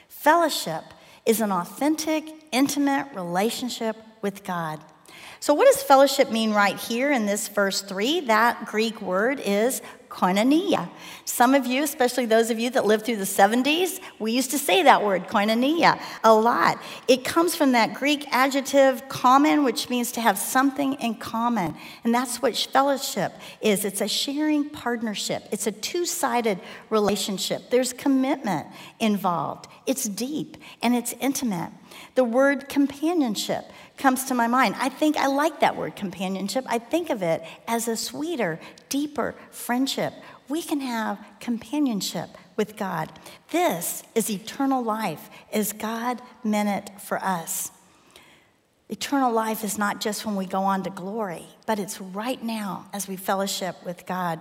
Fellowship 0.09 0.83
is 1.23 1.39
an 1.39 1.51
authentic, 1.51 2.25
intimate 2.51 3.07
relationship 3.13 3.95
with 4.23 4.43
God. 4.43 4.79
So, 5.39 5.53
what 5.53 5.71
does 5.71 5.83
fellowship 5.83 6.31
mean 6.31 6.51
right 6.51 6.77
here 6.77 7.11
in 7.11 7.27
this 7.27 7.47
verse 7.47 7.81
3? 7.81 8.21
That 8.21 8.65
Greek 8.65 9.01
word 9.01 9.39
is 9.39 9.83
koinonia. 10.09 10.89
Some 11.25 11.53
of 11.53 11.65
you, 11.65 11.83
especially 11.83 12.25
those 12.25 12.49
of 12.49 12.59
you 12.59 12.69
that 12.71 12.85
lived 12.85 13.05
through 13.05 13.17
the 13.17 13.23
70s, 13.23 13.99
we 14.19 14.31
used 14.31 14.51
to 14.51 14.57
say 14.57 14.83
that 14.83 15.03
word, 15.03 15.27
koinonia, 15.27 15.99
a 16.23 16.33
lot. 16.33 16.81
It 17.07 17.23
comes 17.23 17.55
from 17.55 17.73
that 17.73 17.93
Greek 17.93 18.27
adjective 18.31 19.07
common, 19.09 19.63
which 19.63 19.89
means 19.89 20.11
to 20.13 20.21
have 20.21 20.37
something 20.37 20.93
in 20.95 21.15
common. 21.15 21.75
And 22.03 22.13
that's 22.13 22.41
what 22.41 22.55
fellowship 22.57 23.33
is 23.61 23.85
it's 23.85 24.01
a 24.01 24.07
sharing 24.07 24.69
partnership, 24.69 25.43
it's 25.51 25.67
a 25.67 25.71
two 25.71 26.05
sided 26.05 26.59
relationship. 26.89 27.69
There's 27.69 27.93
commitment 27.93 28.67
involved, 28.99 29.67
it's 29.85 30.05
deep 30.05 30.57
and 30.81 30.95
it's 30.95 31.13
intimate. 31.19 31.71
The 32.15 32.23
word 32.23 32.69
companionship 32.69 33.65
comes 33.97 34.25
to 34.25 34.33
my 34.33 34.47
mind. 34.47 34.75
I 34.77 34.89
think 34.89 35.17
I 35.17 35.27
like 35.27 35.59
that 35.61 35.75
word 35.75 35.95
companionship. 35.95 36.65
I 36.67 36.79
think 36.79 37.09
of 37.09 37.21
it 37.23 37.43
as 37.67 37.87
a 37.87 37.95
sweeter, 37.95 38.59
deeper 38.89 39.35
friendship. 39.51 40.13
We 40.49 40.61
can 40.61 40.79
have 40.81 41.19
companionship 41.39 42.29
with 42.55 42.77
God. 42.77 43.11
This 43.51 44.03
is 44.15 44.29
eternal 44.29 44.83
life 44.83 45.29
as 45.51 45.73
God 45.73 46.21
meant 46.43 46.69
it 46.69 47.01
for 47.01 47.17
us. 47.23 47.71
Eternal 48.89 49.31
life 49.33 49.63
is 49.63 49.77
not 49.77 49.99
just 49.99 50.25
when 50.25 50.35
we 50.35 50.45
go 50.45 50.61
on 50.63 50.83
to 50.83 50.89
glory, 50.89 51.45
but 51.65 51.77
it's 51.77 51.99
right 51.99 52.41
now 52.41 52.87
as 52.93 53.07
we 53.07 53.17
fellowship 53.17 53.75
with 53.85 54.05
God. 54.05 54.39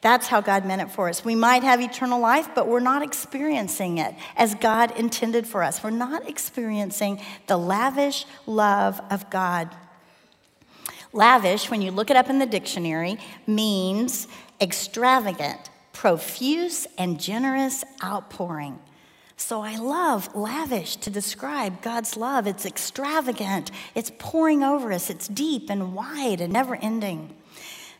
That's 0.00 0.26
how 0.26 0.40
God 0.40 0.64
meant 0.64 0.82
it 0.82 0.90
for 0.90 1.08
us. 1.08 1.24
We 1.24 1.34
might 1.34 1.62
have 1.62 1.80
eternal 1.80 2.20
life, 2.20 2.48
but 2.54 2.66
we're 2.66 2.80
not 2.80 3.02
experiencing 3.02 3.98
it 3.98 4.14
as 4.36 4.54
God 4.54 4.98
intended 4.98 5.46
for 5.46 5.62
us. 5.62 5.82
We're 5.82 5.90
not 5.90 6.28
experiencing 6.28 7.20
the 7.46 7.56
lavish 7.56 8.24
love 8.46 9.00
of 9.10 9.28
God. 9.30 9.74
Lavish, 11.12 11.70
when 11.70 11.82
you 11.82 11.90
look 11.90 12.10
it 12.10 12.16
up 12.16 12.30
in 12.30 12.38
the 12.38 12.46
dictionary, 12.46 13.18
means 13.46 14.28
extravagant, 14.60 15.70
profuse, 15.92 16.86
and 16.96 17.20
generous 17.20 17.84
outpouring. 18.02 18.78
So 19.36 19.60
I 19.60 19.76
love 19.76 20.34
lavish 20.34 20.96
to 20.96 21.10
describe 21.10 21.82
God's 21.82 22.16
love. 22.16 22.46
It's 22.46 22.64
extravagant, 22.64 23.70
it's 23.94 24.12
pouring 24.18 24.62
over 24.62 24.92
us, 24.92 25.10
it's 25.10 25.28
deep 25.28 25.68
and 25.68 25.94
wide 25.94 26.40
and 26.40 26.52
never 26.52 26.76
ending. 26.76 27.34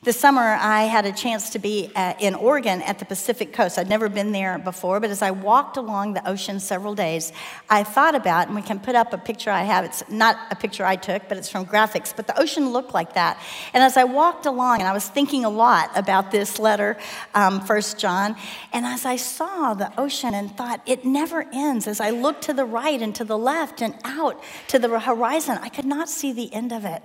This 0.05 0.19
summer, 0.19 0.59
I 0.61 0.83
had 0.87 1.07
a 1.07 1.13
chance 1.13 1.51
to 1.51 1.61
be 1.61 1.89
uh, 1.95 2.15
in 2.19 2.35
Oregon 2.35 2.83
at 2.83 2.99
the 2.99 3.05
Pacific 3.05 3.53
coast. 3.53 3.79
I'd 3.79 3.89
never 3.89 4.09
been 4.09 4.33
there 4.33 4.59
before, 4.59 4.99
but 4.99 5.11
as 5.11 5.23
I 5.23 5.31
walked 5.31 5.77
along 5.77 6.15
the 6.15 6.29
ocean 6.29 6.59
several 6.59 6.97
days, 6.97 7.33
I 7.71 7.85
thought 7.85 8.17
about, 8.17 8.49
and 8.49 8.57
we 8.57 8.63
can 8.63 8.81
put 8.81 8.97
up 8.97 9.13
a 9.13 9.17
picture 9.19 9.53
I 9.53 9.63
have. 9.63 9.85
It's 9.85 10.03
not 10.11 10.37
a 10.51 10.57
picture 10.57 10.85
I 10.85 10.97
took, 10.97 11.29
but 11.29 11.39
it's 11.39 11.49
from 11.49 11.65
graphics, 11.65 12.13
but 12.17 12.27
the 12.27 12.37
ocean 12.37 12.71
looked 12.71 12.93
like 12.93 13.15
that. 13.15 13.41
And 13.73 13.85
as 13.85 13.97
I 13.97 14.03
walked 14.03 14.45
along, 14.45 14.81
and 14.81 14.89
I 14.89 14.93
was 14.93 15.09
thinking 15.09 15.45
a 15.45 15.51
lot 15.51 15.97
about 15.97 16.33
this 16.33 16.59
letter, 16.59 16.99
um, 17.37 17.61
First 17.61 17.97
John, 17.97 18.35
and 18.73 18.85
as 18.85 19.07
I 19.07 19.15
saw 19.15 19.73
the 19.73 19.93
ocean 19.97 20.35
and 20.35 20.51
thought, 20.57 20.83
it 20.85 21.05
never 21.05 21.47
ends. 21.53 21.87
As 21.87 22.01
I 22.01 22.11
looked 22.11 22.43
to 22.47 22.53
the 22.53 22.65
right 22.65 23.01
and 23.01 23.15
to 23.15 23.25
the 23.25 23.39
left 23.39 23.81
and 23.81 23.95
out 24.03 24.43
to 24.67 24.81
the 24.81 24.99
horizon, 24.99 25.61
I 25.63 25.69
could 25.69 25.85
not 25.85 26.09
see 26.09 26.33
the 26.33 26.53
end 26.53 26.73
of 26.73 26.85
it. 26.85 27.05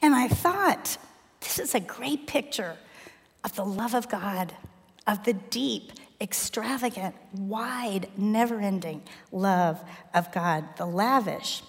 And 0.00 0.14
I 0.14 0.28
thought, 0.28 0.96
this 1.40 1.58
is 1.58 1.74
a 1.74 1.80
great 1.80 2.26
picture 2.26 2.76
of 3.44 3.54
the 3.54 3.64
love 3.64 3.94
of 3.94 4.08
God, 4.08 4.52
of 5.06 5.24
the 5.24 5.32
deep, 5.32 5.92
extravagant, 6.20 7.14
wide, 7.34 8.08
never 8.16 8.60
ending 8.60 9.02
love 9.30 9.80
of 10.14 10.30
God, 10.32 10.64
the 10.76 10.86
lavish 10.86 11.62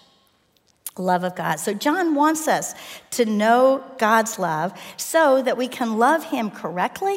love 0.98 1.24
of 1.24 1.36
God. 1.36 1.60
So, 1.60 1.72
John 1.72 2.14
wants 2.14 2.48
us 2.48 2.74
to 3.12 3.24
know 3.24 3.84
God's 3.98 4.38
love 4.38 4.78
so 4.96 5.42
that 5.42 5.56
we 5.56 5.68
can 5.68 5.98
love 5.98 6.24
Him 6.24 6.50
correctly 6.50 7.16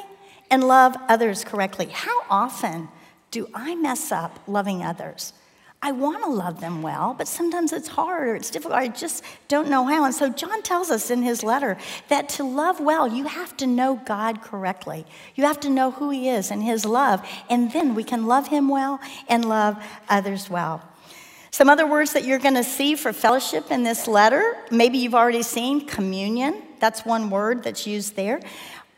and 0.49 0.63
love 0.63 0.95
others 1.09 1.43
correctly. 1.43 1.87
How 1.87 2.21
often 2.29 2.89
do 3.31 3.49
I 3.53 3.75
mess 3.75 4.11
up 4.11 4.39
loving 4.47 4.83
others? 4.83 5.33
I 5.85 5.91
want 5.91 6.23
to 6.23 6.29
love 6.29 6.61
them 6.61 6.81
well, 6.81 7.13
but 7.13 7.27
sometimes 7.27 7.73
it's 7.73 7.89
hard 7.89 8.29
or 8.29 8.35
it's 8.35 8.49
difficult. 8.49 8.79
I 8.79 8.87
just 8.87 9.21
don't 9.49 9.69
know 9.69 9.85
how. 9.85 10.05
And 10.05 10.15
so 10.15 10.29
John 10.29 10.61
tells 10.61 10.89
us 10.89 11.11
in 11.11 11.21
his 11.21 11.43
letter 11.43 11.77
that 12.07 12.29
to 12.29 12.45
love 12.45 12.79
well, 12.79 13.05
you 13.05 13.25
have 13.25 13.57
to 13.57 13.67
know 13.67 14.01
God 14.05 14.41
correctly. 14.41 15.05
You 15.35 15.43
have 15.43 15.59
to 15.59 15.69
know 15.69 15.91
who 15.91 16.09
He 16.09 16.29
is 16.29 16.51
and 16.51 16.63
His 16.63 16.85
love, 16.85 17.27
and 17.49 17.69
then 17.73 17.95
we 17.95 18.05
can 18.05 18.27
love 18.27 18.47
Him 18.47 18.69
well 18.69 19.01
and 19.27 19.43
love 19.43 19.75
others 20.07 20.49
well. 20.49 20.81
Some 21.51 21.67
other 21.67 21.85
words 21.85 22.13
that 22.13 22.23
you're 22.23 22.39
going 22.39 22.55
to 22.55 22.63
see 22.63 22.95
for 22.95 23.11
fellowship 23.11 23.69
in 23.69 23.83
this 23.83 24.07
letter, 24.07 24.55
maybe 24.71 24.99
you've 24.99 25.13
already 25.13 25.43
seen 25.43 25.85
communion. 25.85 26.63
That's 26.79 27.03
one 27.03 27.29
word 27.29 27.61
that's 27.61 27.85
used 27.85 28.15
there. 28.15 28.39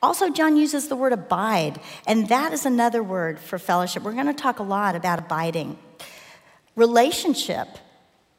Also, 0.03 0.29
John 0.29 0.55
uses 0.55 0.87
the 0.87 0.95
word 0.95 1.13
abide, 1.13 1.79
and 2.05 2.29
that 2.29 2.53
is 2.53 2.63
another 2.63 3.01
word 3.01 3.39
for 3.39 3.57
fellowship. 3.57 4.03
We're 4.03 4.13
going 4.13 4.27
to 4.27 4.33
talk 4.33 4.59
a 4.59 4.63
lot 4.63 4.95
about 4.95 5.17
abiding. 5.17 5.79
Relationship 6.75 7.67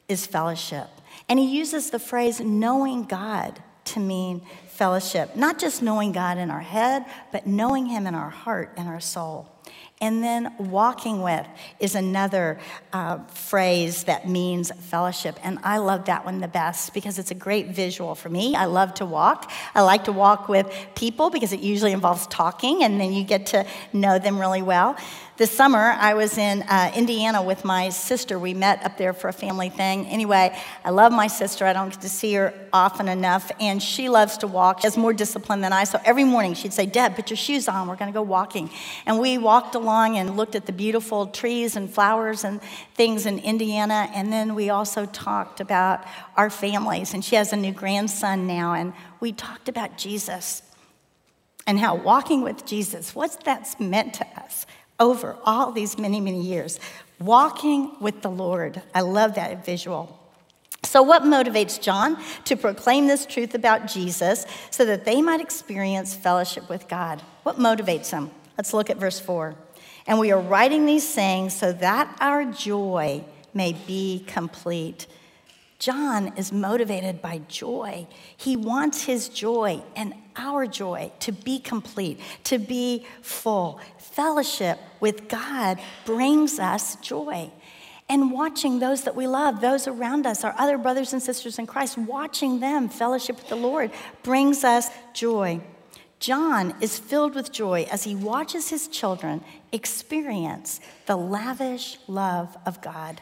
is 0.09 0.27
fellowship. 0.27 0.89
And 1.29 1.39
he 1.39 1.57
uses 1.57 1.91
the 1.91 1.99
phrase 1.99 2.41
knowing 2.41 3.05
God 3.05 3.61
to 3.87 4.01
mean 4.01 4.43
fellowship, 4.69 5.35
not 5.37 5.59
just 5.59 5.83
knowing 5.83 6.13
God 6.13 6.39
in 6.39 6.51
our 6.51 6.61
head, 6.61 7.05
but 7.33 7.47
knowing 7.47 7.87
Him 7.87 8.07
in 8.07 8.15
our 8.15 8.31
heart 8.31 8.73
and 8.77 8.89
our 8.89 9.01
soul. 9.01 9.51
And 9.99 10.23
then 10.23 10.55
walking 10.59 11.23
with 11.23 11.47
is 11.81 11.95
another 11.95 12.59
uh, 12.93 13.25
phrase 13.29 14.05
that 14.05 14.29
means 14.29 14.71
fellowship. 14.71 15.39
And 15.43 15.59
I 15.63 15.79
love 15.79 16.05
that 16.05 16.27
one 16.27 16.41
the 16.41 16.49
best 16.49 16.93
because 16.93 17.19
it's 17.19 17.31
a 17.31 17.35
great 17.35 17.69
visual 17.69 18.15
for 18.15 18.29
me. 18.29 18.55
I 18.55 18.67
love 18.67 18.93
to 18.95 19.07
walk. 19.07 19.51
I 19.75 19.81
like 19.81 20.05
to 20.05 20.13
walk 20.13 20.51
with 20.51 20.71
people 20.95 21.31
because 21.31 21.55
it 21.55 21.61
usually 21.61 21.93
involves 21.93 22.27
talking 22.27 22.85
and 22.85 23.01
then 23.01 23.15
you 23.15 23.25
get 23.25 23.47
to 23.47 23.67
know 23.95 24.19
them 24.19 24.39
really 24.39 24.61
well. 24.61 24.99
This 25.39 25.55
summer, 25.55 25.95
I 25.99 26.15
was 26.15 26.39
in 26.39 26.63
uh, 26.63 26.91
Indiana 26.95 27.43
with 27.43 27.63
my 27.63 27.91
sister. 27.91 28.39
We 28.39 28.55
met 28.55 28.83
up 28.87 28.97
there 28.97 29.13
for 29.13 29.29
a 29.29 29.35
family 29.35 29.69
thing. 29.69 30.07
Anyway, 30.07 30.57
I 30.83 30.89
love 30.89 31.13
my 31.13 31.27
sister. 31.27 31.67
I 31.67 31.75
don't 31.75 31.91
get 31.91 32.01
to 32.01 32.09
see 32.09 32.33
her 32.33 32.55
often 32.73 33.07
enough, 33.07 33.53
and 33.61 33.83
she 33.83 34.09
loves 34.09 34.39
to 34.39 34.47
walk. 34.47 34.81
She 34.81 34.87
has 34.87 34.97
more 34.97 35.13
discipline 35.13 35.61
than 35.61 35.75
I, 35.75 35.85
so 35.85 36.01
every 36.07 36.25
morning 36.25 36.55
she'd 36.55 36.73
say, 36.73 36.87
Deb, 36.87 37.17
put 37.17 37.29
your 37.29 37.37
shoes 37.37 37.69
on. 37.69 37.87
We're 37.87 37.97
going 37.97 38.11
to 38.11 38.17
go 38.17 38.23
walking. 38.23 38.71
And 39.05 39.21
we 39.21 39.37
walked 39.37 39.75
along 39.75 40.17
and 40.17 40.39
looked 40.39 40.55
at 40.55 40.65
the 40.65 40.73
beautiful 40.73 41.27
trees 41.27 41.77
and 41.77 41.93
flowers 41.93 42.43
and 42.43 42.63
things 42.95 43.27
in 43.27 43.39
Indiana, 43.39 44.09
and 44.15 44.33
then 44.33 44.55
we 44.55 44.71
also 44.71 45.05
talked 45.05 45.61
about 45.61 46.03
our 46.39 46.49
families. 46.49 47.13
And 47.13 47.23
she 47.23 47.37
has 47.37 47.53
a 47.53 47.57
new 47.57 47.73
grandson 47.73 48.47
now, 48.47 48.73
and 48.73 48.95
we 49.21 49.33
talked 49.33 49.69
about 49.69 49.99
Jesus 49.99 50.63
and 51.67 51.79
how 51.79 51.95
walking 51.95 52.41
with 52.41 52.65
Jesus, 52.65 53.15
what's 53.15 53.37
that's 53.37 53.79
meant 53.79 54.15
to 54.15 54.27
us 54.41 54.65
over 54.99 55.37
all 55.45 55.73
these 55.73 55.99
many, 55.99 56.21
many 56.21 56.43
years, 56.43 56.81
walking 57.21 57.93
with 58.01 58.23
the 58.23 58.31
Lord. 58.31 58.83
I 58.95 59.01
love 59.01 59.35
that 59.35 59.65
visual. 59.65 60.21
So, 60.83 61.03
what 61.03 61.23
motivates 61.23 61.81
John 61.81 62.17
to 62.45 62.57
proclaim 62.57 63.07
this 63.07 63.27
truth 63.27 63.55
about 63.55 63.87
Jesus 63.87 64.47
so 64.71 64.85
that 64.85 65.05
they 65.05 65.21
might 65.21 65.41
experience 65.41 66.15
fellowship 66.15 66.69
with 66.69 66.89
God? 66.89 67.23
What 67.43 67.59
motivates 67.59 68.11
him? 68.11 68.31
Let's 68.57 68.73
look 68.73 68.89
at 68.89 68.97
verse 68.97 69.19
4. 69.19 69.57
And 70.07 70.19
we 70.19 70.31
are 70.31 70.41
writing 70.41 70.87
these 70.87 71.13
things 71.13 71.55
so 71.55 71.73
that 71.73 72.17
our 72.21 72.45
joy 72.45 73.25
may 73.53 73.73
be 73.73 74.25
complete. 74.27 75.07
John 75.79 76.33
is 76.37 76.53
motivated 76.53 77.21
by 77.21 77.43
joy. 77.49 78.07
He 78.37 78.57
wants 78.57 79.05
his 79.05 79.29
joy 79.29 79.83
and 79.95 80.15
our 80.37 80.67
joy 80.67 81.13
to 81.21 81.33
be 81.33 81.59
complete, 81.59 82.21
to 82.45 82.59
be 82.59 83.07
full. 83.21 83.81
Fellowship 83.99 84.79
with 85.01 85.29
God 85.29 85.79
brings 86.05 86.59
us 86.59 86.97
joy. 86.97 87.51
And 88.09 88.31
watching 88.31 88.79
those 88.79 89.03
that 89.03 89.17
we 89.17 89.27
love, 89.27 89.61
those 89.61 89.89
around 89.89 90.27
us, 90.27 90.45
our 90.45 90.55
other 90.59 90.79
brothers 90.79 91.13
and 91.13 91.23
sisters 91.23 91.59
in 91.59 91.67
Christ, 91.67 91.99
watching 91.99 92.61
them 92.61 92.89
fellowship 92.89 93.37
with 93.37 93.49
the 93.49 93.57
Lord 93.57 93.91
brings 94.23 94.65
us 94.65 94.89
joy. 95.13 95.61
John 96.21 96.75
is 96.81 96.99
filled 96.99 97.35
with 97.35 97.53
joy 97.53 97.87
as 97.91 98.05
he 98.05 98.15
watches 98.15 98.71
his 98.71 98.89
children 98.89 99.45
experience 99.73 100.81
the 101.07 101.17
lavish 101.17 101.99
love 102.07 102.57
of 102.65 102.81
God. 102.81 103.21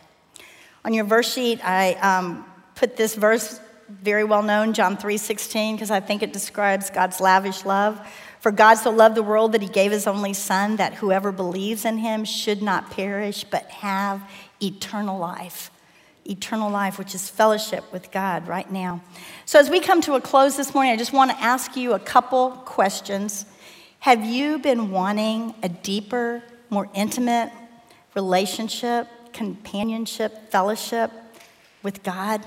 On 0.84 0.92
your 0.92 1.04
verse 1.04 1.32
sheet, 1.32 1.60
I 1.64 1.94
um, 1.94 2.44
put 2.74 2.96
this 2.96 3.14
verse 3.14 3.58
very 3.88 4.24
well 4.24 4.42
known, 4.42 4.74
John 4.74 4.96
3:16, 4.96 5.76
because 5.76 5.90
I 5.90 6.00
think 6.00 6.22
it 6.22 6.32
describes 6.32 6.90
God's 6.90 7.20
lavish 7.20 7.64
love. 7.64 7.98
For 8.40 8.52
God 8.52 8.74
so 8.74 8.90
loved 8.90 9.14
the 9.14 9.22
world 9.22 9.52
that 9.52 9.62
he 9.62 9.68
gave 9.68 9.90
his 9.90 10.06
only 10.06 10.34
son 10.34 10.76
that 10.76 10.94
whoever 10.94 11.32
believes 11.32 11.86
in 11.86 11.96
him 11.98 12.26
should 12.26 12.60
not 12.60 12.90
perish 12.90 13.44
but 13.44 13.70
have 13.70 14.20
eternal 14.62 15.18
life. 15.18 15.70
Eternal 16.26 16.70
life, 16.70 16.98
which 16.98 17.14
is 17.14 17.30
fellowship 17.30 17.90
with 17.90 18.10
God 18.10 18.46
right 18.46 18.70
now. 18.70 19.00
So, 19.46 19.58
as 19.58 19.70
we 19.70 19.80
come 19.80 20.02
to 20.02 20.14
a 20.14 20.20
close 20.20 20.56
this 20.56 20.74
morning, 20.74 20.92
I 20.92 20.96
just 20.96 21.12
want 21.14 21.30
to 21.30 21.40
ask 21.40 21.76
you 21.76 21.94
a 21.94 21.98
couple 21.98 22.50
questions. 22.66 23.46
Have 24.00 24.24
you 24.24 24.58
been 24.58 24.90
wanting 24.90 25.54
a 25.62 25.68
deeper, 25.70 26.42
more 26.68 26.90
intimate 26.94 27.50
relationship, 28.14 29.08
companionship, 29.34 30.50
fellowship 30.50 31.10
with 31.82 32.02
God? 32.02 32.40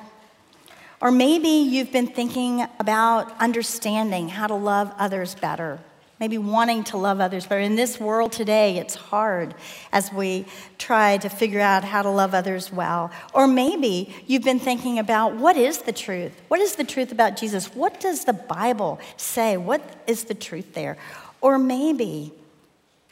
Or 0.99 1.11
maybe 1.11 1.49
you've 1.49 1.91
been 1.91 2.07
thinking 2.07 2.65
about 2.79 3.31
understanding 3.39 4.29
how 4.29 4.47
to 4.47 4.55
love 4.55 4.91
others 4.97 5.35
better, 5.35 5.77
maybe 6.19 6.39
wanting 6.39 6.83
to 6.85 6.97
love 6.97 7.19
others 7.19 7.45
better. 7.45 7.61
In 7.61 7.75
this 7.75 7.99
world 7.99 8.31
today, 8.31 8.77
it's 8.77 8.95
hard 8.95 9.53
as 9.91 10.11
we 10.11 10.47
try 10.79 11.17
to 11.17 11.29
figure 11.29 11.59
out 11.59 11.83
how 11.83 12.01
to 12.01 12.09
love 12.09 12.33
others 12.33 12.73
well. 12.73 13.11
Or 13.31 13.45
maybe 13.47 14.15
you've 14.25 14.43
been 14.43 14.59
thinking 14.59 14.97
about 14.97 15.35
what 15.35 15.55
is 15.55 15.79
the 15.79 15.91
truth? 15.91 16.31
What 16.47 16.61
is 16.61 16.75
the 16.75 16.83
truth 16.83 17.11
about 17.11 17.37
Jesus? 17.37 17.75
What 17.75 17.99
does 17.99 18.25
the 18.25 18.33
Bible 18.33 18.99
say? 19.17 19.55
What 19.55 19.81
is 20.07 20.23
the 20.23 20.33
truth 20.33 20.73
there? 20.73 20.97
Or 21.41 21.59
maybe 21.59 22.33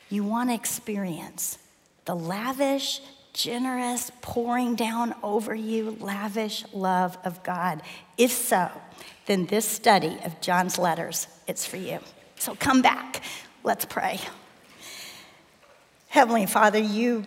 you 0.10 0.24
want 0.24 0.50
to 0.50 0.56
experience 0.56 1.60
the 2.06 2.16
lavish 2.16 3.02
generous, 3.36 4.12
pouring 4.22 4.76
down 4.76 5.14
over 5.22 5.54
you, 5.54 5.98
lavish 6.00 6.64
love 6.74 7.18
of 7.24 7.44
God? 7.44 7.84
If 8.18 8.32
so, 8.32 8.72
then 9.28 9.46
this 9.46 9.68
study 9.68 10.18
of 10.24 10.40
John's 10.42 10.80
letters, 10.80 11.28
it's 11.46 11.66
for 11.66 11.78
you. 11.78 12.00
So 12.38 12.56
come 12.56 12.82
back. 12.82 13.22
Let's 13.64 13.86
pray. 13.86 14.20
Heavenly 16.08 16.46
Father, 16.46 16.80
you 16.80 17.26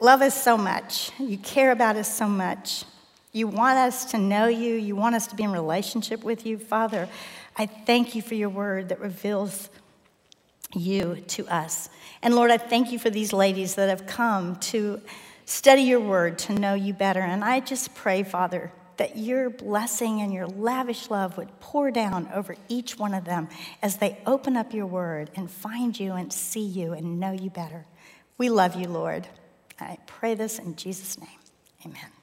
love 0.00 0.20
us 0.20 0.42
so 0.42 0.58
much. 0.58 1.12
You 1.18 1.38
care 1.38 1.70
about 1.70 1.96
us 1.96 2.12
so 2.12 2.26
much. 2.26 2.84
You 3.32 3.46
want 3.46 3.78
us 3.78 4.06
to 4.06 4.18
know 4.18 4.48
you. 4.48 4.74
You 4.74 4.96
want 4.96 5.14
us 5.14 5.28
to 5.28 5.36
be 5.36 5.44
in 5.44 5.52
relationship 5.52 6.24
with 6.24 6.44
you. 6.44 6.58
Father, 6.58 7.08
I 7.56 7.66
thank 7.66 8.16
you 8.16 8.22
for 8.22 8.34
your 8.34 8.48
word 8.48 8.88
that 8.88 8.98
reveals 8.98 9.70
you 10.74 11.22
to 11.28 11.46
us. 11.48 11.88
And 12.22 12.34
Lord, 12.34 12.50
I 12.50 12.58
thank 12.58 12.92
you 12.92 12.98
for 12.98 13.10
these 13.10 13.32
ladies 13.32 13.74
that 13.76 13.88
have 13.88 14.06
come 14.06 14.56
to 14.56 15.00
study 15.44 15.82
your 15.82 16.00
word, 16.00 16.38
to 16.38 16.52
know 16.52 16.74
you 16.74 16.92
better. 16.92 17.20
And 17.20 17.42
I 17.44 17.60
just 17.60 17.94
pray, 17.94 18.22
Father, 18.22 18.72
that 18.98 19.16
your 19.16 19.48
blessing 19.48 20.20
and 20.20 20.32
your 20.32 20.46
lavish 20.46 21.08
love 21.10 21.38
would 21.38 21.58
pour 21.58 21.90
down 21.90 22.28
over 22.34 22.54
each 22.68 22.98
one 22.98 23.14
of 23.14 23.24
them 23.24 23.48
as 23.82 23.96
they 23.96 24.18
open 24.26 24.56
up 24.56 24.74
your 24.74 24.86
word 24.86 25.30
and 25.34 25.50
find 25.50 25.98
you 25.98 26.12
and 26.12 26.32
see 26.32 26.60
you 26.60 26.92
and 26.92 27.18
know 27.18 27.32
you 27.32 27.50
better. 27.50 27.86
We 28.36 28.50
love 28.50 28.76
you, 28.76 28.88
Lord. 28.88 29.26
I 29.80 29.96
pray 30.06 30.34
this 30.34 30.58
in 30.58 30.76
Jesus' 30.76 31.18
name. 31.18 31.28
Amen. 31.86 32.19